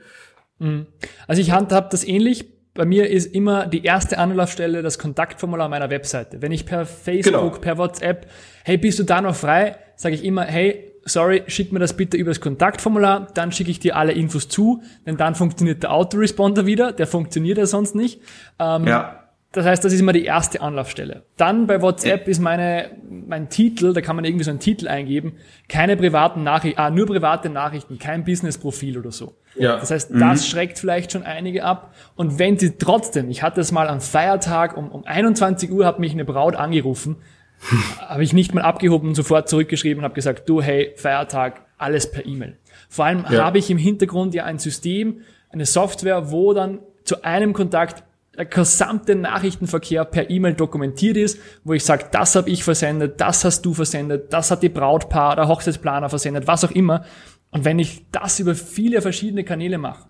Also 1.28 1.41
ich 1.41 1.51
handhab 1.51 1.91
das 1.91 2.03
ähnlich. 2.03 2.49
Bei 2.76 2.86
mir 2.86 3.09
ist 3.09 3.34
immer 3.36 3.67
die 3.67 3.84
erste 3.84 4.17
Anlaufstelle 4.17 4.82
das 4.82 4.97
Kontaktformular 4.97 5.69
meiner 5.69 5.89
Webseite. 5.91 6.41
Wenn 6.41 6.51
ich 6.51 6.65
per 6.65 6.86
Facebook, 6.86 7.34
Genau. 7.34 7.49
per 7.59 7.78
WhatsApp, 7.78 8.26
hey, 8.63 8.78
bist 8.78 8.97
du 8.97 9.03
da 9.03 9.21
noch 9.21 9.36
frei, 9.36 9.76
sage 9.95 10.15
ich 10.15 10.24
immer, 10.26 10.43
hey, 10.43 10.91
sorry, 11.05 11.43
schick 11.47 11.71
mir 11.71 11.80
das 11.80 11.93
bitte 11.95 12.17
über 12.17 12.32
das 12.32 12.41
Kontaktformular, 12.41 13.28
dann 13.36 13.51
schicke 13.51 13.69
ich 13.69 13.80
dir 13.80 13.95
alle 13.95 14.13
Infos 14.13 14.47
zu, 14.47 14.82
denn 15.05 15.17
dann 15.17 15.36
funktioniert 15.36 15.84
der 15.84 15.91
Autoresponder 15.91 16.65
wieder, 16.65 16.93
der 16.93 17.05
funktioniert 17.05 17.57
ja 17.59 17.65
sonst 17.67 17.93
nicht. 17.93 18.21
Ähm, 18.57 18.88
Ja. 18.88 19.22
Das 19.53 19.65
heißt, 19.67 19.85
das 19.85 19.93
ist 19.93 19.99
immer 19.99 20.13
die 20.13 20.25
erste 20.25 20.61
Anlaufstelle. 20.61 21.23
Dann 21.37 21.67
bei 21.67 21.79
WhatsApp 21.81 22.27
ist 22.27 22.39
meine, 22.39 22.89
mein 23.07 23.49
Titel, 23.49 23.93
da 23.93 24.01
kann 24.01 24.15
man 24.15 24.25
irgendwie 24.25 24.43
so 24.43 24.49
einen 24.49 24.59
Titel 24.59 24.87
eingeben, 24.87 25.33
keine 25.69 25.95
privaten 25.95 26.43
Nachrichten, 26.43 26.79
ah, 26.81 26.89
nur 26.89 27.05
private 27.05 27.49
Nachrichten, 27.49 27.99
kein 27.99 28.23
Businessprofil 28.25 28.97
oder 28.97 29.11
so. 29.11 29.35
Ja. 29.55 29.77
Das 29.77 29.91
heißt, 29.91 30.09
das 30.11 30.47
schreckt 30.47 30.79
vielleicht 30.79 31.11
schon 31.11 31.21
einige 31.21 31.63
ab. 31.63 31.93
Und 32.15 32.39
wenn 32.39 32.57
sie 32.57 32.77
trotzdem, 32.79 33.29
ich 33.29 33.43
hatte 33.43 33.61
es 33.61 33.71
mal 33.71 33.87
am 33.89 34.01
Feiertag 34.01 34.75
um, 34.75 34.89
um 34.89 35.05
21 35.05 35.71
Uhr, 35.71 35.85
hat 35.85 35.99
mich 35.99 36.13
eine 36.13 36.25
Braut 36.25 36.55
angerufen, 36.55 37.17
habe 37.99 38.23
ich 38.23 38.33
nicht 38.33 38.55
mal 38.55 38.61
abgehoben 38.63 39.09
und 39.09 39.15
sofort 39.15 39.47
zurückgeschrieben 39.47 39.99
und 39.99 40.03
habe 40.03 40.15
gesagt, 40.15 40.49
du, 40.49 40.63
hey, 40.63 40.93
Feiertag, 40.97 41.61
alles 41.77 42.09
per 42.09 42.25
E-Mail. 42.25 42.57
Vor 42.89 43.05
allem 43.05 43.23
Ja. 43.29 43.43
habe 43.45 43.59
ich 43.59 43.69
im 43.69 43.77
Hintergrund 43.77 44.33
ja 44.33 44.45
ein 44.45 44.57
System, 44.57 45.21
eine 45.51 45.67
Software, 45.67 46.31
wo 46.31 46.53
dann 46.55 46.79
zu 47.03 47.23
einem 47.23 47.53
Kontakt 47.53 48.03
der 48.38 48.45
gesamte 48.45 49.15
Nachrichtenverkehr 49.15 50.05
per 50.05 50.29
E-Mail 50.29 50.55
dokumentiert 50.55 51.17
ist, 51.17 51.39
wo 51.63 51.73
ich 51.73 51.86
sage, 51.86 52.05
das 52.11 52.36
habe 52.36 52.49
ich 52.49 52.63
versendet, 52.63 53.21
das 53.21 53.45
hast 53.45 53.63
du 53.63 53.73
versendet, 53.73 54.34
das 54.34 54.49
hat 54.49 54.63
die 54.63 54.69
Brautpaar, 54.69 55.36
der 55.36 55.47
Hochzeitsplaner 55.47 56.09
versendet, 56.09 56.47
was 56.47 56.63
auch 56.63 56.71
immer. 56.71 57.05
Und 57.51 57.65
wenn 57.65 57.77
ich 57.77 58.05
das 58.11 58.39
über 58.39 58.55
viele 58.55 59.01
verschiedene 59.01 59.43
Kanäle 59.43 59.77
mache, 59.77 60.07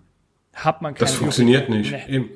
hat 0.54 0.80
man 0.80 0.94
keine 0.94 1.00
Das 1.00 1.16
funktioniert 1.16 1.68
nicht. 1.68 1.92
Nee. 2.08 2.30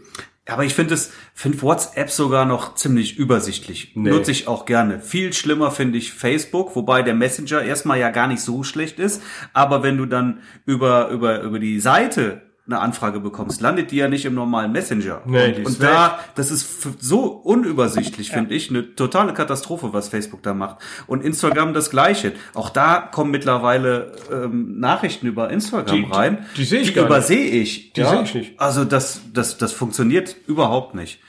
Aber 0.47 0.65
ich 0.65 0.75
finde 0.75 0.95
es, 0.95 1.13
finde 1.35 1.61
WhatsApp 1.61 2.11
sogar 2.11 2.47
noch 2.47 2.75
ziemlich 2.75 3.19
übersichtlich. 3.19 3.93
Nee. 3.95 4.11
Nutze 4.11 4.31
ich 4.31 4.49
auch 4.49 4.65
gerne. 4.65 4.99
Viel 5.01 5.35
schlimmer 5.35 5.71
finde 5.71 5.99
ich 5.99 6.13
Facebook, 6.13 6.75
wobei 6.75 7.03
der 7.03 7.15
Messenger 7.15 7.63
erstmal 7.63 7.99
ja 7.99 8.11
gar 8.11 8.27
nicht 8.29 8.41
so 8.41 8.63
schlecht 8.63 8.99
ist. 8.99 9.23
Aber 9.53 9.83
wenn 9.83 9.99
du 9.99 10.07
dann 10.07 10.41
über, 10.65 11.09
über, 11.09 11.43
über 11.43 11.59
die 11.59 11.81
Seite 11.81 12.48
eine 12.69 12.81
Anfrage 12.81 13.19
bekommst, 13.19 13.61
landet 13.61 13.91
die 13.91 13.97
ja 13.97 14.09
nicht 14.09 14.25
im 14.27 14.35
normalen 14.35 14.71
Messenger. 14.73 15.23
Nee, 15.25 15.53
die 15.53 15.61
und 15.61 15.67
und 15.69 15.83
da, 15.83 16.19
das 16.35 16.51
ist 16.51 16.87
so 17.01 17.25
unübersichtlich, 17.27 18.31
finde 18.31 18.55
ich, 18.55 18.71
eine 18.71 18.95
totale 18.95 19.33
Katastrophe, 19.35 19.93
was 19.93 20.09
Facebook 20.09 20.43
da 20.43 20.55
macht. 20.55 20.77
Und 21.07 21.25
Instagram 21.25 21.73
das 21.75 21.91
Gleiche. 21.91 22.33
Auch 22.55 22.71
da 22.71 22.99
kommen 23.01 23.31
mittlerweile 23.31 24.13
ähm, 24.33 24.79
Nachrichten 24.79 25.27
über 25.27 25.51
Instagram 25.51 25.97
Die- 25.97 26.05
die- 26.05 26.13
rein. 26.13 26.47
die 26.57 26.65
sehe 26.65 26.81
ich 26.81 26.95
gar 26.95 27.03
nicht. 27.03 27.11
übersehe 27.11 27.45
ich. 27.51 27.93
Die 27.95 28.05
sehe 28.05 28.23
ich 28.23 28.35
nicht. 28.35 28.61
Also 28.61 28.85
das, 28.85 29.23
das, 29.33 29.57
das 29.59 29.73
funktioniert 29.73 30.37
überhaupt 30.47 30.95
nicht. 30.95 31.21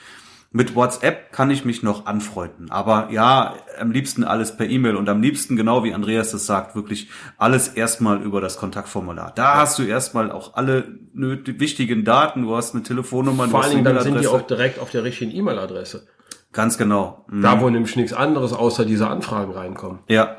Mit 0.51 0.75
WhatsApp 0.75 1.31
kann 1.31 1.51
ich 1.51 1.63
mich 1.63 1.83
noch 1.83 2.07
anfreunden. 2.07 2.71
Aber 2.71 3.09
ja, 3.11 3.53
am 3.79 3.91
liebsten 3.91 4.23
alles 4.23 4.57
per 4.57 4.67
E-Mail 4.67 4.95
und 4.95 5.07
am 5.07 5.21
liebsten, 5.21 5.55
genau 5.55 5.83
wie 5.83 5.93
Andreas 5.93 6.31
das 6.31 6.47
sagt, 6.47 6.75
wirklich 6.75 7.09
alles 7.37 7.67
erstmal 7.67 8.19
über 8.23 8.41
das 8.41 8.57
Kontaktformular. 8.57 9.31
Da 9.35 9.57
hast 9.57 9.77
du 9.77 9.83
erstmal 9.83 10.31
auch 10.31 10.55
alle 10.55 10.87
wichtigen 11.13 12.03
Daten. 12.03 12.43
Du 12.43 12.55
hast 12.55 12.73
eine 12.73 12.81
Telefonnummer, 12.81 13.45
du 13.45 13.51
Vor 13.51 13.59
hast 13.59 13.67
allen 13.67 13.75
Dingen 13.75 13.87
eine 13.87 13.97
dann 13.97 14.03
sind 14.03 14.21
die 14.21 14.27
auch 14.27 14.41
direkt 14.41 14.79
auf 14.79 14.89
der 14.89 15.03
richtigen 15.03 15.29
E-Mail-Adresse. 15.31 16.07
Ganz 16.51 16.79
genau. 16.79 17.25
Mhm. 17.29 17.43
Da, 17.43 17.61
wo 17.61 17.69
nämlich 17.69 17.95
nichts 17.95 18.13
anderes 18.13 18.51
außer 18.51 18.85
diese 18.85 19.07
Anfragen 19.07 19.51
reinkommen. 19.51 19.99
Ja, 20.07 20.35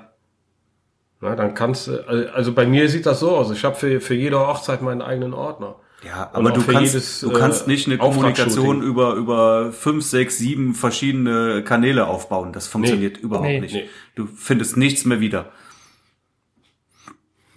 Na, 1.20 1.36
dann 1.36 1.54
kannst 1.54 1.86
du, 1.86 2.08
also 2.08 2.30
also 2.32 2.52
bei 2.52 2.66
mir 2.66 2.88
sieht 2.88 3.06
das 3.06 3.20
so 3.20 3.30
aus. 3.30 3.52
Ich 3.52 3.64
habe 3.64 3.76
für, 3.76 4.00
für 4.00 4.14
jede 4.14 4.40
Hochzeit 4.40 4.82
meinen 4.82 5.02
eigenen 5.02 5.34
Ordner. 5.34 5.76
Ja, 6.02 6.30
aber 6.32 6.50
du 6.50 6.62
kannst, 6.62 6.94
jedes, 6.94 7.20
du 7.20 7.30
kannst 7.30 7.66
äh, 7.66 7.70
nicht 7.70 7.86
eine 7.86 7.98
Kommunikation 7.98 8.82
über, 8.82 9.14
über 9.14 9.70
fünf, 9.72 10.04
sechs, 10.04 10.38
sieben 10.38 10.74
verschiedene 10.74 11.62
Kanäle 11.62 12.06
aufbauen. 12.06 12.52
Das 12.52 12.68
funktioniert 12.68 13.18
überhaupt 13.18 13.46
Nee. 13.48 13.60
nicht. 13.60 13.74
Nee. 13.74 13.88
Du 14.14 14.26
findest 14.26 14.76
nichts 14.78 15.04
mehr 15.04 15.20
wieder. 15.20 15.52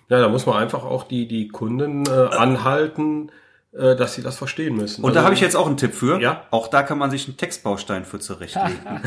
Ja, 0.10 0.20
da 0.20 0.28
muss 0.28 0.46
man 0.46 0.58
einfach 0.58 0.84
auch 0.84 1.04
die, 1.08 1.28
die 1.28 1.48
Kunden 1.48 2.06
äh, 2.06 2.10
anhalten, 2.10 3.30
äh, 3.30 3.32
dass 3.74 4.14
sie 4.14 4.22
das 4.22 4.38
verstehen 4.38 4.76
müssen. 4.76 5.02
Und 5.04 5.10
Also- 5.10 5.20
da 5.20 5.24
habe 5.26 5.34
ich 5.34 5.42
jetzt 5.42 5.56
auch 5.56 5.66
einen 5.68 5.78
Tipp 5.78 5.94
für. 5.96 6.20
Ja. 6.22 6.44
Auch 6.52 6.68
da 6.68 6.84
kann 6.84 6.98
man 7.00 7.10
sich 7.12 7.28
einen 7.28 7.38
Textbaustein 7.38 8.06
für 8.06 8.20
zurechtlegen. 8.20 8.78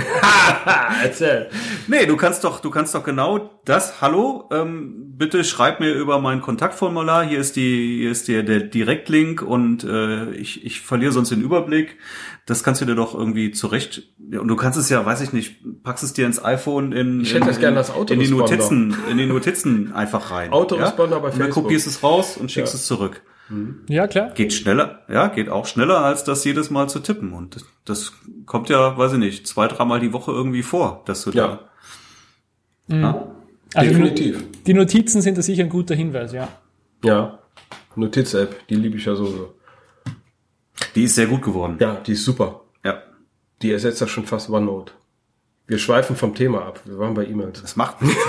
Erzähl. 1.03 1.49
nee, 1.87 2.07
du 2.07 2.17
kannst 2.17 2.45
doch, 2.45 2.61
du 2.61 2.71
kannst 2.71 2.95
doch 2.95 3.05
genau 3.05 3.51
das. 3.65 4.01
Hallo, 4.01 4.49
ähm, 4.53 5.15
bitte 5.17 5.45
schreib 5.45 5.81
mir 5.81 5.93
über 5.93 6.21
mein 6.21 6.41
Kontaktformular. 6.43 7.25
Hier 7.25 7.39
ist 7.39 7.57
die, 7.57 7.99
hier 8.01 8.11
ist 8.11 8.29
der, 8.29 8.43
der 8.43 8.61
Direktlink 8.61 9.43
und 9.43 9.85
äh, 9.85 10.31
ich, 10.33 10.65
ich 10.65 10.81
verliere 10.81 11.13
sonst 11.13 11.31
den 11.31 11.43
Überblick. 11.43 11.99
Das 12.47 12.63
kannst 12.63 12.81
du 12.81 12.85
dir 12.85 12.95
doch 12.95 13.15
irgendwie 13.15 13.51
zurecht. 13.53 14.03
Ja, 14.31 14.41
und 14.41 14.49
du 14.49 14.57
kannst 14.57 14.79
es 14.79 14.89
ja, 14.89 15.05
weiß 15.05 15.21
ich 15.21 15.33
nicht, 15.33 15.57
packst 15.83 16.05
es 16.05 16.13
dir 16.13 16.27
ins 16.27 16.45
iPhone 16.45 16.93
in, 16.93 17.21
Ich 17.21 17.31
hätte 17.31 17.43
in, 17.43 17.47
das 17.49 17.59
gerne 17.59 17.79
als 17.79 17.91
in 18.11 18.21
die. 18.21 18.29
Notizen, 18.29 18.97
in 19.11 19.19
die 19.19 19.27
Notizen 19.27 19.93
einfach 19.95 20.31
rein. 20.31 20.53
Autoresponder 20.53 21.21
bei 21.21 21.29
Und 21.29 21.35
dann 21.39 21.47
Facebook. 21.47 21.65
kopierst 21.65 21.87
es 21.87 22.03
raus 22.03 22.37
und 22.37 22.51
schickst 22.51 22.75
Ja. 22.75 22.79
es 22.79 22.87
zurück. 22.87 23.23
Ja, 23.89 24.07
klar. 24.09 24.31
Geht 24.31 24.53
schneller, 24.53 25.03
ja, 25.09 25.29
geht 25.29 25.49
auch 25.49 25.67
schneller, 25.67 26.05
als 26.05 26.25
das 26.25 26.45
jedes 26.45 26.71
Mal 26.71 26.89
zu 26.89 26.99
tippen. 27.01 27.33
Und 27.33 27.57
das, 27.57 27.65
das 27.85 28.13
kommt 28.45 28.69
ja, 28.69 28.99
weiß 28.99 29.13
ich 29.13 29.19
nicht, 29.19 29.47
zwei, 29.47 29.69
dreimal 29.69 30.01
die 30.01 30.13
Woche 30.13 30.33
irgendwie 30.33 30.63
vor, 30.63 31.03
dass 31.07 31.23
du 31.23 31.31
Ja, 31.31 31.69
da. 32.89 32.97
Ja. 32.97 33.33
Also 33.75 33.91
definitiv. 33.91 34.45
Die 34.67 34.75
Notizen 34.75 35.21
sind 35.21 35.39
da 35.39 35.43
sicher 35.43 35.63
ein 35.63 35.69
guter 35.69 35.95
Hinweis, 35.95 36.33
ja. 36.33 36.49
Ja. 37.05 37.39
Notiz-App, 37.95 38.67
die 38.69 38.77
liebe 38.77 38.97
ich 38.97 39.05
ja 39.05 39.15
so. 39.15 39.55
Die 40.95 41.05
ist 41.05 41.15
sehr 41.15 41.27
gut 41.27 41.43
geworden. 41.43 41.77
Ja, 41.81 41.97
die 41.97 42.13
ist 42.13 42.25
super. 42.25 42.63
Ja. 42.85 43.03
Die 43.63 43.71
ersetzt 43.73 44.01
ja 44.01 44.07
schon 44.07 44.27
fast 44.27 44.51
OneNote. 44.51 44.93
Wir 45.69 45.79
schweifen 45.79 46.15
vom 46.15 46.35
Thema 46.35 46.65
ab. 46.65 46.81
Wir 46.85 46.97
waren 46.99 47.15
bei 47.15 47.25
E-Mails. 47.27 47.61
Das 47.61 47.75
macht 47.75 48.01
nichts. 48.03 48.23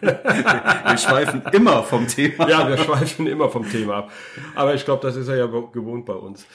Wir 0.00 0.96
schweifen 0.98 1.42
immer 1.52 1.82
vom 1.82 2.08
Thema. 2.08 2.48
Ja, 2.48 2.66
wir 2.66 2.78
schweifen 2.78 3.26
immer 3.26 3.50
vom 3.50 3.68
Thema 3.70 3.96
ab. 3.96 4.10
Aber 4.54 4.74
ich 4.74 4.84
glaube, 4.86 5.02
das 5.06 5.16
ist 5.16 5.28
er 5.28 5.36
ja 5.36 5.46
gewohnt 5.46 6.06
bei 6.06 6.14
uns. 6.14 6.46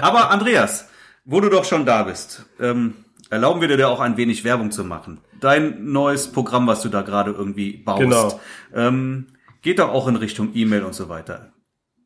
Aber 0.00 0.30
Andreas, 0.30 0.88
wo 1.24 1.40
du 1.40 1.48
doch 1.50 1.64
schon 1.64 1.84
da 1.84 2.04
bist, 2.04 2.46
ähm, 2.60 2.94
erlauben 3.30 3.60
wir 3.60 3.68
dir 3.68 3.76
da 3.76 3.88
auch 3.88 4.00
ein 4.00 4.16
wenig 4.16 4.44
Werbung 4.44 4.70
zu 4.70 4.84
machen. 4.84 5.18
Dein 5.40 5.90
neues 5.92 6.30
Programm, 6.30 6.66
was 6.66 6.82
du 6.82 6.88
da 6.88 7.02
gerade 7.02 7.32
irgendwie 7.32 7.72
baust, 7.78 8.00
Genau. 8.00 8.40
ähm, 8.74 9.26
geht 9.62 9.78
doch 9.80 9.88
auch 9.90 10.06
in 10.08 10.16
Richtung 10.16 10.50
E-Mail 10.54 10.84
und 10.84 10.94
so 10.94 11.08
weiter. 11.08 11.50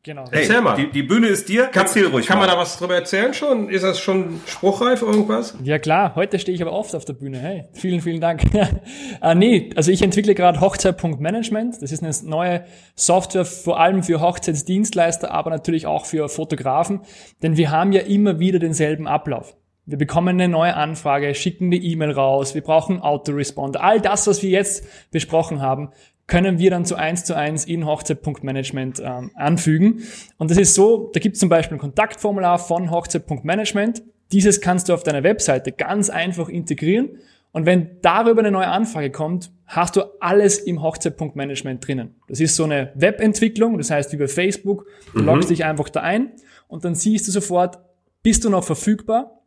Genau. 0.04 0.24
Hey, 0.32 0.42
Erzähl 0.42 0.60
mal. 0.60 0.74
Die, 0.74 0.90
die 0.90 1.04
Bühne 1.04 1.28
ist 1.28 1.48
dir. 1.48 1.70
Erzähl 1.72 2.08
ruhig 2.08 2.26
Kann 2.26 2.38
mal. 2.38 2.48
man 2.48 2.56
da 2.56 2.60
was 2.60 2.76
drüber 2.76 2.96
erzählen 2.96 3.32
schon? 3.34 3.68
Ist 3.68 3.84
das 3.84 4.00
schon 4.00 4.40
spruchreif 4.46 5.00
irgendwas? 5.00 5.56
Ja 5.62 5.78
klar, 5.78 6.16
heute 6.16 6.40
stehe 6.40 6.56
ich 6.56 6.60
aber 6.60 6.72
oft 6.72 6.96
auf 6.96 7.04
der 7.04 7.12
Bühne. 7.12 7.38
Hey, 7.38 7.68
vielen, 7.72 8.00
vielen 8.00 8.20
Dank. 8.20 8.42
ah, 9.20 9.36
nee, 9.36 9.70
also 9.76 9.92
ich 9.92 10.02
entwickle 10.02 10.34
gerade 10.34 10.60
Hochzeit.management. 10.60 11.80
Das 11.80 11.92
ist 11.92 12.02
eine 12.02 12.12
neue 12.28 12.64
Software 12.96 13.44
vor 13.44 13.78
allem 13.78 14.02
für 14.02 14.20
Hochzeitsdienstleister, 14.20 15.30
aber 15.30 15.50
natürlich 15.50 15.86
auch 15.86 16.04
für 16.04 16.28
Fotografen. 16.28 17.02
Denn 17.44 17.56
wir 17.56 17.70
haben 17.70 17.92
ja 17.92 18.00
immer 18.00 18.40
wieder 18.40 18.58
denselben 18.58 19.06
Ablauf. 19.06 19.54
Wir 19.84 19.98
bekommen 19.98 20.40
eine 20.40 20.46
neue 20.46 20.74
Anfrage, 20.76 21.34
schicken 21.34 21.66
eine 21.66 21.76
E-Mail 21.76 22.12
raus, 22.12 22.54
wir 22.54 22.62
brauchen 22.62 23.00
Autoresponder. 23.00 23.82
All 23.82 24.00
das, 24.00 24.28
was 24.28 24.40
wir 24.40 24.50
jetzt 24.50 24.84
besprochen 25.10 25.60
haben, 25.60 25.90
können 26.26 26.58
wir 26.58 26.70
dann 26.70 26.84
zu 26.84 26.96
eins 26.96 27.24
zu 27.24 27.36
eins 27.36 27.64
in 27.64 27.86
Hochzeit.management 27.86 29.02
ähm, 29.04 29.30
anfügen. 29.34 30.02
Und 30.38 30.50
das 30.50 30.58
ist 30.58 30.74
so, 30.74 31.10
da 31.12 31.20
gibt 31.20 31.34
es 31.34 31.40
zum 31.40 31.48
Beispiel 31.48 31.76
ein 31.76 31.80
Kontaktformular 31.80 32.58
von 32.58 32.90
Hochzeit.management. 32.90 34.02
Dieses 34.32 34.60
kannst 34.60 34.88
du 34.88 34.94
auf 34.94 35.02
deiner 35.02 35.22
Webseite 35.22 35.72
ganz 35.72 36.08
einfach 36.10 36.48
integrieren. 36.48 37.18
Und 37.52 37.66
wenn 37.66 38.00
darüber 38.00 38.40
eine 38.40 38.50
neue 38.50 38.68
Anfrage 38.68 39.10
kommt, 39.10 39.50
hast 39.66 39.96
du 39.96 40.02
alles 40.20 40.58
im 40.58 40.82
Hochzeit.management 40.82 41.86
drinnen. 41.86 42.14
Das 42.28 42.40
ist 42.40 42.56
so 42.56 42.64
eine 42.64 42.92
Webentwicklung, 42.94 43.76
das 43.76 43.90
heißt 43.90 44.16
bei 44.18 44.26
Facebook, 44.26 44.86
du 45.14 45.20
loggst 45.20 45.50
dich 45.50 45.64
einfach 45.64 45.90
da 45.90 46.00
ein 46.00 46.32
und 46.68 46.84
dann 46.84 46.94
siehst 46.94 47.28
du 47.28 47.32
sofort, 47.32 47.78
bist 48.22 48.44
du 48.44 48.50
noch 48.50 48.64
verfügbar? 48.64 49.42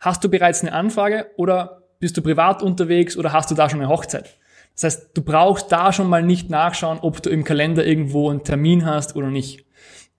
Hast 0.00 0.24
du 0.24 0.28
bereits 0.28 0.62
eine 0.62 0.72
Anfrage 0.72 1.26
oder 1.36 1.82
bist 2.00 2.16
du 2.16 2.22
privat 2.22 2.62
unterwegs 2.62 3.16
oder 3.16 3.32
hast 3.32 3.52
du 3.52 3.54
da 3.54 3.70
schon 3.70 3.80
eine 3.80 3.88
Hochzeit? 3.88 4.36
Das 4.74 4.84
heißt, 4.84 5.10
du 5.14 5.22
brauchst 5.22 5.70
da 5.70 5.92
schon 5.92 6.08
mal 6.08 6.22
nicht 6.22 6.50
nachschauen, 6.50 6.98
ob 7.00 7.22
du 7.22 7.30
im 7.30 7.44
Kalender 7.44 7.84
irgendwo 7.84 8.30
einen 8.30 8.44
Termin 8.44 8.86
hast 8.86 9.16
oder 9.16 9.28
nicht. 9.28 9.66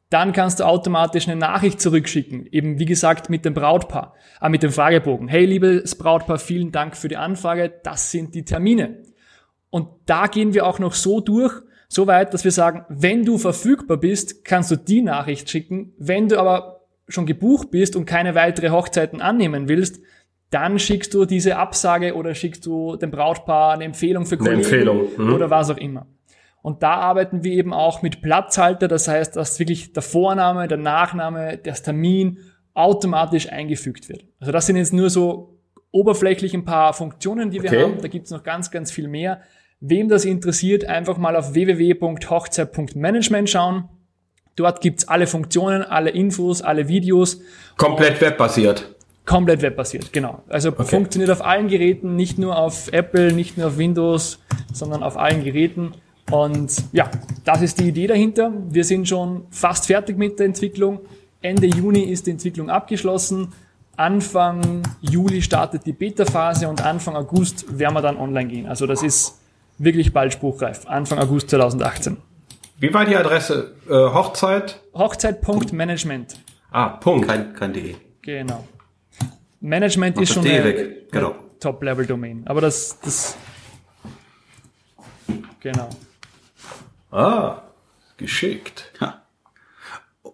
Dann 0.10 0.32
kannst 0.32 0.60
du 0.60 0.66
automatisch 0.66 1.28
eine 1.28 1.38
Nachricht 1.38 1.82
zurückschicken, 1.82 2.46
eben 2.52 2.78
wie 2.78 2.86
gesagt 2.86 3.32
mit 3.32 3.46
dem 3.46 3.56
Brautpaar, 3.56 4.14
äh, 4.42 4.50
mit 4.50 4.62
dem 4.62 4.72
Fragebogen. 4.72 5.28
Hey, 5.28 5.46
liebes 5.46 5.96
Brautpaar, 5.96 6.38
vielen 6.38 6.72
Dank 6.72 6.96
für 6.96 7.08
die 7.08 7.18
Anfrage, 7.18 7.74
das 7.84 8.12
sind 8.12 8.36
die 8.36 8.46
Termine. 8.46 9.02
Und 9.72 9.88
da 10.06 10.28
gehen 10.28 10.54
wir 10.54 10.68
auch 10.68 10.78
noch 10.78 10.94
so 10.94 11.20
durch, 11.20 11.54
so 11.90 12.06
weit, 12.06 12.34
dass 12.34 12.44
wir 12.44 12.52
sagen, 12.52 12.86
wenn 12.90 13.26
du 13.26 13.40
verfügbar 13.40 13.98
bist, 13.98 14.46
kannst 14.46 14.70
du 14.70 14.76
die 14.76 15.02
Nachricht 15.02 15.50
schicken. 15.50 15.94
Wenn 15.98 16.28
du 16.28 16.40
aber 16.40 16.82
schon 17.08 17.26
gebucht 17.26 17.72
bist 17.72 17.96
und 17.96 18.06
keine 18.06 18.36
weitere 18.36 18.70
Hochzeiten 18.70 19.20
annehmen 19.20 19.68
willst, 19.68 20.00
dann 20.54 20.78
schickst 20.80 21.14
du 21.14 21.26
diese 21.26 21.58
Absage 21.58 22.16
oder 22.16 22.36
schickst 22.36 22.66
du 22.66 22.96
dem 22.96 23.12
Brautpaar 23.12 23.74
eine 23.74 23.86
Empfehlung 23.86 24.26
für 24.26 24.38
Kollegen 24.38 24.60
Empfehlung, 24.62 25.08
mhm. 25.18 25.34
oder 25.34 25.50
was 25.50 25.70
auch 25.70 25.78
immer. 25.78 26.06
Und 26.62 26.82
da 26.82 26.94
arbeiten 26.94 27.44
wir 27.44 27.52
eben 27.52 27.74
auch 27.74 28.02
mit 28.02 28.22
Platzhalter, 28.22 28.88
das 28.88 29.08
heißt, 29.08 29.36
dass 29.36 29.60
wirklich 29.60 29.92
der 29.94 30.04
Vorname, 30.04 30.68
der 30.68 30.78
Nachname, 30.78 31.58
der 31.58 31.74
Termin 31.74 32.38
automatisch 32.74 33.52
eingefügt 33.52 34.08
wird. 34.10 34.26
Also 34.40 34.52
das 34.52 34.66
sind 34.66 34.78
jetzt 34.78 34.94
nur 34.94 35.10
so 35.10 35.60
oberflächlich 35.92 36.54
ein 36.54 36.66
paar 36.66 36.94
Funktionen, 36.94 37.52
die 37.52 37.62
wir 37.62 37.70
Okay. 37.70 37.84
haben. 37.84 38.02
Da 38.02 38.08
gibt 38.08 38.26
es 38.26 38.32
noch 38.32 38.44
ganz, 38.44 38.72
ganz 38.72 38.92
viel 38.92 39.08
mehr. 39.08 39.42
Wem 39.80 40.08
das 40.08 40.24
interessiert, 40.24 40.86
einfach 40.86 41.18
mal 41.18 41.36
auf 41.36 41.54
www.hochzeit.management 41.54 43.50
schauen. 43.50 43.90
Dort 44.56 44.82
gibt's 44.82 45.08
alle 45.08 45.28
Funktionen, 45.28 45.82
alle 45.84 46.12
Infos, 46.12 46.62
alle 46.62 46.88
Videos, 46.88 47.42
Komplett 47.76 48.22
webbasiert. 48.22 48.93
Komplett 49.26 49.62
webbasiert, 49.62 50.12
genau. 50.12 50.44
Also 50.50 50.72
funktioniert 50.72 51.32
auf 51.32 51.44
allen 51.44 51.68
Geräten, 51.68 52.16
nicht 52.16 52.38
nur 52.38 52.58
auf 52.58 52.92
Apple, 52.92 53.32
nicht 53.34 53.58
nur 53.58 53.68
auf 53.68 53.78
Windows, 53.78 54.40
sondern 54.74 55.04
auf 55.04 55.18
allen 55.18 55.44
Geräten. 55.44 55.94
Und 56.32 56.84
ja, 56.92 57.10
das 57.44 57.62
ist 57.62 57.80
die 57.80 57.90
Idee 57.90 58.08
dahinter. 58.08 58.52
Wir 58.70 58.84
sind 58.84 59.08
schon 59.08 59.46
fast 59.50 59.88
fertig 59.88 60.18
mit 60.18 60.40
der 60.40 60.48
Entwicklung. 60.48 61.02
Ende 61.42 61.68
Juni 61.68 62.02
ist 62.02 62.28
die 62.28 62.32
Entwicklung 62.32 62.70
abgeschlossen. 62.70 63.54
Anfang 63.96 64.82
Juli 65.02 65.42
startet 65.42 65.86
die 65.86 65.94
Beta-Phase 65.94 66.68
und 66.68 66.84
Anfang 66.84 67.16
August 67.16 67.78
werden 67.78 67.94
wir 67.94 68.02
dann 68.02 68.18
online 68.18 68.50
gehen. 68.50 68.68
Also 68.68 68.88
das 68.88 69.04
ist 69.04 69.40
wirklich 69.78 70.14
bald 70.14 70.34
spruchreif. 70.34 70.88
Anfang 70.88 71.20
August 71.20 71.50
2018. 71.52 72.18
Wie 72.80 72.94
war 72.94 73.06
die 73.06 73.16
Adresse? 73.16 73.76
Äh, 73.88 73.94
Hochzeit? 73.94 74.82
Hochzeit.management. 74.94 76.36
Ah, 76.72 76.90
Punkt. 76.90 77.28
Kein, 77.28 77.54
kein 77.54 77.72
DE. 77.72 77.96
Genau. 78.24 78.68
Management 79.64 80.20
ist 80.20 80.36
das 80.36 80.44
schon 80.44 80.52
eine. 80.52 80.74
Genau. 81.10 81.32
eine 81.32 81.60
Top-Level-Domain. 81.60 82.44
Aber 82.46 82.60
das, 82.60 83.00
das, 83.00 83.38
genau. 85.62 85.90
Ah, 87.12 87.62
geschickt. 88.18 88.92
Ja. 89.00 89.24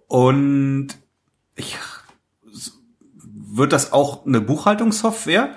Und 0.07 0.87
ich, 1.55 1.77
wird 3.21 3.71
das 3.71 3.93
auch 3.93 4.25
eine 4.25 4.41
Buchhaltungssoftware? 4.41 5.55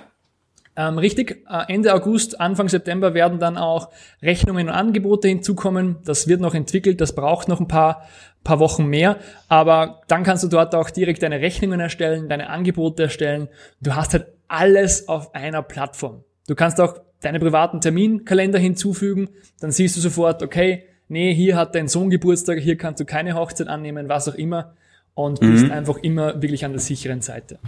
Ähm, 0.76 0.98
richtig, 0.98 1.44
äh, 1.48 1.64
Ende 1.68 1.94
August, 1.94 2.40
Anfang 2.40 2.68
September 2.68 3.14
werden 3.14 3.38
dann 3.38 3.56
auch 3.56 3.90
Rechnungen 4.20 4.68
und 4.68 4.74
Angebote 4.74 5.28
hinzukommen. 5.28 5.96
Das 6.04 6.28
wird 6.28 6.40
noch 6.40 6.54
entwickelt, 6.54 7.00
das 7.00 7.14
braucht 7.14 7.48
noch 7.48 7.60
ein 7.60 7.68
paar, 7.68 8.06
paar 8.44 8.58
Wochen 8.58 8.86
mehr. 8.86 9.18
Aber 9.48 10.02
dann 10.08 10.22
kannst 10.22 10.44
du 10.44 10.48
dort 10.48 10.74
auch 10.74 10.90
direkt 10.90 11.22
deine 11.22 11.40
Rechnungen 11.40 11.80
erstellen, 11.80 12.28
deine 12.28 12.50
Angebote 12.50 13.04
erstellen. 13.04 13.48
Du 13.80 13.94
hast 13.94 14.12
halt 14.12 14.26
alles 14.48 15.08
auf 15.08 15.34
einer 15.34 15.62
Plattform. 15.62 16.24
Du 16.46 16.54
kannst 16.54 16.80
auch 16.80 16.98
deine 17.20 17.38
privaten 17.38 17.80
Terminkalender 17.80 18.58
hinzufügen. 18.58 19.28
Dann 19.60 19.70
siehst 19.70 19.96
du 19.96 20.00
sofort, 20.00 20.42
okay, 20.42 20.84
nee, 21.08 21.34
hier 21.34 21.56
hat 21.56 21.74
dein 21.74 21.88
Sohn 21.88 22.10
Geburtstag, 22.10 22.58
hier 22.58 22.76
kannst 22.76 23.00
du 23.00 23.04
keine 23.04 23.34
Hochzeit 23.34 23.68
annehmen, 23.68 24.08
was 24.08 24.28
auch 24.28 24.34
immer. 24.34 24.74
Und 25.14 25.40
bist 25.40 25.64
mhm. 25.64 25.72
einfach 25.72 25.98
immer 25.98 26.40
wirklich 26.40 26.64
an 26.64 26.72
der 26.72 26.80
sicheren 26.80 27.20
Seite. 27.20 27.58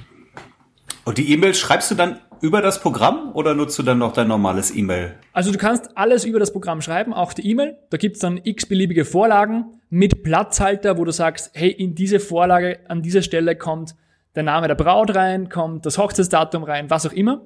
Und 1.05 1.19
die 1.19 1.31
E-Mails 1.31 1.59
schreibst 1.59 1.91
du 1.91 1.95
dann 1.95 2.21
über 2.41 2.63
das 2.63 2.81
Programm 2.81 3.33
oder 3.35 3.55
nutzt 3.55 3.79
du 3.79 3.83
dann 3.83 3.99
noch 3.99 4.13
dein 4.13 4.29
normales 4.29 4.75
E-Mail? 4.75 5.15
Also 5.33 5.53
du 5.53 5.59
kannst 5.59 5.97
alles 5.97 6.25
über 6.25 6.39
das 6.39 6.53
Programm 6.53 6.81
schreiben, 6.81 7.13
auch 7.13 7.35
die 7.35 7.47
E-Mail. 7.51 7.77
Da 7.91 7.99
gibt's 7.99 8.21
dann 8.21 8.41
x 8.43 8.67
beliebige 8.67 9.05
Vorlagen 9.05 9.81
mit 9.95 10.25
Platzhalter, 10.25 10.99
wo 10.99 11.05
du 11.05 11.13
sagst, 11.13 11.53
hey, 11.55 11.71
in 11.71 11.95
diese 11.95 12.19
Vorlage 12.19 12.81
an 12.89 13.01
dieser 13.01 13.23
Stelle 13.23 13.55
kommt 13.55 13.95
der 14.35 14.43
Name 14.43 14.67
der 14.67 14.75
Braut 14.75 15.15
rein, 15.15 15.49
kommt 15.49 15.87
das 15.87 15.99
Hochzeitsdatum 15.99 16.65
rein, 16.65 16.91
was 16.91 17.07
auch 17.07 17.13
immer. 17.13 17.43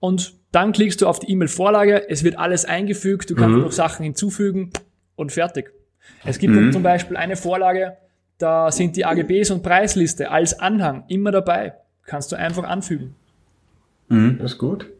Und 0.00 0.34
dann 0.50 0.72
klickst 0.72 1.00
du 1.00 1.06
auf 1.06 1.20
die 1.20 1.30
E-Mail-Vorlage, 1.30 2.10
es 2.10 2.24
wird 2.24 2.36
alles 2.36 2.64
eingefügt, 2.64 3.30
du 3.30 3.36
kannst 3.36 3.56
mhm. 3.56 3.62
noch 3.62 3.70
Sachen 3.70 4.02
hinzufügen 4.02 4.70
und 5.14 5.30
fertig. 5.30 5.70
Es 6.24 6.40
gibt 6.40 6.54
mhm. 6.54 6.72
zum 6.72 6.82
Beispiel 6.82 7.16
eine 7.16 7.36
Vorlage, 7.36 7.96
da 8.38 8.72
sind 8.72 8.96
die 8.96 9.04
AGBs 9.04 9.52
und 9.52 9.62
Preisliste 9.62 10.32
als 10.32 10.58
Anhang 10.58 11.04
immer 11.06 11.30
dabei. 11.30 11.74
Kannst 12.06 12.32
du 12.32 12.36
einfach 12.36 12.64
anfügen. 12.64 13.14
Mhm. 14.08 14.38
Das 14.40 14.54
ist 14.54 14.58
gut. 14.58 14.90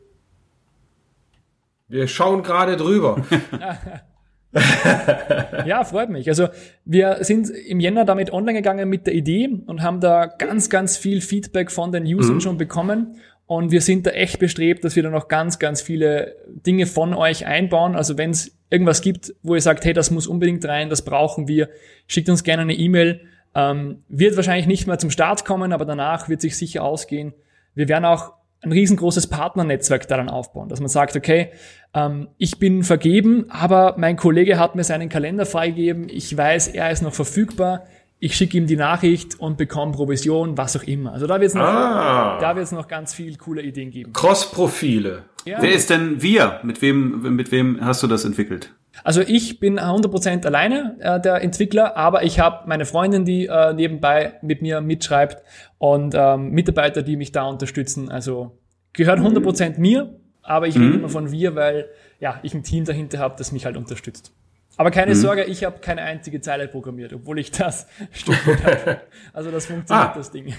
Wir 1.88 2.06
schauen 2.06 2.44
gerade 2.44 2.76
drüber. 2.76 3.20
ja, 5.66 5.84
freut 5.84 6.10
mich. 6.10 6.28
Also 6.28 6.48
wir 6.84 7.18
sind 7.20 7.50
im 7.50 7.80
Jänner 7.80 8.04
damit 8.04 8.32
online 8.32 8.58
gegangen 8.58 8.88
mit 8.88 9.06
der 9.06 9.14
Idee 9.14 9.48
und 9.66 9.82
haben 9.82 10.00
da 10.00 10.26
ganz, 10.26 10.70
ganz 10.70 10.96
viel 10.96 11.20
Feedback 11.20 11.70
von 11.70 11.92
den 11.92 12.04
Usern 12.04 12.36
mhm. 12.36 12.40
schon 12.40 12.58
bekommen. 12.58 13.16
Und 13.46 13.72
wir 13.72 13.80
sind 13.80 14.06
da 14.06 14.10
echt 14.10 14.38
bestrebt, 14.38 14.84
dass 14.84 14.96
wir 14.96 15.02
da 15.02 15.10
noch 15.10 15.28
ganz, 15.28 15.58
ganz 15.58 15.82
viele 15.82 16.36
Dinge 16.48 16.86
von 16.86 17.12
euch 17.12 17.46
einbauen. 17.46 17.94
Also 17.94 18.16
wenn 18.16 18.30
es 18.30 18.56
irgendwas 18.70 19.02
gibt, 19.02 19.34
wo 19.42 19.54
ihr 19.54 19.60
sagt, 19.60 19.84
hey, 19.84 19.92
das 19.92 20.10
muss 20.10 20.26
unbedingt 20.26 20.64
rein, 20.64 20.88
das 20.88 21.02
brauchen 21.02 21.46
wir, 21.46 21.68
schickt 22.06 22.28
uns 22.28 22.42
gerne 22.42 22.62
eine 22.62 22.74
E-Mail. 22.74 23.20
Ähm, 23.54 24.02
wird 24.08 24.36
wahrscheinlich 24.36 24.66
nicht 24.66 24.86
mehr 24.86 24.98
zum 24.98 25.10
Start 25.10 25.44
kommen, 25.44 25.72
aber 25.72 25.84
danach 25.84 26.28
wird 26.28 26.40
sich 26.40 26.56
sicher 26.56 26.82
ausgehen. 26.82 27.34
Wir 27.74 27.88
werden 27.88 28.04
auch 28.04 28.32
ein 28.64 28.72
riesengroßes 28.72 29.28
Partnernetzwerk 29.28 30.08
daran 30.08 30.28
aufbauen, 30.28 30.68
dass 30.68 30.80
man 30.80 30.88
sagt, 30.88 31.16
okay, 31.16 31.50
ähm, 31.94 32.28
ich 32.38 32.58
bin 32.58 32.82
vergeben, 32.82 33.46
aber 33.48 33.94
mein 33.98 34.16
Kollege 34.16 34.58
hat 34.58 34.74
mir 34.74 34.84
seinen 34.84 35.08
Kalender 35.08 35.46
freigegeben, 35.46 36.08
ich 36.08 36.36
weiß, 36.36 36.68
er 36.68 36.90
ist 36.90 37.02
noch 37.02 37.14
verfügbar, 37.14 37.84
ich 38.18 38.36
schicke 38.36 38.56
ihm 38.56 38.66
die 38.66 38.76
Nachricht 38.76 39.38
und 39.38 39.58
bekomme 39.58 39.92
Provision, 39.92 40.56
was 40.56 40.76
auch 40.76 40.84
immer. 40.84 41.12
Also 41.12 41.26
da 41.26 41.40
wird 41.40 41.48
es 41.48 41.54
noch, 41.54 41.64
ah. 41.64 42.38
da 42.40 42.56
wird's 42.56 42.72
noch 42.72 42.88
ganz 42.88 43.12
viel 43.12 43.36
coole 43.36 43.60
Ideen 43.60 43.90
geben. 43.90 44.12
Cross-Profile. 44.12 45.24
Ja. 45.44 45.58
Wer 45.60 45.72
ist 45.72 45.90
denn 45.90 46.22
wir? 46.22 46.60
Mit 46.62 46.80
wem, 46.80 47.36
mit 47.36 47.52
wem 47.52 47.84
hast 47.84 48.02
du 48.02 48.06
das 48.06 48.24
entwickelt? 48.24 48.72
Also 49.02 49.20
ich 49.20 49.58
bin 49.58 49.80
100% 49.80 50.46
alleine 50.46 50.96
äh, 51.00 51.20
der 51.20 51.42
Entwickler, 51.42 51.96
aber 51.96 52.22
ich 52.22 52.38
habe 52.38 52.68
meine 52.68 52.84
Freundin, 52.84 53.24
die 53.24 53.46
äh, 53.46 53.72
nebenbei 53.72 54.34
mit 54.42 54.62
mir 54.62 54.80
mitschreibt 54.80 55.42
und 55.78 56.14
ähm, 56.16 56.50
Mitarbeiter, 56.50 57.02
die 57.02 57.16
mich 57.16 57.32
da 57.32 57.44
unterstützen. 57.44 58.10
Also 58.10 58.58
gehört 58.92 59.18
100% 59.18 59.80
mir, 59.80 60.14
aber 60.42 60.68
ich 60.68 60.76
mhm. 60.76 60.82
rede 60.84 60.98
immer 60.98 61.08
von 61.08 61.32
wir, 61.32 61.54
weil 61.54 61.88
ja, 62.20 62.38
ich 62.42 62.54
ein 62.54 62.62
Team 62.62 62.84
dahinter 62.84 63.18
habe, 63.18 63.34
das 63.36 63.50
mich 63.50 63.64
halt 63.66 63.76
unterstützt. 63.76 64.32
Aber 64.76 64.90
keine 64.90 65.12
mhm. 65.12 65.18
Sorge, 65.18 65.44
ich 65.44 65.64
habe 65.64 65.78
keine 65.80 66.02
einzige 66.02 66.40
Zeile 66.40 66.68
programmiert, 66.68 67.12
obwohl 67.12 67.38
ich 67.38 67.50
das 67.50 67.86
studiert 68.12 68.64
habe. 68.64 69.00
Also 69.32 69.50
das 69.50 69.66
funktioniert, 69.66 70.10
ah. 70.10 70.14
das 70.16 70.30
Ding. 70.30 70.54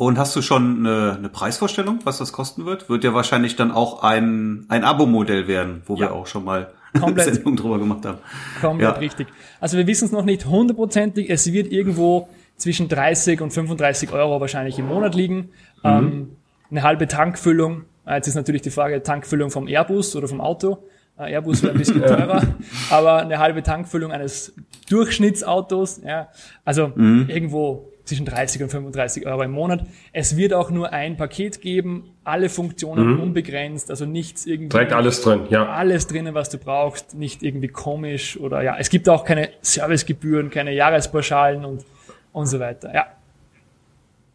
Und 0.00 0.16
hast 0.16 0.34
du 0.34 0.40
schon 0.40 0.78
eine, 0.78 1.16
eine, 1.18 1.28
Preisvorstellung, 1.28 1.98
was 2.04 2.16
das 2.16 2.32
kosten 2.32 2.64
wird? 2.64 2.88
Wird 2.88 3.04
ja 3.04 3.12
wahrscheinlich 3.12 3.56
dann 3.56 3.70
auch 3.70 4.02
ein, 4.02 4.64
ein 4.70 4.82
Abo-Modell 4.82 5.46
werden, 5.46 5.82
wo 5.84 5.92
ja. 5.92 6.00
wir 6.00 6.12
auch 6.12 6.26
schon 6.26 6.42
mal 6.42 6.72
Komplett. 6.98 7.34
Sendung 7.34 7.54
drüber 7.54 7.78
gemacht 7.78 8.06
haben. 8.06 8.16
Komplett 8.62 8.94
ja. 8.94 8.98
richtig. 8.98 9.28
Also 9.60 9.76
wir 9.76 9.86
wissen 9.86 10.06
es 10.06 10.10
noch 10.10 10.24
nicht 10.24 10.46
hundertprozentig. 10.46 11.28
Es 11.28 11.52
wird 11.52 11.70
irgendwo 11.70 12.30
zwischen 12.56 12.88
30 12.88 13.42
und 13.42 13.52
35 13.52 14.10
Euro 14.14 14.40
wahrscheinlich 14.40 14.78
im 14.78 14.88
Monat 14.88 15.14
liegen. 15.14 15.36
Mhm. 15.36 15.50
Ähm, 15.84 16.36
eine 16.70 16.82
halbe 16.82 17.06
Tankfüllung. 17.06 17.82
Jetzt 18.08 18.26
ist 18.26 18.36
natürlich 18.36 18.62
die 18.62 18.70
Frage 18.70 19.02
Tankfüllung 19.02 19.50
vom 19.50 19.68
Airbus 19.68 20.16
oder 20.16 20.28
vom 20.28 20.40
Auto. 20.40 20.78
Äh, 21.18 21.30
Airbus 21.34 21.62
wäre 21.62 21.74
ein 21.74 21.78
bisschen 21.78 22.00
teurer, 22.06 22.42
aber 22.88 23.18
eine 23.18 23.38
halbe 23.38 23.62
Tankfüllung 23.62 24.12
eines 24.12 24.54
Durchschnittsautos. 24.88 26.00
Ja, 26.02 26.28
also 26.64 26.90
mhm. 26.94 27.26
irgendwo 27.28 27.90
zwischen 28.10 28.26
30 28.26 28.64
und 28.64 28.70
35 28.70 29.26
Euro 29.26 29.42
im 29.42 29.52
Monat. 29.52 29.86
Es 30.12 30.36
wird 30.36 30.52
auch 30.52 30.70
nur 30.70 30.92
ein 30.92 31.16
Paket 31.16 31.60
geben, 31.60 32.10
alle 32.24 32.48
Funktionen 32.48 33.14
mhm. 33.14 33.20
unbegrenzt, 33.20 33.88
also 33.88 34.04
nichts 34.04 34.46
irgendwie. 34.46 34.70
Direkt 34.70 34.92
alles 34.92 35.22
drin, 35.22 35.42
ja. 35.48 35.66
Alles 35.66 36.08
drinnen, 36.08 36.34
was 36.34 36.48
du 36.48 36.58
brauchst, 36.58 37.14
nicht 37.14 37.44
irgendwie 37.44 37.68
komisch 37.68 38.36
oder 38.38 38.62
ja. 38.62 38.76
Es 38.78 38.90
gibt 38.90 39.08
auch 39.08 39.24
keine 39.24 39.50
Servicegebühren, 39.62 40.50
keine 40.50 40.72
Jahrespauschalen 40.72 41.64
und, 41.64 41.84
und 42.32 42.46
so 42.46 42.58
weiter, 42.58 42.92
ja. 42.92 43.06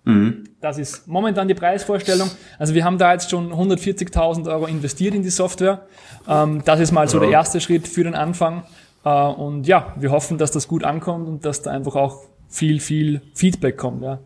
Mhm. 0.06 0.46
Das 0.62 0.78
ist 0.78 1.06
momentan 1.08 1.50
die 1.50 1.54
Preisvorstellung. 1.54 2.32
Also 2.58 2.74
wir 2.76 2.86
haben 2.86 2.98
da 2.98 3.12
jetzt 3.12 3.30
schon 3.30 3.52
140.000 3.52 4.50
Euro 4.50 4.68
investiert 4.68 5.16
in 5.16 5.22
die 5.22 5.30
Software. 5.30 5.82
Ähm, 6.30 6.62
das 6.64 6.80
ist 6.80 6.94
mal 6.94 7.10
so 7.10 7.18
ja. 7.18 7.24
der 7.24 7.32
erste 7.32 7.60
Schritt 7.60 7.90
für 7.90 8.06
den 8.06 8.16
Anfang. 8.16 8.64
Äh, 9.04 9.10
und 9.10 9.68
ja, 9.68 9.94
wir 9.98 10.12
hoffen, 10.12 10.38
dass 10.38 10.52
das 10.52 10.70
gut 10.70 10.86
ankommt 10.86 11.28
und 11.28 11.44
dass 11.44 11.62
da 11.62 11.72
einfach 11.72 11.96
auch 11.96 12.24
viel, 12.56 12.80
viel 12.80 13.22
Feedback 13.34 13.78
kommt, 13.78 14.04
ja. 14.04 14.20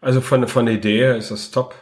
Also 0.00 0.20
von, 0.20 0.46
von 0.48 0.66
der 0.66 0.76
Idee 0.76 0.98
her 0.98 1.16
ist 1.16 1.30
das 1.30 1.50
top. 1.50 1.74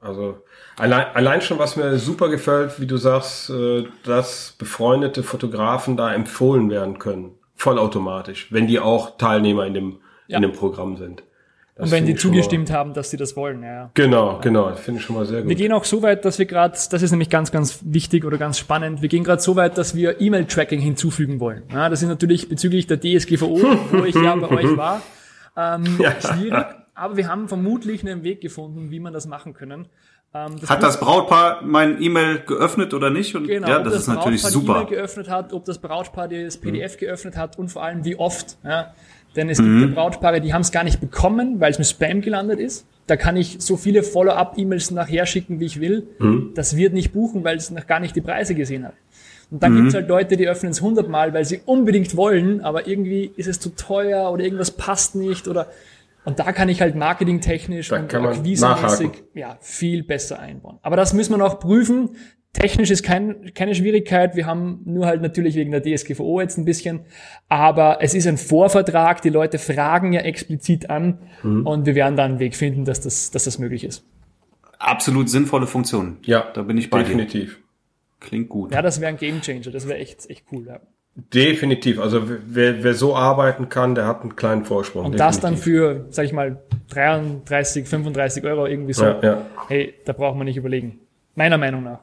Also 0.00 0.42
allein, 0.76 1.06
allein 1.14 1.42
schon, 1.42 1.58
was 1.58 1.76
mir 1.76 1.98
super 1.98 2.28
gefällt, 2.28 2.80
wie 2.80 2.86
du 2.86 2.96
sagst, 2.96 3.50
äh, 3.50 3.84
dass 4.04 4.52
befreundete 4.58 5.22
Fotografen 5.22 5.96
da 5.96 6.12
empfohlen 6.12 6.70
werden 6.70 6.98
können. 6.98 7.38
Vollautomatisch, 7.54 8.50
wenn 8.50 8.66
die 8.66 8.80
auch 8.80 9.18
Teilnehmer 9.18 9.66
in 9.66 9.74
dem, 9.74 9.98
ja. 10.26 10.36
in 10.36 10.42
dem 10.42 10.52
Programm 10.52 10.96
sind. 10.96 11.22
Das 11.80 11.88
und 11.88 11.96
wenn 11.96 12.06
die 12.06 12.14
zugestimmt 12.14 12.68
mal, 12.68 12.76
haben, 12.76 12.94
dass 12.94 13.10
sie 13.10 13.16
das 13.16 13.36
wollen, 13.36 13.62
ja. 13.62 13.90
Genau, 13.94 14.38
genau, 14.42 14.74
finde 14.74 15.00
ich 15.00 15.06
schon 15.06 15.16
mal 15.16 15.24
sehr 15.24 15.40
gut. 15.40 15.48
Wir 15.48 15.56
gehen 15.56 15.72
auch 15.72 15.84
so 15.84 16.02
weit, 16.02 16.24
dass 16.26 16.38
wir 16.38 16.44
gerade, 16.44 16.74
das 16.74 17.02
ist 17.02 17.10
nämlich 17.10 17.30
ganz, 17.30 17.50
ganz 17.50 17.80
wichtig 17.82 18.24
oder 18.26 18.36
ganz 18.36 18.58
spannend, 18.58 19.00
wir 19.00 19.08
gehen 19.08 19.24
gerade 19.24 19.40
so 19.40 19.56
weit, 19.56 19.78
dass 19.78 19.94
wir 19.94 20.20
E-Mail-Tracking 20.20 20.80
hinzufügen 20.80 21.40
wollen. 21.40 21.62
Ja, 21.72 21.88
das 21.88 22.02
ist 22.02 22.08
natürlich 22.08 22.48
bezüglich 22.50 22.86
der 22.86 23.00
DSGVO, 23.00 23.60
wo 23.92 24.04
ich 24.04 24.14
ja 24.14 24.36
bei 24.36 24.50
euch 24.50 24.76
war, 24.76 25.00
ähm, 25.56 25.84
ja. 25.98 26.20
schwierig, 26.20 26.66
aber 26.94 27.16
wir 27.16 27.28
haben 27.28 27.48
vermutlich 27.48 28.02
einen 28.06 28.22
Weg 28.24 28.42
gefunden, 28.42 28.90
wie 28.90 29.00
man 29.00 29.14
das 29.14 29.26
machen 29.26 29.54
können. 29.54 29.88
Ähm, 30.32 30.56
das 30.60 30.70
hat 30.70 30.82
das 30.82 31.00
Brautpaar 31.00 31.62
mein 31.62 32.00
E-Mail 32.00 32.40
geöffnet 32.40 32.94
oder 32.94 33.10
nicht? 33.10 33.34
Und 33.34 33.48
genau, 33.48 33.68
ja, 33.68 33.78
das, 33.80 33.94
das 33.94 34.02
ist 34.02 34.08
natürlich 34.08 34.42
super. 34.42 34.76
E-Mail 34.76 34.86
geöffnet 34.86 35.28
hat, 35.28 35.52
ob 35.52 35.64
das 35.64 35.78
Brautpaar 35.78 36.28
das 36.28 36.58
PDF 36.58 36.94
mhm. 36.94 37.00
geöffnet 37.00 37.36
hat 37.36 37.58
und 37.58 37.68
vor 37.68 37.82
allem 37.82 38.04
wie 38.04 38.16
oft. 38.16 38.58
Ja. 38.62 38.94
Denn 39.36 39.48
es 39.48 39.60
mhm. 39.60 39.80
gibt 39.80 39.90
ja 39.90 39.94
Brautpaare, 40.02 40.40
die 40.40 40.52
haben 40.52 40.62
es 40.62 40.72
gar 40.72 40.84
nicht 40.84 41.00
bekommen, 41.00 41.60
weil 41.60 41.70
es 41.70 41.78
mit 41.78 41.86
Spam 41.86 42.20
gelandet 42.20 42.58
ist. 42.58 42.86
Da 43.06 43.16
kann 43.16 43.36
ich 43.36 43.56
so 43.60 43.76
viele 43.76 44.02
Follow-up-E-Mails 44.02 44.90
nachher 44.92 45.26
schicken, 45.26 45.60
wie 45.60 45.66
ich 45.66 45.80
will. 45.80 46.06
Mhm. 46.18 46.52
Das 46.54 46.76
wird 46.76 46.92
nicht 46.92 47.12
buchen, 47.12 47.44
weil 47.44 47.56
es 47.56 47.70
noch 47.70 47.86
gar 47.86 48.00
nicht 48.00 48.14
die 48.16 48.20
Preise 48.20 48.54
gesehen 48.54 48.84
hat. 48.84 48.94
Und 49.50 49.62
dann 49.62 49.72
mhm. 49.72 49.76
gibt's 49.78 49.94
halt 49.94 50.08
Leute, 50.08 50.36
die 50.36 50.48
öffnen 50.48 50.72
es 50.72 50.80
hundertmal, 50.80 51.34
weil 51.34 51.44
sie 51.44 51.60
unbedingt 51.64 52.16
wollen, 52.16 52.60
aber 52.60 52.86
irgendwie 52.86 53.32
ist 53.36 53.48
es 53.48 53.58
zu 53.58 53.70
teuer 53.70 54.30
oder 54.30 54.44
irgendwas 54.44 54.70
passt 54.70 55.16
nicht 55.16 55.48
oder 55.48 55.68
und 56.24 56.38
da 56.38 56.52
kann 56.52 56.68
ich 56.68 56.82
halt 56.82 56.96
marketingtechnisch 56.96 57.88
da 57.88 57.96
und 57.96 58.14
akquisemäßig 58.14 59.10
ja 59.34 59.56
viel 59.60 60.02
besser 60.02 60.38
einbauen. 60.38 60.78
Aber 60.82 60.96
das 60.96 61.14
müssen 61.14 61.32
wir 61.32 61.38
noch 61.38 61.58
prüfen. 61.60 62.10
Technisch 62.52 62.90
ist 62.90 63.04
kein, 63.04 63.54
keine 63.54 63.76
Schwierigkeit. 63.76 64.34
Wir 64.34 64.44
haben 64.44 64.80
nur 64.84 65.06
halt 65.06 65.22
natürlich 65.22 65.54
wegen 65.54 65.70
der 65.70 65.82
DSGVO 65.82 66.40
jetzt 66.40 66.58
ein 66.58 66.64
bisschen. 66.64 67.00
Aber 67.48 67.98
es 68.00 68.12
ist 68.12 68.26
ein 68.26 68.38
Vorvertrag. 68.38 69.22
Die 69.22 69.28
Leute 69.28 69.58
fragen 69.58 70.12
ja 70.12 70.22
explizit 70.22 70.90
an. 70.90 71.18
Mhm. 71.44 71.66
Und 71.66 71.86
wir 71.86 71.94
werden 71.94 72.16
da 72.16 72.24
einen 72.24 72.40
Weg 72.40 72.56
finden, 72.56 72.84
dass 72.84 73.00
das, 73.00 73.30
dass 73.30 73.44
das 73.44 73.58
möglich 73.58 73.84
ist. 73.84 74.04
Absolut 74.78 75.30
sinnvolle 75.30 75.68
Funktion. 75.68 76.16
Ja, 76.22 76.50
da 76.52 76.62
bin 76.62 76.76
ich 76.76 76.90
bei 76.90 77.00
definitiv. 77.00 77.56
Dir. 77.56 77.62
Klingt 78.18 78.48
gut. 78.48 78.72
Ja, 78.72 78.82
das 78.82 79.00
wäre 79.00 79.10
ein 79.10 79.16
Gamechanger. 79.16 79.70
Das 79.70 79.86
wäre 79.86 79.98
echt, 79.98 80.28
echt 80.28 80.44
cool. 80.50 80.66
Ja. 80.66 80.80
Definitiv. 81.14 82.00
Also 82.00 82.22
wer, 82.26 82.82
wer 82.82 82.94
so 82.94 83.14
arbeiten 83.14 83.68
kann, 83.68 83.94
der 83.94 84.06
hat 84.06 84.22
einen 84.22 84.36
kleinen 84.36 84.64
Vorsprung. 84.64 85.06
Und 85.06 85.12
definitiv. 85.12 85.40
das 85.40 85.40
dann 85.40 85.56
für, 85.56 86.06
sag 86.10 86.24
ich 86.24 86.32
mal, 86.32 86.62
33, 86.90 87.86
35 87.86 88.44
Euro 88.44 88.66
irgendwie 88.66 88.92
so. 88.92 89.04
Ja, 89.04 89.20
ja. 89.22 89.46
Hey, 89.68 89.94
da 90.04 90.12
braucht 90.12 90.36
man 90.36 90.46
nicht 90.46 90.56
überlegen. 90.56 91.00
Meiner 91.34 91.58
Meinung 91.58 91.84
nach. 91.84 92.00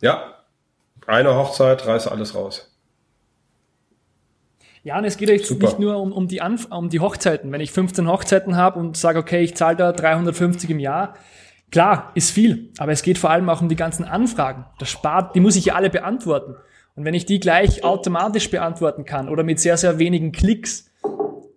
Ja, 0.00 0.34
Eine 1.06 1.34
Hochzeit, 1.34 1.86
reiße 1.86 2.10
alles 2.10 2.34
raus. 2.34 2.74
Ja, 4.84 4.98
und 4.98 5.04
es 5.04 5.16
geht 5.16 5.28
jetzt 5.28 5.48
Super. 5.48 5.66
nicht 5.66 5.78
nur 5.78 5.96
um, 5.96 6.12
um, 6.12 6.28
die 6.28 6.40
Anf 6.40 6.66
um 6.70 6.88
die 6.88 7.00
Hochzeiten. 7.00 7.50
Wenn 7.50 7.60
ich 7.60 7.72
15 7.72 8.06
Hochzeiten 8.08 8.56
habe 8.56 8.78
und 8.78 8.96
sage, 8.96 9.18
okay, 9.18 9.42
ich 9.42 9.56
zahle 9.56 9.76
da 9.76 9.92
350 9.92 10.70
im 10.70 10.78
Jahr, 10.78 11.14
klar, 11.70 12.12
ist 12.14 12.30
viel. 12.30 12.70
Aber 12.78 12.92
es 12.92 13.02
geht 13.02 13.18
vor 13.18 13.30
allem 13.30 13.48
auch 13.48 13.60
um 13.60 13.68
die 13.68 13.76
ganzen 13.76 14.04
Anfragen. 14.04 14.66
Das 14.78 14.90
spart, 14.90 15.34
die 15.34 15.40
muss 15.40 15.56
ich 15.56 15.66
ja 15.66 15.74
alle 15.74 15.90
beantworten. 15.90 16.56
Und 16.94 17.04
wenn 17.04 17.14
ich 17.14 17.26
die 17.26 17.40
gleich 17.40 17.84
automatisch 17.84 18.50
beantworten 18.50 19.04
kann 19.04 19.28
oder 19.28 19.42
mit 19.42 19.60
sehr, 19.60 19.76
sehr 19.76 19.98
wenigen 19.98 20.32
Klicks, 20.32 20.90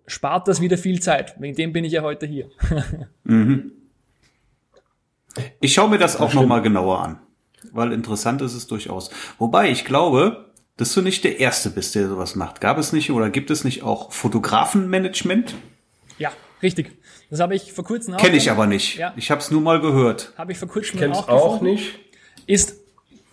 spart 0.06 0.46
das 0.48 0.60
wieder 0.60 0.78
viel 0.78 1.00
Zeit. 1.00 1.34
Wegen 1.40 1.56
dem 1.56 1.72
bin 1.72 1.84
ich 1.84 1.92
ja 1.92 2.02
heute 2.02 2.26
hier. 2.26 2.48
Ich 5.60 5.72
schaue 5.72 5.88
mir 5.88 5.96
das 5.96 6.20
auch 6.20 6.34
noch 6.34 6.44
mal 6.44 6.60
genauer 6.60 7.00
an, 7.00 7.18
weil 7.72 7.92
interessant 7.92 8.42
ist 8.42 8.54
es 8.54 8.66
durchaus. 8.66 9.10
Wobei 9.38 9.70
ich 9.70 9.84
glaube, 9.84 10.46
dass 10.76 10.94
du 10.94 11.02
nicht 11.02 11.24
der 11.24 11.40
Erste 11.40 11.70
bist, 11.70 11.94
der 11.94 12.08
sowas 12.08 12.34
macht. 12.34 12.60
Gab 12.60 12.78
es 12.78 12.92
nicht 12.92 13.10
oder 13.10 13.30
gibt 13.30 13.50
es 13.50 13.64
nicht 13.64 13.82
auch 13.82 14.12
Fotografenmanagement? 14.12 15.54
ja, 16.18 16.30
richtig. 16.62 16.92
Das 17.30 17.40
habe 17.40 17.54
ich 17.54 17.72
vor 17.72 17.84
kurzem 17.84 18.14
auch. 18.14 18.18
Kenne 18.18 18.36
ich 18.36 18.50
aber 18.50 18.66
nicht. 18.66 18.96
Ja. 18.96 19.14
Ich 19.16 19.30
habe 19.30 19.40
es 19.40 19.50
nur 19.50 19.62
mal 19.62 19.80
gehört. 19.80 20.32
Habe 20.36 20.52
ich 20.52 20.58
vor 20.58 20.68
kurzem 20.68 20.98
Kenn's 20.98 21.16
auch, 21.16 21.28
auch 21.28 21.52
gefunden. 21.54 21.74
nicht. 21.74 21.98
ist 22.46 22.76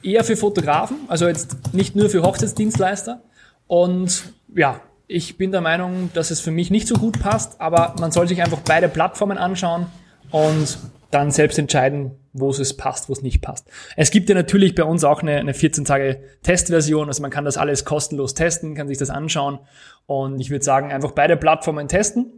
eher 0.01 0.23
für 0.23 0.37
Fotografen, 0.37 0.97
also 1.09 1.27
jetzt 1.27 1.73
nicht 1.73 1.95
nur 1.97 2.09
für 2.09 2.21
Hochzeitsdienstleister. 2.23 3.21
Und 3.67 4.33
ja, 4.55 4.79
ich 5.07 5.37
bin 5.37 5.51
der 5.51 5.61
Meinung, 5.61 6.11
dass 6.13 6.31
es 6.31 6.39
für 6.39 6.51
mich 6.51 6.71
nicht 6.71 6.87
so 6.87 6.95
gut 6.95 7.19
passt, 7.19 7.59
aber 7.59 7.95
man 7.99 8.11
soll 8.11 8.27
sich 8.27 8.41
einfach 8.41 8.59
beide 8.63 8.87
Plattformen 8.87 9.37
anschauen 9.37 9.87
und 10.31 10.77
dann 11.11 11.31
selbst 11.31 11.59
entscheiden, 11.59 12.11
wo 12.33 12.49
es 12.49 12.77
passt, 12.77 13.09
wo 13.09 13.13
es 13.13 13.21
nicht 13.21 13.41
passt. 13.41 13.67
Es 13.95 14.11
gibt 14.11 14.29
ja 14.29 14.35
natürlich 14.35 14.75
bei 14.75 14.83
uns 14.83 15.03
auch 15.03 15.21
eine, 15.21 15.37
eine 15.37 15.53
14 15.53 15.85
Tage 15.85 16.21
Testversion, 16.43 17.07
also 17.07 17.21
man 17.21 17.31
kann 17.31 17.45
das 17.45 17.57
alles 17.57 17.85
kostenlos 17.85 18.33
testen, 18.33 18.75
kann 18.75 18.87
sich 18.87 18.97
das 18.97 19.09
anschauen 19.09 19.59
und 20.05 20.39
ich 20.39 20.49
würde 20.49 20.63
sagen, 20.63 20.91
einfach 20.91 21.11
beide 21.11 21.37
Plattformen 21.37 21.87
testen 21.87 22.33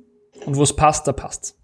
und 0.46 0.56
wo 0.56 0.64
es 0.64 0.76
passt, 0.76 1.08
da 1.08 1.14
passt's. 1.14 1.58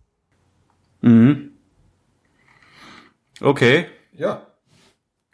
Okay. 3.41 3.85
Ja. 4.13 4.47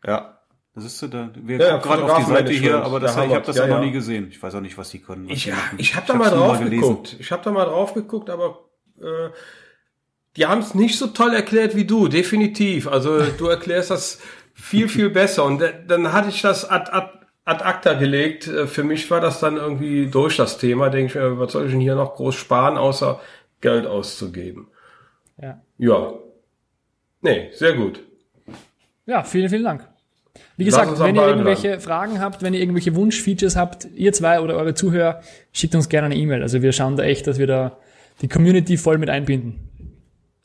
Ja. 0.06 0.40
Das 0.76 0.86
ist 0.86 0.98
so 0.98 1.08
da. 1.08 1.30
Wir 1.36 1.60
Ja, 1.60 1.78
gucken 1.78 1.92
gerade 2.00 2.04
auf 2.14 2.18
die 2.18 2.32
Seite 2.32 2.52
hier, 2.52 2.84
aber 2.84 3.00
das, 3.00 3.12
ich 3.16 3.18
habe 3.18 3.42
das 3.46 3.56
Ja, 3.58 3.64
ja, 3.64 3.70
noch 3.70 3.80
ja. 3.80 3.86
nie 3.86 3.92
gesehen. 3.92 4.28
Ich 4.30 4.42
weiß 4.42 4.56
auch 4.56 4.62
nicht, 4.62 4.76
was 4.78 4.90
die 4.90 5.00
können. 5.00 5.28
Was 5.30 5.38
Ich, 5.38 5.44
die 5.44 5.52
ich 5.78 5.96
habe 5.96 6.08
da 6.08 6.16
mal 6.16 6.32
drauf 6.32 6.58
gelesen. 6.60 6.82
geguckt. 6.82 7.16
Ich 7.20 7.32
habe 7.32 7.44
da 7.44 7.52
mal 7.52 7.66
drauf 7.66 7.94
geguckt, 7.94 8.30
aber 8.32 8.70
äh, 9.00 9.30
die 10.36 10.46
haben 10.46 10.62
es 10.62 10.74
nicht 10.74 10.98
so 10.98 11.08
toll 11.08 11.34
erklärt 11.34 11.76
wie 11.76 11.86
du, 11.86 12.08
definitiv. 12.08 12.88
Also 12.88 13.22
du 13.24 13.48
erklärst 13.48 13.92
das 13.92 14.20
viel, 14.54 14.88
viel 14.90 15.10
besser. 15.10 15.44
Und 15.46 15.62
dann 15.88 16.14
hatte 16.14 16.30
ich 16.30 16.42
das 16.42 16.70
ad, 16.70 16.92
ad, 16.92 17.10
ad 17.46 17.64
acta 17.64 17.94
gelegt. 17.94 18.48
Äh, 18.48 18.68
Für 18.68 18.84
mich 18.84 19.10
war 19.12 19.22
das 19.22 19.40
dann 19.40 19.58
irgendwie 19.58 20.08
durch 20.08 20.38
das 20.38 20.58
Thema. 20.58 20.90
Denke 20.90 21.08
ich 21.08 21.16
mir, 21.16 21.40
was 21.40 21.52
soll 21.52 21.66
ich 21.66 21.72
denn 21.72 21.82
hier 21.82 21.96
noch 21.96 22.16
groß 22.16 22.36
sparen, 22.36 22.78
außer 22.78 23.20
Geld 23.62 23.86
auszugeben? 23.86 24.68
Ja. 25.42 25.62
Ja. 25.78 26.14
Nee, 27.22 27.50
sehr 27.54 27.74
gut. 27.74 28.02
Ja, 29.06 29.24
vielen, 29.24 29.50
vielen 29.50 29.64
Dank. 29.64 29.88
Wie 30.58 30.66
gesagt, 30.66 31.00
wenn 31.00 31.16
ihr 31.16 31.28
irgendwelche 31.28 31.80
Fragen 31.80 32.20
habt, 32.20 32.42
wenn 32.42 32.54
ihr 32.54 32.60
irgendwelche 32.60 32.96
Wunschfeatures 32.96 33.56
habt, 33.56 33.88
ihr 33.96 34.14
zwei 34.14 34.40
oder 34.40 34.56
eure 34.56 34.74
Zuhörer, 34.74 35.22
schickt 35.52 35.76
uns 35.76 35.90
gerne 35.90 36.06
eine 36.06 36.16
E-Mail. 36.16 36.42
Also 36.42 36.62
wir 36.62 36.72
schauen 36.72 36.96
da 36.96 37.04
echt, 37.04 37.28
dass 37.28 37.38
wir 37.38 37.48
da 37.48 37.78
die 38.22 38.28
Community 38.28 38.78
voll 38.78 38.98
mit 38.98 39.10
einbinden. 39.10 39.70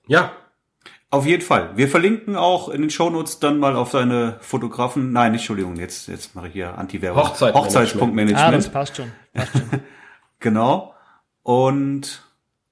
Ja, 0.08 0.32
Auf 1.10 1.24
jeden 1.24 1.42
Fall. 1.42 1.70
Wir 1.76 1.88
verlinken 1.88 2.36
auch 2.36 2.68
in 2.68 2.82
den 2.82 2.90
Shownotes 2.90 3.38
dann 3.38 3.58
mal 3.58 3.76
auf 3.76 3.92
deine 3.92 4.36
Fotografen. 4.40 5.12
Nein, 5.12 5.32
nicht, 5.32 5.40
Entschuldigung, 5.42 5.76
jetzt, 5.76 6.08
jetzt 6.08 6.34
mache 6.34 6.48
ich 6.48 6.52
hier 6.52 6.76
Anti-Werbung. 6.76 7.22
Ah, 7.22 7.54
Hochzeitspunktmanagement. 7.54 8.54
das 8.56 8.68
passt 8.68 8.96
schon. 8.96 9.12
Passt 9.32 9.52
schon. 9.52 9.62
Genau. 10.40 10.94
Und 11.42 12.22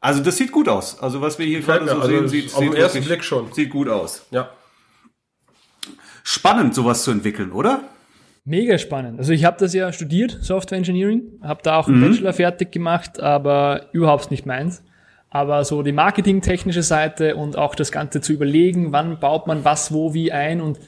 also 0.01 0.23
das 0.23 0.37
sieht 0.37 0.53
gut 0.53 0.69
aus. 0.69 1.01
Also 1.01 1.21
was 1.21 1.39
wir 1.39 1.47
hier 1.47 1.59
Gefällt 1.61 1.81
gerade 1.87 1.93
so. 1.93 2.01
Also 2.03 2.09
sehen, 2.17 2.29
sieht, 2.29 2.55
auf 2.55 2.61
den 2.61 2.73
sieht 2.73 2.81
ersten 2.81 3.05
Blick 3.05 3.25
schon. 3.25 3.53
Sieht 3.53 3.71
gut 3.71 3.89
aus. 3.89 4.27
ja. 4.31 4.51
Spannend, 6.23 6.75
sowas 6.75 7.05
zu 7.05 7.11
entwickeln, 7.13 7.53
oder? 7.53 7.83
Mega 8.45 8.79
spannend. 8.79 9.19
Also 9.19 9.33
ich 9.33 9.45
habe 9.45 9.57
das 9.59 9.73
ja 9.75 9.93
studiert, 9.93 10.39
Software 10.43 10.79
Engineering, 10.79 11.23
habe 11.43 11.61
da 11.63 11.77
auch 11.79 11.89
einen 11.89 12.01
Bachelor 12.01 12.33
fertig 12.33 12.71
gemacht, 12.73 13.21
aber 13.21 13.89
überhaupt 13.93 14.31
nicht 14.31 14.45
meins. 14.47 14.83
Aber 15.37 15.67
so 15.67 15.83
die 15.83 15.93
marketingtechnische 15.93 16.83
Seite 16.83 17.37
und 17.37 17.59
auch 17.59 17.75
das 17.75 17.93
Ganze 17.93 18.23
zu 18.23 18.33
überlegen, 18.33 18.93
wann 18.93 19.21
baut 19.21 19.47
man 19.47 19.67
was, 19.67 19.93
wo, 19.93 20.15
wie 20.15 20.33
ein 20.33 20.63
und 20.63 20.79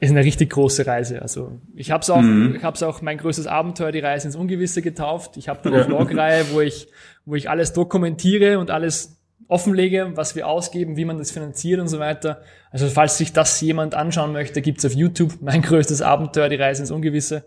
ist 0.00 0.10
eine 0.10 0.24
richtig 0.24 0.50
große 0.50 0.88
Reise. 0.88 1.22
Also 1.22 1.60
ich 1.76 1.92
habe 1.92 2.02
es 2.02 2.10
auch, 2.10 2.20
ich 2.20 2.64
habe 2.64 2.74
es 2.74 2.82
auch 2.82 3.00
mein 3.00 3.16
größtes 3.16 3.46
Abenteuer, 3.46 3.92
die 3.92 4.00
Reise 4.00 4.26
ins 4.26 4.34
Ungewisse 4.34 4.82
getauft. 4.82 5.36
Ich 5.36 5.48
habe 5.48 5.60
da 5.62 5.70
eine 5.70 5.84
Vlog-Reihe, 5.84 6.46
wo 6.50 6.60
ich, 6.60 6.88
wo 7.26 7.36
ich 7.36 7.48
alles 7.48 7.74
dokumentiere 7.74 8.58
und 8.58 8.72
alles 8.72 9.20
offenlege, 9.46 10.10
was 10.16 10.34
wir 10.34 10.48
ausgeben, 10.48 10.96
wie 10.96 11.04
man 11.04 11.18
das 11.18 11.30
finanziert 11.30 11.78
und 11.78 11.86
so 11.86 12.00
weiter. 12.00 12.42
Also 12.72 12.88
falls 12.88 13.18
sich 13.18 13.32
das 13.32 13.60
jemand 13.60 13.94
anschauen 13.94 14.32
möchte, 14.32 14.62
gibt's 14.62 14.84
auf 14.84 14.94
YouTube 14.94 15.34
mein 15.42 15.62
größtes 15.62 16.02
Abenteuer, 16.02 16.48
die 16.48 16.56
Reise 16.56 16.82
ins 16.82 16.90
Ungewisse. 16.90 17.44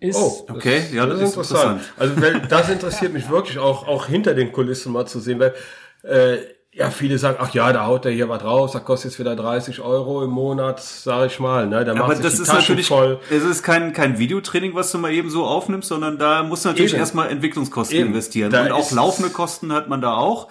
Ist 0.00 0.16
Oh, 0.16 0.44
das, 0.46 0.56
Okay, 0.56 0.82
ja, 0.92 1.06
das 1.06 1.20
ist 1.20 1.36
interessant. 1.36 1.82
Also 1.98 2.20
weil, 2.20 2.40
das 2.48 2.68
interessiert 2.70 3.12
mich 3.12 3.28
wirklich 3.30 3.58
auch, 3.58 3.86
auch 3.86 4.06
hinter 4.06 4.34
den 4.34 4.50
Kulissen 4.52 4.92
mal 4.92 5.06
zu 5.06 5.20
sehen, 5.20 5.38
weil 5.38 5.54
äh, 6.02 6.38
ja 6.72 6.90
viele 6.90 7.18
sagen, 7.18 7.36
ach 7.40 7.52
ja, 7.52 7.72
da 7.72 7.84
haut 7.86 8.04
der 8.04 8.12
hier 8.12 8.28
was 8.28 8.42
raus, 8.44 8.72
da 8.72 8.78
kostet 8.78 9.10
jetzt 9.10 9.18
wieder 9.20 9.34
30 9.36 9.80
Euro 9.80 10.22
im 10.24 10.30
Monat, 10.30 10.80
sag 10.80 11.26
ich 11.26 11.40
mal, 11.40 11.66
ne, 11.66 11.84
da 11.84 11.92
Aber 11.92 12.06
macht 12.06 12.16
sich 12.18 12.24
das 12.24 12.34
ist 12.34 12.46
Taschen 12.46 12.60
natürlich, 12.76 12.86
voll. 12.86 13.18
es 13.28 13.42
ist 13.44 13.62
kein, 13.62 13.92
kein 13.92 14.18
Videotraining, 14.18 14.74
was 14.74 14.92
du 14.92 14.98
mal 14.98 15.12
eben 15.12 15.30
so 15.30 15.44
aufnimmst, 15.44 15.88
sondern 15.88 16.16
da 16.18 16.42
musst 16.44 16.64
du 16.64 16.68
natürlich 16.70 16.92
Eben. 16.92 17.00
erstmal 17.00 17.28
Entwicklungskosten 17.28 17.96
Eben. 17.98 18.08
investieren. 18.08 18.50
Da 18.52 18.62
und 18.62 18.72
auch 18.72 18.90
laufende 18.92 19.30
Kosten 19.30 19.72
hat 19.72 19.88
man 19.88 20.00
da 20.00 20.14
auch. 20.14 20.48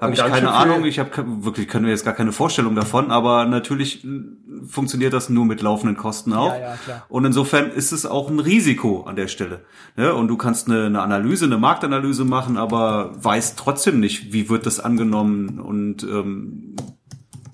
Habe 0.00 0.12
ich 0.12 0.20
keine 0.20 0.52
Ahnung, 0.52 0.84
ich 0.84 1.00
habe 1.00 1.10
wirklich, 1.44 1.66
können 1.66 1.84
wir 1.84 1.90
jetzt 1.90 2.04
gar 2.04 2.14
keine 2.14 2.30
Vorstellung 2.30 2.76
davon, 2.76 3.10
aber 3.10 3.46
natürlich 3.46 4.04
äh, 4.04 4.08
funktioniert 4.68 5.12
das 5.12 5.28
nur 5.28 5.44
mit 5.44 5.60
laufenden 5.60 5.96
Kosten 5.96 6.32
auch. 6.32 6.54
Ja, 6.54 6.60
ja, 6.60 6.76
klar. 6.76 7.06
Und 7.08 7.24
insofern 7.24 7.70
ist 7.70 7.90
es 7.90 8.06
auch 8.06 8.30
ein 8.30 8.38
Risiko 8.38 9.02
an 9.02 9.16
der 9.16 9.26
Stelle. 9.26 9.64
Ne? 9.96 10.14
Und 10.14 10.28
du 10.28 10.36
kannst 10.36 10.68
eine, 10.68 10.86
eine 10.86 11.02
Analyse, 11.02 11.46
eine 11.46 11.58
Marktanalyse 11.58 12.24
machen, 12.24 12.58
aber 12.58 13.12
weißt 13.24 13.58
trotzdem 13.58 13.98
nicht, 13.98 14.32
wie 14.32 14.48
wird 14.48 14.66
das 14.66 14.78
angenommen 14.78 15.58
und 15.58 16.04
ähm, 16.04 16.76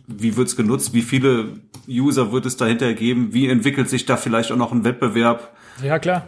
wie 0.07 0.37
wird's 0.37 0.55
genutzt, 0.55 0.93
wie 0.93 1.03
viele 1.03 1.49
User 1.89 2.31
wird 2.31 2.45
es 2.45 2.59
dahinter 2.59 2.93
geben, 2.93 3.33
wie 3.33 3.49
entwickelt 3.49 3.89
sich 3.89 4.05
da 4.05 4.19
vielleicht 4.19 4.53
auch 4.53 4.57
noch 4.57 4.73
ein 4.73 4.85
Wettbewerb. 4.85 5.57
ja 5.83 5.99
klar, 5.99 6.27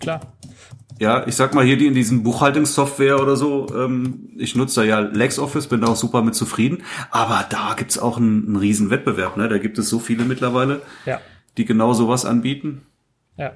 klar. 0.00 0.20
Ja, 1.02 1.26
ich 1.26 1.34
sag 1.34 1.52
mal 1.52 1.64
hier 1.64 1.76
die 1.76 1.86
in 1.88 1.94
diesem 1.94 2.22
Buchhaltungssoftware 2.22 3.20
oder 3.20 3.34
so, 3.34 3.66
ähm, 3.74 4.30
ich 4.36 4.54
nutze 4.54 4.80
da 4.82 4.86
ja 4.86 5.00
LexOffice, 5.00 5.66
bin 5.66 5.80
da 5.80 5.88
auch 5.88 5.96
super 5.96 6.22
mit 6.22 6.36
zufrieden, 6.36 6.84
aber 7.10 7.44
da 7.50 7.74
gibt's 7.76 7.98
auch 7.98 8.18
einen, 8.18 8.46
einen 8.46 8.56
riesen 8.56 8.90
Wettbewerb, 8.90 9.36
ne? 9.36 9.48
Da 9.48 9.58
gibt 9.58 9.78
es 9.78 9.88
so 9.88 9.98
viele 9.98 10.24
mittlerweile, 10.24 10.80
Ja, 11.04 11.20
die 11.58 11.64
genau 11.64 11.92
sowas 11.92 12.24
anbieten. 12.24 12.82
ja. 13.36 13.52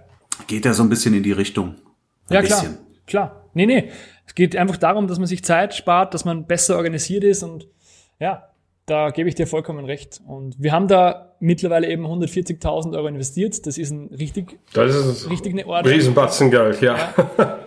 Geht 0.49 0.64
ja 0.66 0.74
so 0.74 0.82
ein 0.82 0.88
bisschen 0.90 1.14
in 1.14 1.22
die 1.22 1.32
Richtung. 1.32 1.76
Ein 2.28 2.34
Ja, 2.34 2.42
klar. 2.42 2.61
bisschen. 2.61 2.78
Klar. 3.07 3.44
Nee, 3.55 3.64
nee. 3.66 3.90
Es 4.26 4.34
geht 4.34 4.55
einfach 4.57 4.76
darum, 4.76 5.07
dass 5.07 5.18
man 5.18 5.26
sich 5.28 5.42
Zeit 5.44 5.72
spart, 5.74 6.12
dass 6.12 6.24
man 6.26 6.47
besser 6.47 6.76
organisiert 6.76 7.22
ist 7.24 7.42
und 7.44 7.68
ja, 8.18 8.42
da 8.86 9.11
gebe 9.11 9.28
ich 9.28 9.34
dir 9.36 9.47
vollkommen 9.47 9.84
recht. 9.84 10.20
Und 10.26 10.57
wir 10.61 10.72
haben 10.72 10.88
da 10.88 11.26
mittlerweile 11.41 11.89
eben 11.89 12.07
140.000 12.07 12.95
Euro 12.97 13.07
investiert. 13.09 13.66
Das 13.66 13.78
ist 13.78 13.91
ein 13.91 14.09
richtig, 14.09 14.59
Das 14.72 14.95
ist 14.95 15.30
richtig 15.30 15.53
eine 15.53 15.62
ein 15.62 15.68
Ordnung. 15.68 15.93
Riesenbatzengeld, 15.95 16.80
ja. 16.80 16.97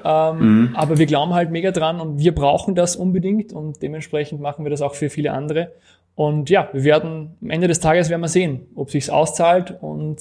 Ähm, 0.04 0.72
Aber 0.76 0.98
wir 0.98 1.06
glauben 1.06 1.34
halt 1.34 1.52
mega 1.52 1.72
dran 1.72 2.00
und 2.02 2.20
wir 2.20 2.34
brauchen 2.34 2.76
das 2.76 2.96
unbedingt 2.96 3.54
und 3.54 3.82
dementsprechend 3.82 4.42
machen 4.42 4.66
wir 4.66 4.70
das 4.70 4.82
auch 4.82 4.96
für 4.96 5.10
viele 5.10 5.32
andere. 5.34 5.74
Und 6.16 6.50
ja, 6.50 6.70
wir 6.74 6.84
werden 6.84 7.38
am 7.42 7.50
Ende 7.50 7.68
des 7.68 7.80
Tages 7.80 8.10
werden 8.10 8.22
wir 8.22 8.28
sehen, 8.28 8.68
ob 8.76 8.92
sich's 8.92 9.10
auszahlt 9.10 9.78
und 9.82 10.18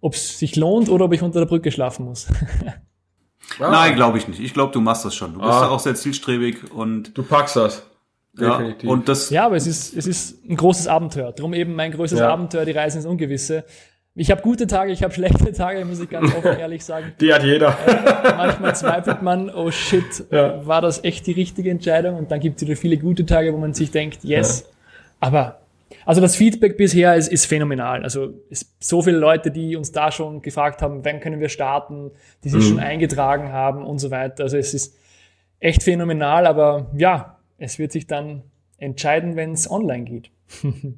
ob 0.00 0.14
es 0.14 0.38
sich 0.38 0.56
lohnt 0.56 0.88
oder 0.90 1.06
ob 1.06 1.12
ich 1.14 1.22
unter 1.22 1.38
der 1.40 1.46
Brücke 1.46 1.70
schlafen 1.72 2.04
muss. 2.06 2.26
Nein, 3.58 3.94
glaube 3.94 4.18
ich 4.18 4.28
nicht. 4.28 4.40
Ich 4.40 4.52
glaube, 4.52 4.72
du 4.72 4.80
machst 4.80 5.04
das 5.04 5.14
schon. 5.14 5.32
Du 5.34 5.38
bist 5.40 5.50
Ah. 5.52 5.62
da 5.62 5.68
auch 5.70 5.78
sehr 5.80 5.94
zielstrebig 5.94 6.72
und 6.72 7.16
Du 7.16 7.22
packst 7.22 7.56
das. 7.56 7.86
Ja, 8.38 8.60
und 8.84 9.08
das 9.08 9.30
Ja, 9.30 9.46
aber 9.46 9.56
es 9.56 9.66
ist, 9.66 9.96
es 9.96 10.06
ist 10.06 10.44
ein 10.48 10.56
großes 10.56 10.86
Abenteuer. 10.88 11.32
Drum 11.32 11.54
eben 11.54 11.74
mein 11.74 11.92
größtes 11.92 12.20
Ja. 12.20 12.28
Abenteuer, 12.30 12.64
die 12.64 12.72
Reise 12.72 12.98
ins 12.98 13.06
Ungewisse. 13.06 13.64
Ich 14.18 14.30
habe 14.30 14.40
gute 14.40 14.66
Tage, 14.66 14.92
ich 14.92 15.02
habe 15.02 15.12
schlechte 15.12 15.52
Tage, 15.52 15.84
muss 15.84 16.00
ich 16.00 16.08
ganz 16.08 16.34
offen 16.34 16.56
ehrlich 16.58 16.84
sagen. 16.84 17.12
Die 17.20 17.34
hat 17.34 17.44
jeder. 17.44 17.76
Manchmal 18.36 18.74
zweifelt 18.74 19.20
man, 19.22 19.50
oh 19.50 19.70
shit, 19.70 20.24
Ja. 20.30 20.66
war 20.66 20.80
das 20.80 21.04
echt 21.04 21.26
die 21.26 21.32
richtige 21.32 21.70
Entscheidung? 21.70 22.16
Und 22.16 22.30
dann 22.30 22.40
gibt 22.40 22.56
es 22.56 22.66
wieder 22.66 22.76
viele 22.76 22.96
gute 22.96 23.26
Tage, 23.26 23.52
wo 23.52 23.58
man 23.58 23.74
sich 23.74 23.90
denkt, 23.90 24.24
yes. 24.24 24.66
Aber 25.20 25.60
also 26.06 26.20
das 26.20 26.34
Feedback 26.36 26.76
bisher 26.76 27.14
ist, 27.14 27.28
ist 27.28 27.46
phänomenal. 27.46 28.02
Also 28.04 28.30
es 28.50 28.74
so 28.80 29.02
viele 29.02 29.18
Leute, 29.18 29.50
die 29.50 29.76
uns 29.76 29.92
da 29.92 30.10
schon 30.10 30.40
gefragt 30.42 30.80
haben, 30.82 31.04
wann 31.04 31.20
können 31.20 31.40
wir 31.40 31.48
starten, 31.48 32.10
die 32.42 32.48
sich 32.48 32.66
schon 32.66 32.78
eingetragen 32.80 33.52
haben 33.52 33.84
und 33.84 33.98
so 33.98 34.10
weiter. 34.10 34.44
Also 34.44 34.56
es 34.56 34.72
ist 34.72 34.94
echt 35.60 35.82
phänomenal, 35.82 36.46
aber 36.46 36.86
ja, 36.96 37.35
es 37.58 37.78
wird 37.78 37.92
sich 37.92 38.06
dann 38.06 38.42
entscheiden, 38.78 39.36
wenn 39.36 39.52
es 39.52 39.70
online 39.70 40.04
geht. 40.04 40.30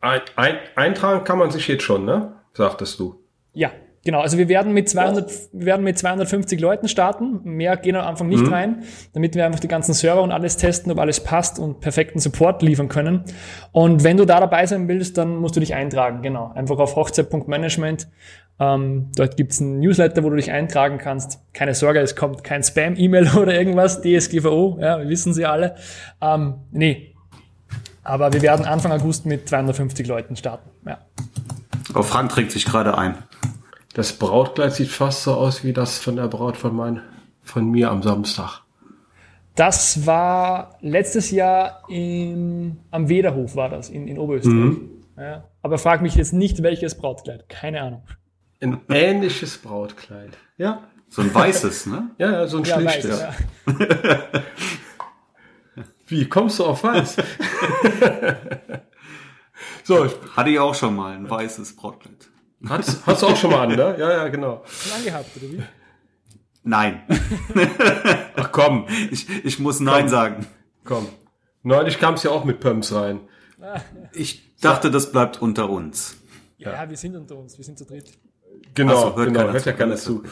Ein, 0.00 0.20
ein, 0.36 0.56
eintragen 0.76 1.24
kann 1.24 1.38
man 1.38 1.50
sich 1.50 1.66
jetzt 1.66 1.82
schon, 1.82 2.04
ne? 2.04 2.32
sagtest 2.52 3.00
du. 3.00 3.16
Ja, 3.52 3.72
genau. 4.04 4.20
Also 4.20 4.38
wir 4.38 4.48
werden 4.48 4.72
mit 4.72 4.88
200, 4.88 5.30
wir 5.52 5.66
werden 5.66 5.82
mit 5.82 5.98
250 5.98 6.60
Leuten 6.60 6.86
starten. 6.88 7.40
Mehr 7.44 7.76
gehen 7.76 7.96
am 7.96 8.06
Anfang 8.06 8.28
nicht 8.28 8.46
mhm. 8.46 8.52
rein, 8.52 8.84
damit 9.14 9.34
wir 9.34 9.44
einfach 9.44 9.60
die 9.60 9.68
ganzen 9.68 9.94
Server 9.94 10.22
und 10.22 10.32
alles 10.32 10.56
testen, 10.56 10.92
ob 10.92 10.98
alles 10.98 11.20
passt 11.20 11.58
und 11.58 11.80
perfekten 11.80 12.20
Support 12.20 12.62
liefern 12.62 12.88
können. 12.88 13.24
Und 13.72 14.04
wenn 14.04 14.16
du 14.16 14.24
da 14.24 14.38
dabei 14.38 14.66
sein 14.66 14.88
willst, 14.88 15.18
dann 15.18 15.36
musst 15.36 15.56
du 15.56 15.60
dich 15.60 15.74
eintragen. 15.74 16.22
Genau. 16.22 16.52
Einfach 16.54 16.78
auf 16.78 16.96
hochzeit.management. 16.96 18.08
Ähm, 18.58 19.10
dort 19.14 19.36
gibt's 19.36 19.60
ein 19.60 19.80
Newsletter, 19.80 20.22
wo 20.24 20.30
du 20.30 20.36
dich 20.36 20.50
eintragen 20.50 20.98
kannst. 20.98 21.40
Keine 21.52 21.74
Sorge, 21.74 22.00
es 22.00 22.16
kommt 22.16 22.42
kein 22.42 22.62
Spam-E-Mail 22.62 23.30
oder 23.36 23.54
irgendwas. 23.54 24.00
DSGVO, 24.00 24.78
ja, 24.80 25.06
wissen 25.06 25.34
Sie 25.34 25.44
alle. 25.44 25.76
Ähm, 26.20 26.54
nee. 26.70 27.14
Aber 28.02 28.32
wir 28.32 28.40
werden 28.40 28.64
Anfang 28.66 28.92
August 28.92 29.26
mit 29.26 29.48
250 29.48 30.06
Leuten 30.06 30.36
starten. 30.36 30.70
Ja. 30.86 30.98
Oh, 31.94 32.02
Frank 32.02 32.30
trägt 32.30 32.52
sich 32.52 32.64
gerade 32.64 32.96
ein. 32.96 33.18
Das 33.94 34.12
Brautkleid 34.12 34.74
sieht 34.74 34.88
fast 34.88 35.22
so 35.22 35.34
aus 35.34 35.64
wie 35.64 35.72
das 35.72 35.98
von 35.98 36.16
der 36.16 36.28
Braut 36.28 36.56
von, 36.56 36.74
mein, 36.74 37.00
von 37.42 37.70
mir 37.70 37.90
am 37.90 38.02
Samstag. 38.02 38.62
Das 39.54 40.06
war 40.06 40.76
letztes 40.82 41.30
Jahr 41.30 41.82
in, 41.88 42.78
am 42.90 43.08
Wederhof 43.08 43.56
war 43.56 43.70
das, 43.70 43.88
in, 43.88 44.06
in 44.06 44.18
Oberösterreich. 44.18 44.54
Mhm. 44.54 44.90
Ja, 45.16 45.44
aber 45.62 45.78
frag 45.78 46.02
mich 46.02 46.14
jetzt 46.14 46.34
nicht, 46.34 46.62
welches 46.62 46.94
Brautkleid. 46.94 47.48
Keine 47.48 47.80
Ahnung. 47.80 48.02
Ein 48.60 48.80
ähnliches 48.88 49.58
Brautkleid. 49.58 50.36
Ja. 50.56 50.82
So 51.08 51.22
ein 51.22 51.34
weißes, 51.34 51.86
ne? 51.86 52.10
Ja, 52.18 52.32
ja 52.32 52.46
so 52.46 52.58
ein 52.58 52.64
ja, 52.64 52.80
schlichtes. 52.80 53.22
Weiß, 53.22 53.36
ja. 53.80 54.42
Wie 56.06 56.28
kommst 56.28 56.58
du 56.58 56.64
auf 56.64 56.84
weiß? 56.84 57.16
so, 59.84 60.04
ich 60.04 60.12
hatte 60.36 60.50
ich 60.50 60.58
auch 60.58 60.74
schon 60.74 60.94
mal 60.94 61.14
ein 61.14 61.28
weißes 61.28 61.76
Brautkleid. 61.76 62.28
Hast, 62.68 63.06
hast 63.06 63.22
du 63.22 63.26
auch 63.26 63.36
schon 63.36 63.50
mal 63.50 63.68
an, 63.68 63.76
ne? 63.76 63.96
Ja, 63.98 64.12
ja, 64.12 64.28
genau. 64.28 64.62
Schon 64.66 64.92
angehabt, 64.92 65.36
oder 65.36 65.52
wie? 65.52 65.62
Nein. 66.62 67.02
Ach 68.36 68.50
komm. 68.52 68.86
Ich, 69.10 69.28
ich 69.44 69.58
muss 69.58 69.80
Nein 69.80 70.02
komm. 70.02 70.08
sagen. 70.08 70.46
Komm. 70.84 71.08
Neulich 71.62 71.98
kam 71.98 72.14
es 72.14 72.22
ja 72.22 72.30
auch 72.30 72.44
mit 72.44 72.60
Pumps 72.60 72.92
rein. 72.92 73.20
Ich 74.12 74.56
dachte, 74.60 74.90
das 74.90 75.12
bleibt 75.12 75.42
unter 75.42 75.70
uns. 75.70 76.16
Ja, 76.58 76.72
ja, 76.72 76.88
wir 76.88 76.96
sind 76.96 77.16
unter 77.16 77.36
uns, 77.36 77.58
wir 77.58 77.64
sind 77.64 77.78
zu 77.78 77.84
dritt. 77.84 78.12
Genau, 78.74 79.10
so, 79.10 79.16
hört, 79.16 79.28
genau, 79.28 79.52
hört 79.52 79.64
ja 79.64 79.72
keiner 79.72 79.96
zu. 79.96 80.22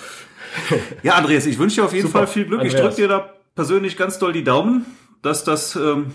Ja, 1.03 1.15
Andreas, 1.15 1.47
ich 1.47 1.59
wünsche 1.59 1.77
dir 1.77 1.85
auf 1.85 1.93
jeden 1.93 2.07
Super. 2.07 2.21
Fall 2.21 2.27
viel 2.29 2.45
Glück. 2.45 2.61
Andreas. 2.61 2.75
Ich 2.75 2.81
drücke 2.81 2.97
dir 2.97 3.09
da 3.09 3.35
persönlich 3.55 3.97
ganz 3.97 4.19
doll 4.19 4.33
die 4.33 4.45
Daumen, 4.45 4.87
dass 5.23 5.45
das 5.45 5.77
ähm, 5.77 6.13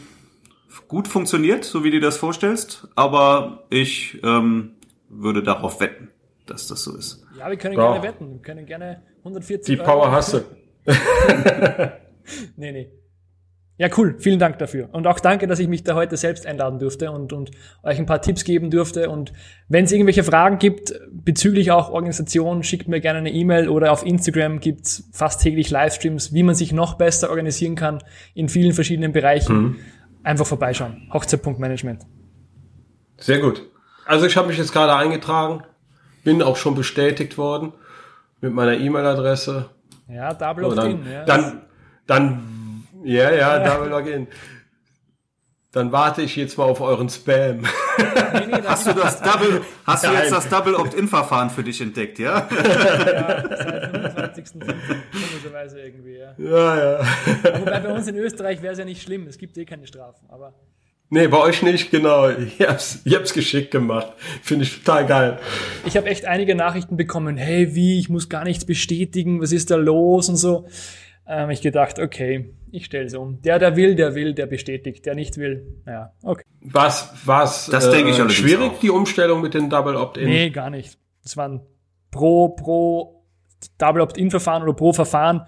gut 0.87 1.07
funktioniert, 1.07 1.65
so 1.65 1.83
wie 1.83 1.91
du 1.91 1.99
dir 1.99 2.05
das 2.05 2.17
vorstellst. 2.17 2.87
Aber 2.95 3.63
ich 3.69 4.19
ähm, 4.23 4.75
würde 5.09 5.43
darauf 5.43 5.79
wetten, 5.79 6.09
dass 6.45 6.67
das 6.67 6.83
so 6.83 6.95
ist. 6.95 7.25
Ja, 7.37 7.49
wir 7.49 7.57
können 7.57 7.77
ja. 7.77 7.91
gerne 7.91 8.03
wetten. 8.03 8.31
Wir 8.33 8.41
können 8.41 8.65
gerne 8.65 9.03
140 9.19 9.65
Die 9.65 9.81
Power 9.81 10.03
Euro. 10.03 10.11
hast 10.11 10.33
du. 10.33 10.41
nee, 12.55 12.71
nee. 12.71 12.89
Ja, 13.79 13.87
cool. 13.95 14.15
Vielen 14.19 14.39
Dank 14.39 14.59
dafür. 14.59 14.89
Und 14.91 15.07
auch 15.07 15.21
danke, 15.21 15.47
dass 15.47 15.57
ich 15.57 15.69
mich 15.69 15.85
da 15.85 15.95
heute 15.95 16.17
selbst 16.17 16.45
einladen 16.45 16.79
durfte 16.79 17.11
und, 17.11 17.31
und 17.31 17.51
euch 17.81 17.97
ein 17.97 18.05
paar 18.05 18.21
Tipps 18.21 18.43
geben 18.43 18.69
durfte. 18.69 19.09
Und 19.09 19.31
wenn 19.69 19.85
es 19.85 19.93
irgendwelche 19.93 20.25
Fragen 20.25 20.57
gibt 20.57 20.93
bezüglich 21.09 21.71
auch 21.71 21.89
Organisation, 21.89 22.61
schickt 22.63 22.89
mir 22.89 22.99
gerne 22.99 23.19
eine 23.19 23.31
E-Mail 23.31 23.69
oder 23.69 23.93
auf 23.93 24.05
Instagram 24.05 24.59
gibt's 24.59 25.09
fast 25.13 25.41
täglich 25.41 25.69
Livestreams, 25.69 26.33
wie 26.33 26.43
man 26.43 26.55
sich 26.55 26.73
noch 26.73 26.95
besser 26.95 27.29
organisieren 27.29 27.75
kann 27.75 28.03
in 28.33 28.49
vielen 28.49 28.73
verschiedenen 28.73 29.13
Bereichen. 29.13 29.55
Mhm. 29.55 29.75
Einfach 30.23 30.45
vorbeischauen. 30.45 31.09
Hochzeit.management. 31.13 32.01
Sehr 33.15 33.39
gut. 33.39 33.65
Also 34.05 34.25
ich 34.25 34.35
habe 34.35 34.49
mich 34.49 34.57
jetzt 34.57 34.73
gerade 34.73 34.93
eingetragen, 34.93 35.63
bin 36.25 36.41
auch 36.41 36.57
schon 36.57 36.75
bestätigt 36.75 37.37
worden 37.37 37.71
mit 38.41 38.53
meiner 38.53 38.73
E-Mail-Adresse. 38.73 39.69
Ja, 40.09 40.33
Double 40.33 40.65
Opt-in. 40.65 41.09
Ja. 41.09 41.23
Dann, 41.23 41.61
dann 42.05 42.58
ja, 43.03 43.31
ja, 43.31 43.59
Double 43.59 43.89
Login. 43.89 44.27
Dann 45.71 45.91
warte 45.91 46.23
ich 46.23 46.35
jetzt 46.35 46.57
mal 46.57 46.63
auf 46.63 46.81
euren 46.81 47.09
Spam. 47.09 47.61
Nee, 47.61 48.45
nee, 48.47 48.61
hast 48.65 48.87
du 48.87 48.93
das 48.93 49.21
Double, 49.21 49.61
hast 49.85 50.03
du 50.03 50.11
jetzt 50.11 50.31
das 50.31 50.49
Double 50.49 50.73
Opt-in-Verfahren 50.73 51.51
für 51.51 51.63
dich 51.63 51.79
entdeckt, 51.79 52.17
ja? 52.17 52.47
Ja, 52.49 54.11
seit 54.15 54.35
25. 54.35 54.63
komischerweise 55.11 55.79
irgendwie, 55.79 56.17
ja. 56.17 56.33
Ja, 56.37 56.77
ja. 56.77 57.05
Wobei 57.59 57.79
bei 57.81 57.93
uns 57.93 58.07
in 58.07 58.15
Österreich 58.15 58.63
wäre 58.63 58.73
es 58.73 58.79
ja 58.79 58.85
nicht 58.85 59.03
schlimm, 59.03 59.27
es 59.27 59.37
gibt 59.37 59.57
eh 59.57 59.65
keine 59.65 59.85
Strafen, 59.85 60.27
aber. 60.29 60.53
Nee, 61.11 61.27
bei 61.27 61.37
euch 61.37 61.61
nicht, 61.61 61.91
genau. 61.91 62.29
Ich 62.29 62.61
hab's, 62.61 63.01
ich 63.03 63.15
hab's 63.15 63.33
geschickt 63.33 63.71
gemacht. 63.71 64.13
Finde 64.41 64.63
ich 64.63 64.83
total 64.83 65.05
geil. 65.05 65.39
Ich 65.85 65.97
habe 65.97 66.07
echt 66.07 66.25
einige 66.25 66.55
Nachrichten 66.55 66.97
bekommen, 66.97 67.37
hey, 67.37 67.75
wie, 67.75 67.99
ich 67.99 68.09
muss 68.09 68.29
gar 68.29 68.43
nichts 68.43 68.65
bestätigen, 68.65 69.41
was 69.41 69.51
ist 69.51 69.69
da 69.71 69.75
los 69.75 70.29
und 70.29 70.37
so. 70.37 70.67
Ähm, 71.31 71.51
ich 71.51 71.61
gedacht, 71.61 71.99
okay, 71.99 72.55
ich 72.71 72.85
stelle 72.85 73.05
es 73.05 73.13
um. 73.13 73.39
Der, 73.43 73.59
der 73.59 73.75
will, 73.75 73.93
der 73.93 74.15
will, 74.15 74.33
der 74.33 74.47
bestätigt. 74.47 75.05
Der 75.05 75.13
nicht 75.13 75.37
will, 75.37 75.81
ja, 75.85 76.11
okay. 76.23 76.43
Was, 76.61 77.13
was, 77.23 77.67
das 77.67 77.85
äh, 77.85 77.91
denke 77.91 78.09
ich 78.09 78.33
schwierig, 78.33 78.71
auch. 78.71 78.79
die 78.79 78.89
Umstellung 78.89 79.41
mit 79.41 79.53
den 79.53 79.69
Double 79.69 79.95
Opt-in? 79.95 80.27
Nee, 80.27 80.49
gar 80.49 80.71
nicht. 80.71 80.97
Das 81.21 81.37
waren 81.37 81.61
pro, 82.09 82.49
pro 82.49 83.23
Double 83.77 84.01
Opt-in-Verfahren 84.01 84.63
oder 84.63 84.73
pro 84.73 84.91
Verfahren 84.91 85.45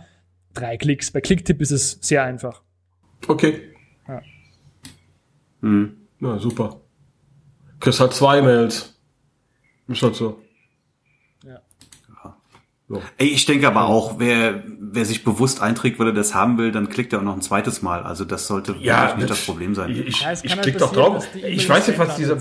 drei 0.53 0.77
Klicks. 0.77 1.09
Bei 1.09 1.19
Clicktip 1.19 1.59
ist 1.61 1.71
es 1.71 1.97
sehr 2.01 2.23
einfach. 2.23 2.61
Okay. 3.27 3.61
Ja. 4.07 4.21
Hm. 5.61 5.97
Na, 6.19 6.37
super. 6.37 6.79
Chris 7.79 7.99
hat 7.99 8.13
zwei 8.13 8.43
Mails. 8.43 8.99
Ist 9.87 10.03
halt 10.03 10.15
so. 10.15 10.39
So. 12.91 13.01
Ey, 13.17 13.27
ich 13.27 13.45
denke 13.45 13.67
aber 13.67 13.85
auch, 13.85 14.15
wer, 14.19 14.63
wer 14.79 15.05
sich 15.05 15.23
bewusst 15.23 15.61
einträgt, 15.61 15.97
weil 15.97 16.07
er 16.07 16.13
das 16.13 16.35
haben 16.35 16.57
will, 16.57 16.73
dann 16.73 16.89
klickt 16.89 17.13
er 17.13 17.19
auch 17.19 17.23
noch 17.23 17.35
ein 17.35 17.41
zweites 17.41 17.81
Mal. 17.81 18.03
Also 18.03 18.25
das 18.25 18.47
sollte 18.47 18.75
ja, 18.81 19.15
nicht 19.15 19.29
das 19.29 19.45
Problem 19.45 19.75
sein. 19.75 19.91
Ich, 19.91 20.07
ich, 20.07 20.27
ich 20.43 20.51
halt 20.51 20.61
klicke 20.61 20.79
doch 20.79 20.91
drauf. 20.91 21.25
Ich 21.35 21.69
weiß 21.69 21.87
nicht, 21.87 21.97
was 21.97 22.17
dieser, 22.17 22.37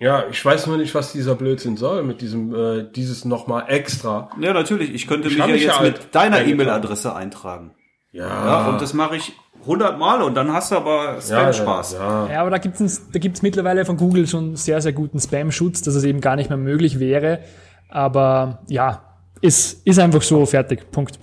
ja, 0.00 0.24
ich 0.28 0.44
weiß 0.44 0.66
nur 0.66 0.78
nicht, 0.78 0.96
was 0.96 1.12
dieser 1.12 1.36
Blödsinn 1.36 1.76
soll 1.76 2.02
mit 2.02 2.20
diesem, 2.20 2.52
äh, 2.52 2.90
dieses 2.90 3.24
nochmal 3.24 3.66
extra. 3.68 4.30
Ja, 4.40 4.52
natürlich. 4.52 4.92
Ich 4.92 5.06
könnte 5.06 5.28
ich 5.28 5.38
mich 5.38 5.46
ja 5.46 5.54
jetzt 5.54 5.76
ja 5.76 5.82
mit 5.82 6.12
deiner 6.12 6.44
E-Mail-Adresse 6.44 7.14
eintragen. 7.14 7.76
Ja. 8.10 8.26
ja. 8.26 8.68
Und 8.68 8.82
das 8.82 8.94
mache 8.94 9.14
ich 9.14 9.32
hundertmal 9.64 10.22
und 10.22 10.34
dann 10.34 10.52
hast 10.52 10.72
du 10.72 10.76
aber 10.76 11.20
Spam-Spaß. 11.20 11.92
Ja, 11.92 12.26
ja. 12.26 12.32
ja, 12.32 12.40
aber 12.40 12.50
da 12.50 12.58
gibt's 12.58 13.08
da 13.12 13.18
gibt's 13.20 13.42
mittlerweile 13.42 13.84
von 13.84 13.96
Google 13.96 14.26
schon 14.26 14.56
sehr, 14.56 14.80
sehr 14.80 14.92
guten 14.92 15.20
Spam-Schutz, 15.20 15.82
dass 15.82 15.94
es 15.94 16.02
eben 16.02 16.20
gar 16.20 16.34
nicht 16.34 16.48
mehr 16.50 16.58
möglich 16.58 16.98
wäre. 16.98 17.40
Aber 17.88 18.64
ja, 18.68 19.07
ist, 19.40 19.86
ist 19.86 19.98
einfach 19.98 20.22
so 20.22 20.44
fertig. 20.46 20.90
Punkt. 20.90 21.18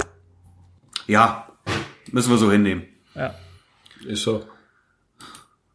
Ja, 1.08 1.48
müssen 2.12 2.32
wir 2.32 2.38
so 2.38 2.52
hinnehmen. 2.52 2.86
Ja. 3.14 3.36
Ist 4.06 4.24
so. 4.24 4.44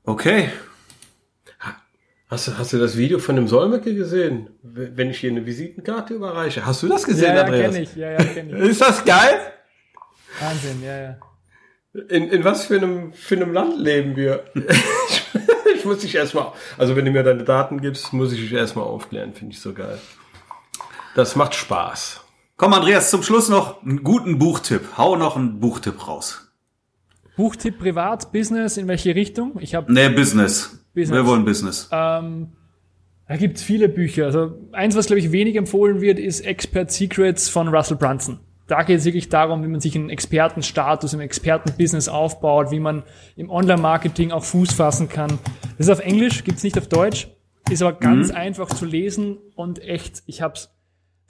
Okay. 0.04 0.50
Hast 2.28 2.46
du, 2.46 2.56
hast 2.56 2.72
du 2.72 2.78
das 2.78 2.96
Video 2.96 3.18
von 3.18 3.34
dem 3.34 3.48
Solmecke 3.48 3.92
gesehen? 3.92 4.50
Wenn 4.62 5.10
ich 5.10 5.18
hier 5.18 5.30
eine 5.30 5.44
Visitenkarte 5.44 6.14
überreiche. 6.14 6.64
Hast 6.64 6.80
du 6.84 6.88
das 6.88 7.02
gesehen, 7.02 7.30
ja, 7.30 7.34
ja, 7.34 7.42
Andreas? 7.42 7.74
Kenn 7.74 7.82
ich. 7.82 7.96
Ja, 7.96 8.10
ja, 8.12 8.24
kenn 8.24 8.50
ich. 8.50 8.62
Ist 8.70 8.80
das 8.80 9.04
geil? 9.04 9.40
Wahnsinn, 10.38 10.80
ja, 10.80 11.00
ja. 11.00 11.16
In, 12.08 12.28
in 12.28 12.44
was 12.44 12.66
für 12.66 12.76
einem, 12.76 13.12
für 13.12 13.34
einem 13.34 13.52
Land 13.52 13.80
leben 13.80 14.14
wir? 14.14 14.44
ich 15.74 15.84
muss 15.84 15.98
dich 15.98 16.14
erstmal, 16.14 16.52
also 16.78 16.94
wenn 16.94 17.04
du 17.04 17.10
mir 17.10 17.24
deine 17.24 17.42
Daten 17.42 17.80
gibst, 17.80 18.12
muss 18.12 18.32
ich 18.32 18.38
dich 18.38 18.52
erstmal 18.52 18.84
aufklären. 18.84 19.34
Finde 19.34 19.54
ich 19.54 19.60
so 19.60 19.72
geil. 19.72 19.98
Das 21.16 21.34
macht 21.34 21.56
Spaß. 21.56 22.20
Komm, 22.60 22.74
Andreas, 22.74 23.08
zum 23.08 23.22
Schluss 23.22 23.48
noch 23.48 23.82
einen 23.82 24.04
guten 24.04 24.38
Buchtipp. 24.38 24.82
Hau 24.98 25.16
noch 25.16 25.34
einen 25.34 25.60
Buchtipp 25.60 26.06
raus. 26.06 26.52
Buchtipp 27.34 27.78
privat, 27.78 28.32
Business, 28.32 28.76
in 28.76 28.86
welche 28.86 29.14
Richtung? 29.14 29.56
Ich 29.60 29.74
habe 29.74 29.90
Nee, 29.90 30.10
Business. 30.10 30.84
Business. 30.92 31.16
Wir 31.16 31.24
wollen 31.24 31.46
Business. 31.46 31.88
Ähm, 31.90 32.48
da 33.26 33.38
gibt's 33.38 33.62
viele 33.62 33.88
Bücher. 33.88 34.26
Also 34.26 34.58
eins, 34.72 34.94
was 34.94 35.06
glaube 35.06 35.20
ich 35.20 35.32
wenig 35.32 35.56
empfohlen 35.56 36.02
wird, 36.02 36.18
ist 36.18 36.42
Expert 36.42 36.92
Secrets 36.92 37.48
von 37.48 37.68
Russell 37.68 37.96
Brunson. 37.96 38.40
Da 38.66 38.82
geht 38.82 38.98
es 38.98 39.06
wirklich 39.06 39.30
darum, 39.30 39.62
wie 39.62 39.68
man 39.68 39.80
sich 39.80 39.96
einen 39.96 40.10
Expertenstatus 40.10 41.14
im 41.14 41.20
Expertenbusiness 41.20 42.10
aufbaut, 42.10 42.70
wie 42.70 42.80
man 42.80 43.04
im 43.36 43.48
Online-Marketing 43.48 44.32
auch 44.32 44.44
Fuß 44.44 44.74
fassen 44.74 45.08
kann. 45.08 45.38
Das 45.78 45.86
ist 45.86 45.90
auf 45.90 46.00
Englisch, 46.00 46.44
gibt's 46.44 46.62
nicht 46.62 46.76
auf 46.76 46.88
Deutsch, 46.88 47.28
ist 47.70 47.80
aber 47.80 47.94
ganz 47.94 48.28
mhm. 48.28 48.34
einfach 48.34 48.68
zu 48.68 48.84
lesen 48.84 49.38
und 49.54 49.82
echt, 49.82 50.24
ich 50.26 50.42
habe 50.42 50.56
es 50.56 50.68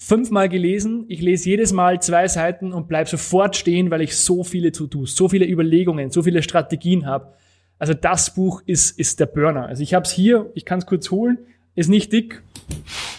fünfmal 0.01 0.49
gelesen. 0.49 1.05
Ich 1.09 1.21
lese 1.21 1.51
jedes 1.51 1.73
Mal 1.73 2.01
zwei 2.01 2.27
Seiten 2.27 2.73
und 2.73 2.89
bleib 2.89 3.09
sofort 3.09 3.55
stehen, 3.55 3.91
weil 3.91 4.01
ich 4.01 4.17
so 4.17 4.43
viele 4.43 4.73
To-Dos, 4.73 5.15
so 5.15 5.29
viele 5.29 5.47
Überlegungen, 5.47 6.11
so 6.11 6.23
viele 6.23 6.43
Strategien 6.43 7.07
habe. 7.07 7.35
Also 7.79 7.93
das 7.95 8.35
Buch 8.35 8.63
ist, 8.67 8.99
ist 8.99 9.21
der 9.21 9.27
Burner. 9.27 9.67
Also 9.67 9.83
ich 9.83 9.95
habe 9.95 10.05
es 10.05 10.11
hier, 10.11 10.51
ich 10.55 10.65
kann 10.65 10.79
es 10.81 10.87
kurz 10.87 11.11
holen, 11.11 11.39
ist 11.75 11.89
nicht 11.89 12.13
dick. 12.13 12.43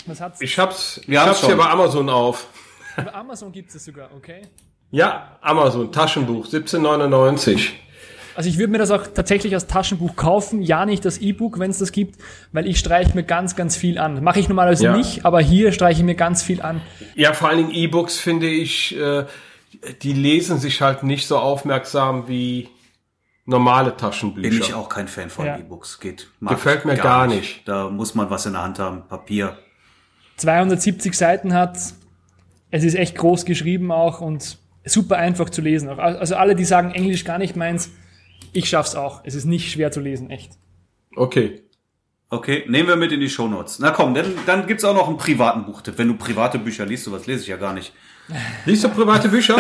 Was 0.08 0.20
hat's? 0.20 0.42
Ich 0.42 0.58
hab's, 0.58 1.00
ich 1.08 1.18
hab's 1.18 1.46
hier 1.46 1.56
bei 1.56 1.70
Amazon 1.70 2.10
auf. 2.10 2.48
Bei 2.96 3.14
Amazon 3.14 3.52
gibt 3.52 3.74
es 3.74 3.86
sogar, 3.86 4.10
okay? 4.16 4.42
Ja, 4.90 5.38
Amazon, 5.42 5.92
Taschenbuch, 5.92 6.46
1799. 6.46 7.80
Also 8.36 8.50
ich 8.50 8.58
würde 8.58 8.72
mir 8.72 8.78
das 8.78 8.92
auch 8.92 9.06
tatsächlich 9.08 9.54
als 9.54 9.68
Taschenbuch 9.68 10.16
kaufen, 10.16 10.62
ja 10.62 10.86
nicht 10.86 11.04
das 11.06 11.18
E-Book, 11.20 11.60
wenn 11.60 11.72
es 11.72 11.80
das 11.80 11.92
gibt, 11.92 12.16
weil 12.52 12.68
ich 12.68 12.80
streiche 12.80 13.14
mir 13.16 13.24
ganz, 13.24 13.56
ganz 13.56 13.76
viel 13.76 13.98
an. 13.98 14.24
Mache 14.24 14.40
ich 14.40 14.48
normalerweise 14.50 14.86
Ja. 14.86 14.98
nicht, 14.98 15.26
aber 15.26 15.42
hier 15.42 15.72
streiche 15.72 16.00
ich 16.02 16.06
mir 16.06 16.16
ganz 16.16 16.42
viel 16.44 16.62
an. 16.62 16.82
Ja, 17.16 17.34
vor 17.34 17.50
allen 17.50 17.58
Dingen 17.58 17.72
E-Books 17.72 18.20
finde 18.20 18.48
ich, 18.48 18.98
äh, 18.98 19.26
die 20.02 20.14
lesen 20.14 20.58
sich 20.60 20.82
halt 20.82 21.04
nicht 21.04 21.28
so 21.28 21.38
aufmerksam 21.38 22.28
wie 22.28 22.70
normale 23.46 23.98
Taschenbücher. 23.98 24.50
Bin 24.50 24.60
ich 24.60 24.74
auch 24.74 24.88
kein 24.90 25.08
Fan 25.08 25.30
von 25.30 25.46
Ja. 25.46 25.58
E-Books. 25.58 26.00
Geht. 26.00 26.30
Gefällt 26.42 26.86
mir 26.86 26.96
gar 26.96 27.28
nicht. 27.28 27.68
Da 27.68 27.90
muss 27.90 28.16
man 28.16 28.30
was 28.30 28.46
in 28.46 28.54
der 28.54 28.62
Hand 28.64 28.80
haben. 28.80 29.04
Papier. 29.08 29.58
270 30.38 31.16
Seiten 31.18 31.54
hat, 31.54 31.78
es 32.72 32.84
ist 32.84 32.96
echt 32.96 33.16
groß 33.18 33.46
geschrieben 33.46 33.92
auch 33.92 34.22
und 34.22 34.58
super 34.86 35.18
einfach 35.18 35.50
zu 35.50 35.62
lesen. 35.62 35.90
Also 35.90 36.36
alle, 36.36 36.56
die 36.56 36.66
sagen 36.66 36.92
Englisch 36.92 37.24
gar 37.26 37.38
nicht 37.38 37.56
meins, 37.56 37.92
ich 38.54 38.70
schaff's 38.70 38.96
auch. 38.96 39.22
Es 39.24 39.36
ist 39.36 39.46
nicht 39.46 39.72
schwer 39.72 39.92
zu 39.92 40.00
lesen, 40.00 40.30
echt. 40.30 40.54
Okay. 41.16 41.64
Okay, 42.30 42.64
nehmen 42.70 42.88
wir 42.88 42.96
mit 42.96 43.12
in 43.12 43.20
die 43.20 43.30
Shownotes. 43.30 43.80
Na 43.80 43.92
komm, 43.92 44.14
dann, 44.14 44.34
dann 44.46 44.66
gibt's 44.66 44.86
auch 44.86 44.96
noch 44.96 45.10
einen 45.10 45.18
privaten 45.18 45.66
Buchtipp. 45.66 45.98
Wenn 45.98 46.08
du 46.08 46.16
private 46.16 46.60
Bücher 46.60 46.86
liest, 46.86 47.04
sowas 47.04 47.28
lese 47.28 47.42
ich 47.42 47.48
ja 47.48 47.58
gar 47.58 47.74
nicht. 47.74 47.94
Liest 48.66 48.86
du 48.86 48.90
private 48.90 49.28
Bücher? 49.28 49.58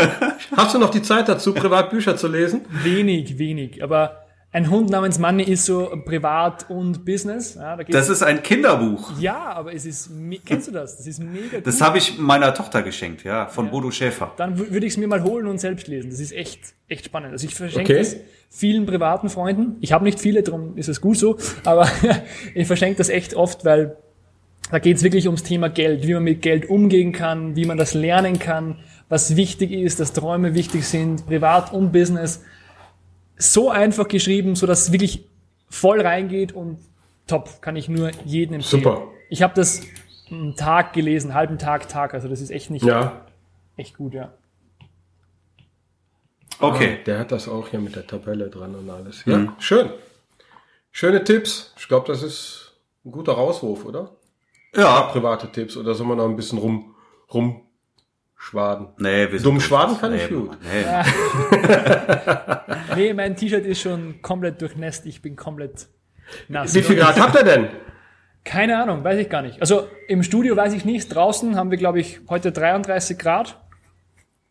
Hast 0.55 0.73
du 0.73 0.79
noch 0.79 0.91
die 0.91 1.01
Zeit 1.01 1.27
dazu, 1.27 1.53
Privatbücher 1.53 2.15
zu 2.15 2.29
lesen? 2.29 2.61
Wenig, 2.69 3.37
wenig. 3.37 3.83
Aber 3.83 4.23
ein 4.53 4.69
Hund 4.69 4.89
namens 4.89 5.17
Manny 5.17 5.43
ist 5.43 5.65
so 5.65 5.89
privat 6.03 6.69
und 6.69 7.05
Business. 7.05 7.55
Ja, 7.55 7.77
da 7.77 7.83
geht's 7.83 7.97
Das 7.97 8.09
ist 8.09 8.21
ein 8.21 8.43
Kinderbuch. 8.43 9.13
Ja, 9.19 9.53
aber 9.53 9.73
es 9.73 9.85
ist, 9.85 10.09
kennst 10.45 10.67
du 10.67 10.71
das? 10.71 10.97
Das 10.97 11.07
ist 11.07 11.19
mega 11.23 11.57
gut. 11.57 11.67
Das 11.67 11.79
habe 11.79 11.97
ich 11.99 12.17
meiner 12.17 12.53
Tochter 12.53 12.81
geschenkt, 12.83 13.23
ja, 13.23 13.47
von 13.47 13.71
Bodo 13.71 13.91
Schäfer. 13.91 14.33
Dann 14.35 14.55
wü- 14.55 14.71
würde 14.71 14.85
ich 14.85 14.93
es 14.93 14.97
mir 14.97 15.07
mal 15.07 15.23
holen 15.23 15.47
und 15.47 15.59
selbst 15.61 15.87
lesen. 15.87 16.09
Das 16.09 16.19
ist 16.19 16.33
echt, 16.33 16.59
echt 16.89 17.05
spannend. 17.05 17.31
Also 17.31 17.47
ich 17.47 17.55
verschenke 17.55 17.93
Okay. 17.93 17.99
das 17.99 18.17
vielen 18.49 18.85
privaten 18.85 19.29
Freunden. 19.29 19.77
Ich 19.79 19.93
habe 19.93 20.03
nicht 20.03 20.19
viele, 20.19 20.43
darum 20.43 20.75
ist 20.77 20.89
es 20.89 20.99
gut 20.99 21.17
so. 21.17 21.37
Aber 21.63 21.87
ich 22.53 22.67
verschenke 22.67 22.97
das 22.97 23.07
echt 23.07 23.33
oft, 23.35 23.63
weil 23.63 23.95
da 24.69 24.79
geht 24.79 24.97
es 24.97 25.03
wirklich 25.03 25.27
ums 25.27 25.43
Thema 25.43 25.69
Geld, 25.69 26.05
wie 26.05 26.13
man 26.13 26.23
mit 26.23 26.41
Geld 26.41 26.69
umgehen 26.69 27.13
kann, 27.13 27.55
wie 27.55 27.65
man 27.65 27.77
das 27.77 27.93
lernen 27.93 28.37
kann, 28.37 28.79
was 29.07 29.37
wichtig 29.37 29.71
ist, 29.71 30.01
dass 30.01 30.11
Träume 30.13 30.55
wichtig 30.55 30.85
sind, 30.85 31.25
privat 31.25 31.71
und 31.73 31.91
Business. 31.93 32.43
So 33.41 33.69
einfach 33.69 34.07
geschrieben, 34.07 34.55
so 34.55 34.67
dass 34.67 34.83
es 34.83 34.91
wirklich 34.91 35.25
voll 35.69 36.01
reingeht 36.01 36.51
und 36.51 36.77
top, 37.27 37.61
kann 37.61 37.75
ich 37.75 37.89
nur 37.89 38.11
jedem 38.25 38.55
empfehlen. 38.55 38.83
Super. 38.83 39.07
Ich 39.29 39.41
habe 39.41 39.53
das 39.55 39.81
einen 40.29 40.55
Tag 40.55 40.93
gelesen, 40.93 41.29
einen 41.31 41.35
halben 41.37 41.57
Tag, 41.57 41.89
Tag, 41.89 42.13
also 42.13 42.27
das 42.27 42.39
ist 42.41 42.51
echt 42.51 42.69
nicht 42.69 42.85
Ja. 42.85 43.25
echt 43.77 43.97
gut, 43.97 44.13
ja. 44.13 44.31
Okay. 46.59 46.99
Der 47.05 47.17
hat 47.19 47.31
das 47.31 47.47
auch 47.47 47.69
hier 47.69 47.79
mit 47.79 47.95
der 47.95 48.05
Tabelle 48.05 48.49
dran 48.49 48.75
und 48.75 48.89
alles. 48.89 49.25
Ja, 49.25 49.55
schön. 49.59 49.89
Schöne 50.91 51.23
Tipps. 51.23 51.73
Ich 51.79 51.87
glaube, 51.87 52.07
das 52.07 52.21
ist 52.21 52.73
ein 53.03 53.11
guter 53.11 53.33
Rauswurf, 53.33 53.85
oder? 53.85 54.11
Ja. 54.75 55.03
Private 55.03 55.51
Tipps. 55.51 55.75
Oder 55.77 55.95
soll 55.95 56.05
man 56.05 56.17
noch 56.17 56.25
ein 56.29 56.35
bisschen 56.35 56.59
rum, 56.59 56.93
rumschwaden? 58.41 58.87
Nee, 58.97 59.31
wir 59.31 59.39
sind 59.39 59.45
Dumm 59.45 59.61
schwaden 59.61 59.97
kann 59.99 60.13
ich 60.13 60.29
gut. 60.29 60.57
Nee. 60.61 60.85
Nee, 62.95 63.13
mein 63.13 63.37
T-Shirt 63.37 63.65
ist 63.65 63.81
schon 63.81 64.21
komplett 64.21 64.61
durchnässt. 64.61 65.05
Ich 65.05 65.21
bin 65.21 65.37
komplett 65.37 65.87
nass. 66.49 66.75
Wie 66.75 66.81
viel 66.81 66.97
Grad 66.97 67.17
habt 67.17 67.35
ihr 67.35 67.43
denn? 67.43 67.69
Keine 68.43 68.81
Ahnung, 68.81 69.01
weiß 69.01 69.17
ich 69.17 69.29
gar 69.29 69.41
nicht. 69.41 69.61
Also 69.61 69.87
im 70.09 70.23
Studio 70.23 70.57
weiß 70.57 70.73
ich 70.73 70.83
nicht. 70.83 71.07
Draußen 71.07 71.55
haben 71.55 71.71
wir, 71.71 71.77
glaube 71.77 72.01
ich, 72.01 72.19
heute 72.27 72.51
33 72.51 73.17
Grad. 73.17 73.57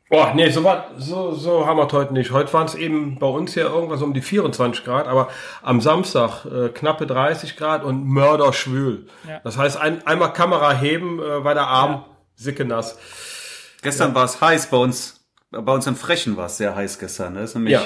Boah, 0.09 0.33
nee, 0.35 0.49
so, 0.49 0.65
war, 0.65 0.93
so, 0.97 1.33
so 1.33 1.67
haben 1.67 1.77
wir 1.77 1.87
es 1.87 1.93
heute 1.93 2.15
nicht. 2.15 2.31
Heute 2.31 2.51
waren 2.55 2.65
es 2.65 2.75
eben 2.75 3.19
bei 3.19 3.27
uns 3.27 3.53
hier 3.53 3.65
irgendwas 3.65 4.01
um 4.01 4.15
die 4.15 4.23
24 4.23 4.85
Grad, 4.85 5.07
aber 5.07 5.29
am 5.63 5.83
Samstag 5.83 6.47
äh, 6.47 6.71
knappe 6.71 7.07
30 7.07 7.57
Grad 7.57 7.85
und 7.85 8.07
mörderschwül. 8.07 9.07
Ja. 9.29 9.41
Das 9.45 9.59
heißt, 9.59 9.79
ein, 9.79 10.07
einmal 10.07 10.33
Kamera 10.33 10.73
heben, 10.73 11.21
äh, 11.21 11.45
war 11.45 11.53
der 11.53 11.67
Arm 11.67 12.07
sicke 12.37 12.65
nass. 12.65 12.97
Gestern 13.83 14.15
war 14.15 14.25
es 14.25 14.41
heiß 14.41 14.69
bei 14.71 14.77
uns. 14.77 15.27
Bei 15.51 15.73
uns 15.73 15.87
in 15.87 15.97
Frechen 15.97 16.37
war 16.37 16.47
es 16.47 16.57
sehr 16.59 16.75
heiß 16.77 16.99
gestern. 16.99 17.35
Da 17.35 17.43
ist 17.43 17.55
nämlich 17.55 17.73
Ja. 17.75 17.83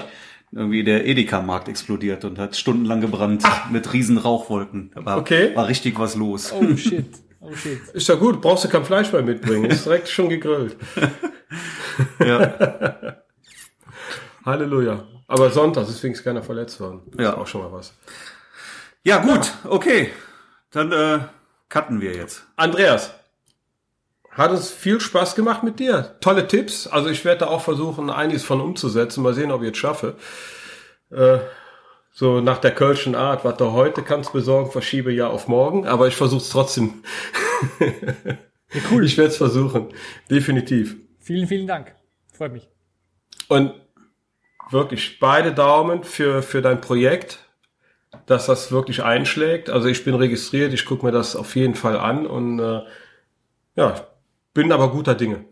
irgendwie 0.53 0.85
der 0.85 1.07
Edeka-Markt 1.07 1.69
explodiert 1.69 2.25
und 2.25 2.39
hat 2.39 2.57
stundenlang 2.57 3.01
gebrannt 3.01 3.43
mit 3.71 3.93
riesen 3.93 4.19
Rauchwolken. 4.19 4.91
Da 4.95 5.05
war, 5.05 5.19
Okay. 5.19 5.55
war 5.57 5.67
richtig 5.69 5.99
was 5.99 6.15
los. 6.17 6.53
Oh 6.53 6.77
shit. 6.77 7.07
Oh 7.41 7.55
shit. 7.55 7.81
Ist 7.93 8.09
ja 8.09 8.15
gut, 8.17 8.41
brauchst 8.41 8.65
du 8.65 8.69
kein 8.69 8.85
Fleisch 8.85 9.13
mehr 9.13 9.23
mitbringen. 9.23 9.67
Ist 9.71 9.85
direkt 9.87 10.09
schon 10.09 10.29
gegrillt. 10.29 10.77
Ja. 12.19 13.15
Halleluja. 14.45 15.05
Aber 15.29 15.51
Sonntag, 15.51 15.87
deswegen 15.87 16.15
ist 16.15 16.25
keiner 16.25 16.43
verletzt 16.43 16.81
worden. 16.81 17.03
Ja. 17.19 17.31
Ist 17.31 17.37
auch 17.37 17.47
schon 17.47 17.63
mal 17.63 17.73
was. 17.73 17.95
ja, 19.05 19.19
gut, 19.19 19.53
okay. 19.65 20.11
Dann 20.71 20.93
äh, 20.93 21.21
cutten 21.69 22.01
wir 22.01 22.15
jetzt. 22.15 22.45
Andreas, 22.57 23.15
hat 24.35 24.51
uns 24.51 24.71
viel 24.71 25.01
Spaß 25.01 25.35
gemacht 25.35 25.63
mit 25.63 25.79
dir. 25.79 26.17
Tolle 26.21 26.47
Tipps. 26.47 26.87
Also 26.87 27.09
ich 27.09 27.25
werde 27.25 27.41
da 27.41 27.47
auch 27.47 27.61
versuchen, 27.61 28.11
einiges 28.11 28.45
von 28.45 28.61
umzusetzen. 28.61 29.23
Mal 29.23 29.35
sehen, 29.35 29.53
ob 29.53 29.63
ich 29.63 29.71
es 29.71 29.79
schaffe. 29.79 30.17
Äh, 31.11 31.39
so 32.11 32.41
nach 32.41 32.59
der 32.59 32.73
Kölschen 32.73 33.15
Art, 33.15 33.45
was 33.45 33.57
du 33.57 33.73
heute 33.73 34.03
kannst 34.03 34.33
besorgen, 34.33 34.71
verschiebe 34.71 35.13
ja 35.13 35.29
auf 35.29 35.47
morgen. 35.49 35.87
Aber 35.87 36.09
ich 36.09 36.17
versuche 36.17 36.43
es 36.43 36.51
trotzdem. 36.51 37.05
Ja, 37.81 38.81
cool. 38.91 39.05
Ich 39.05 39.17
werde 39.17 39.31
es 39.31 39.37
versuchen. 39.37 39.89
Definitiv. 40.31 40.97
Vielen, 41.21 41.47
vielen 41.47 41.67
Dank. 41.67 41.95
Freut 42.33 42.53
mich. 42.53 42.69
Und 43.49 43.73
wirklich 44.71 45.21
beide 45.21 45.53
Daumen 45.53 46.03
für, 46.03 46.43
für 46.43 46.61
dein 46.61 46.81
Projekt, 46.81 47.39
dass 48.27 48.47
das 48.47 48.73
wirklich 48.73 49.05
einschlägt. 49.05 49.71
Also 49.71 49.89
ich 49.89 50.05
bin 50.05 50.15
registriert, 50.15 50.73
ich 50.73 50.87
gucke 50.87 51.07
mir 51.07 51.13
das 51.13 51.37
auf 51.37 51.55
jeden 51.55 51.77
Fall 51.77 51.97
an 51.97 52.27
und 52.27 52.59
äh, 52.59 52.83
ja, 53.77 54.07
bin 54.55 54.73
aber 54.73 54.91
guter 54.91 55.15
Dinge. 55.15 55.45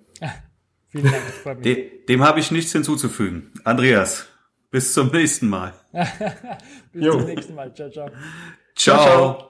Vielen 0.88 1.04
Dank. 1.04 1.16
Freut 1.42 1.58
mich. 1.58 1.64
De 1.64 2.06
dem 2.06 2.22
habe 2.22 2.40
ich 2.40 2.50
nichts 2.50 2.72
hinzuzufügen. 2.72 3.52
Andreas, 3.64 4.26
bis 4.70 4.92
zum 4.92 5.08
nächsten 5.08 5.48
Mal. 5.48 5.74
Bis 6.92 7.04
Jo. 7.04 7.12
zum 7.12 7.24
nächsten 7.24 7.54
Mal. 7.54 7.72
Ciao, 7.74 7.90
ciao. 7.90 8.10
Ciao, 8.74 9.02
ciao. 9.02 9.48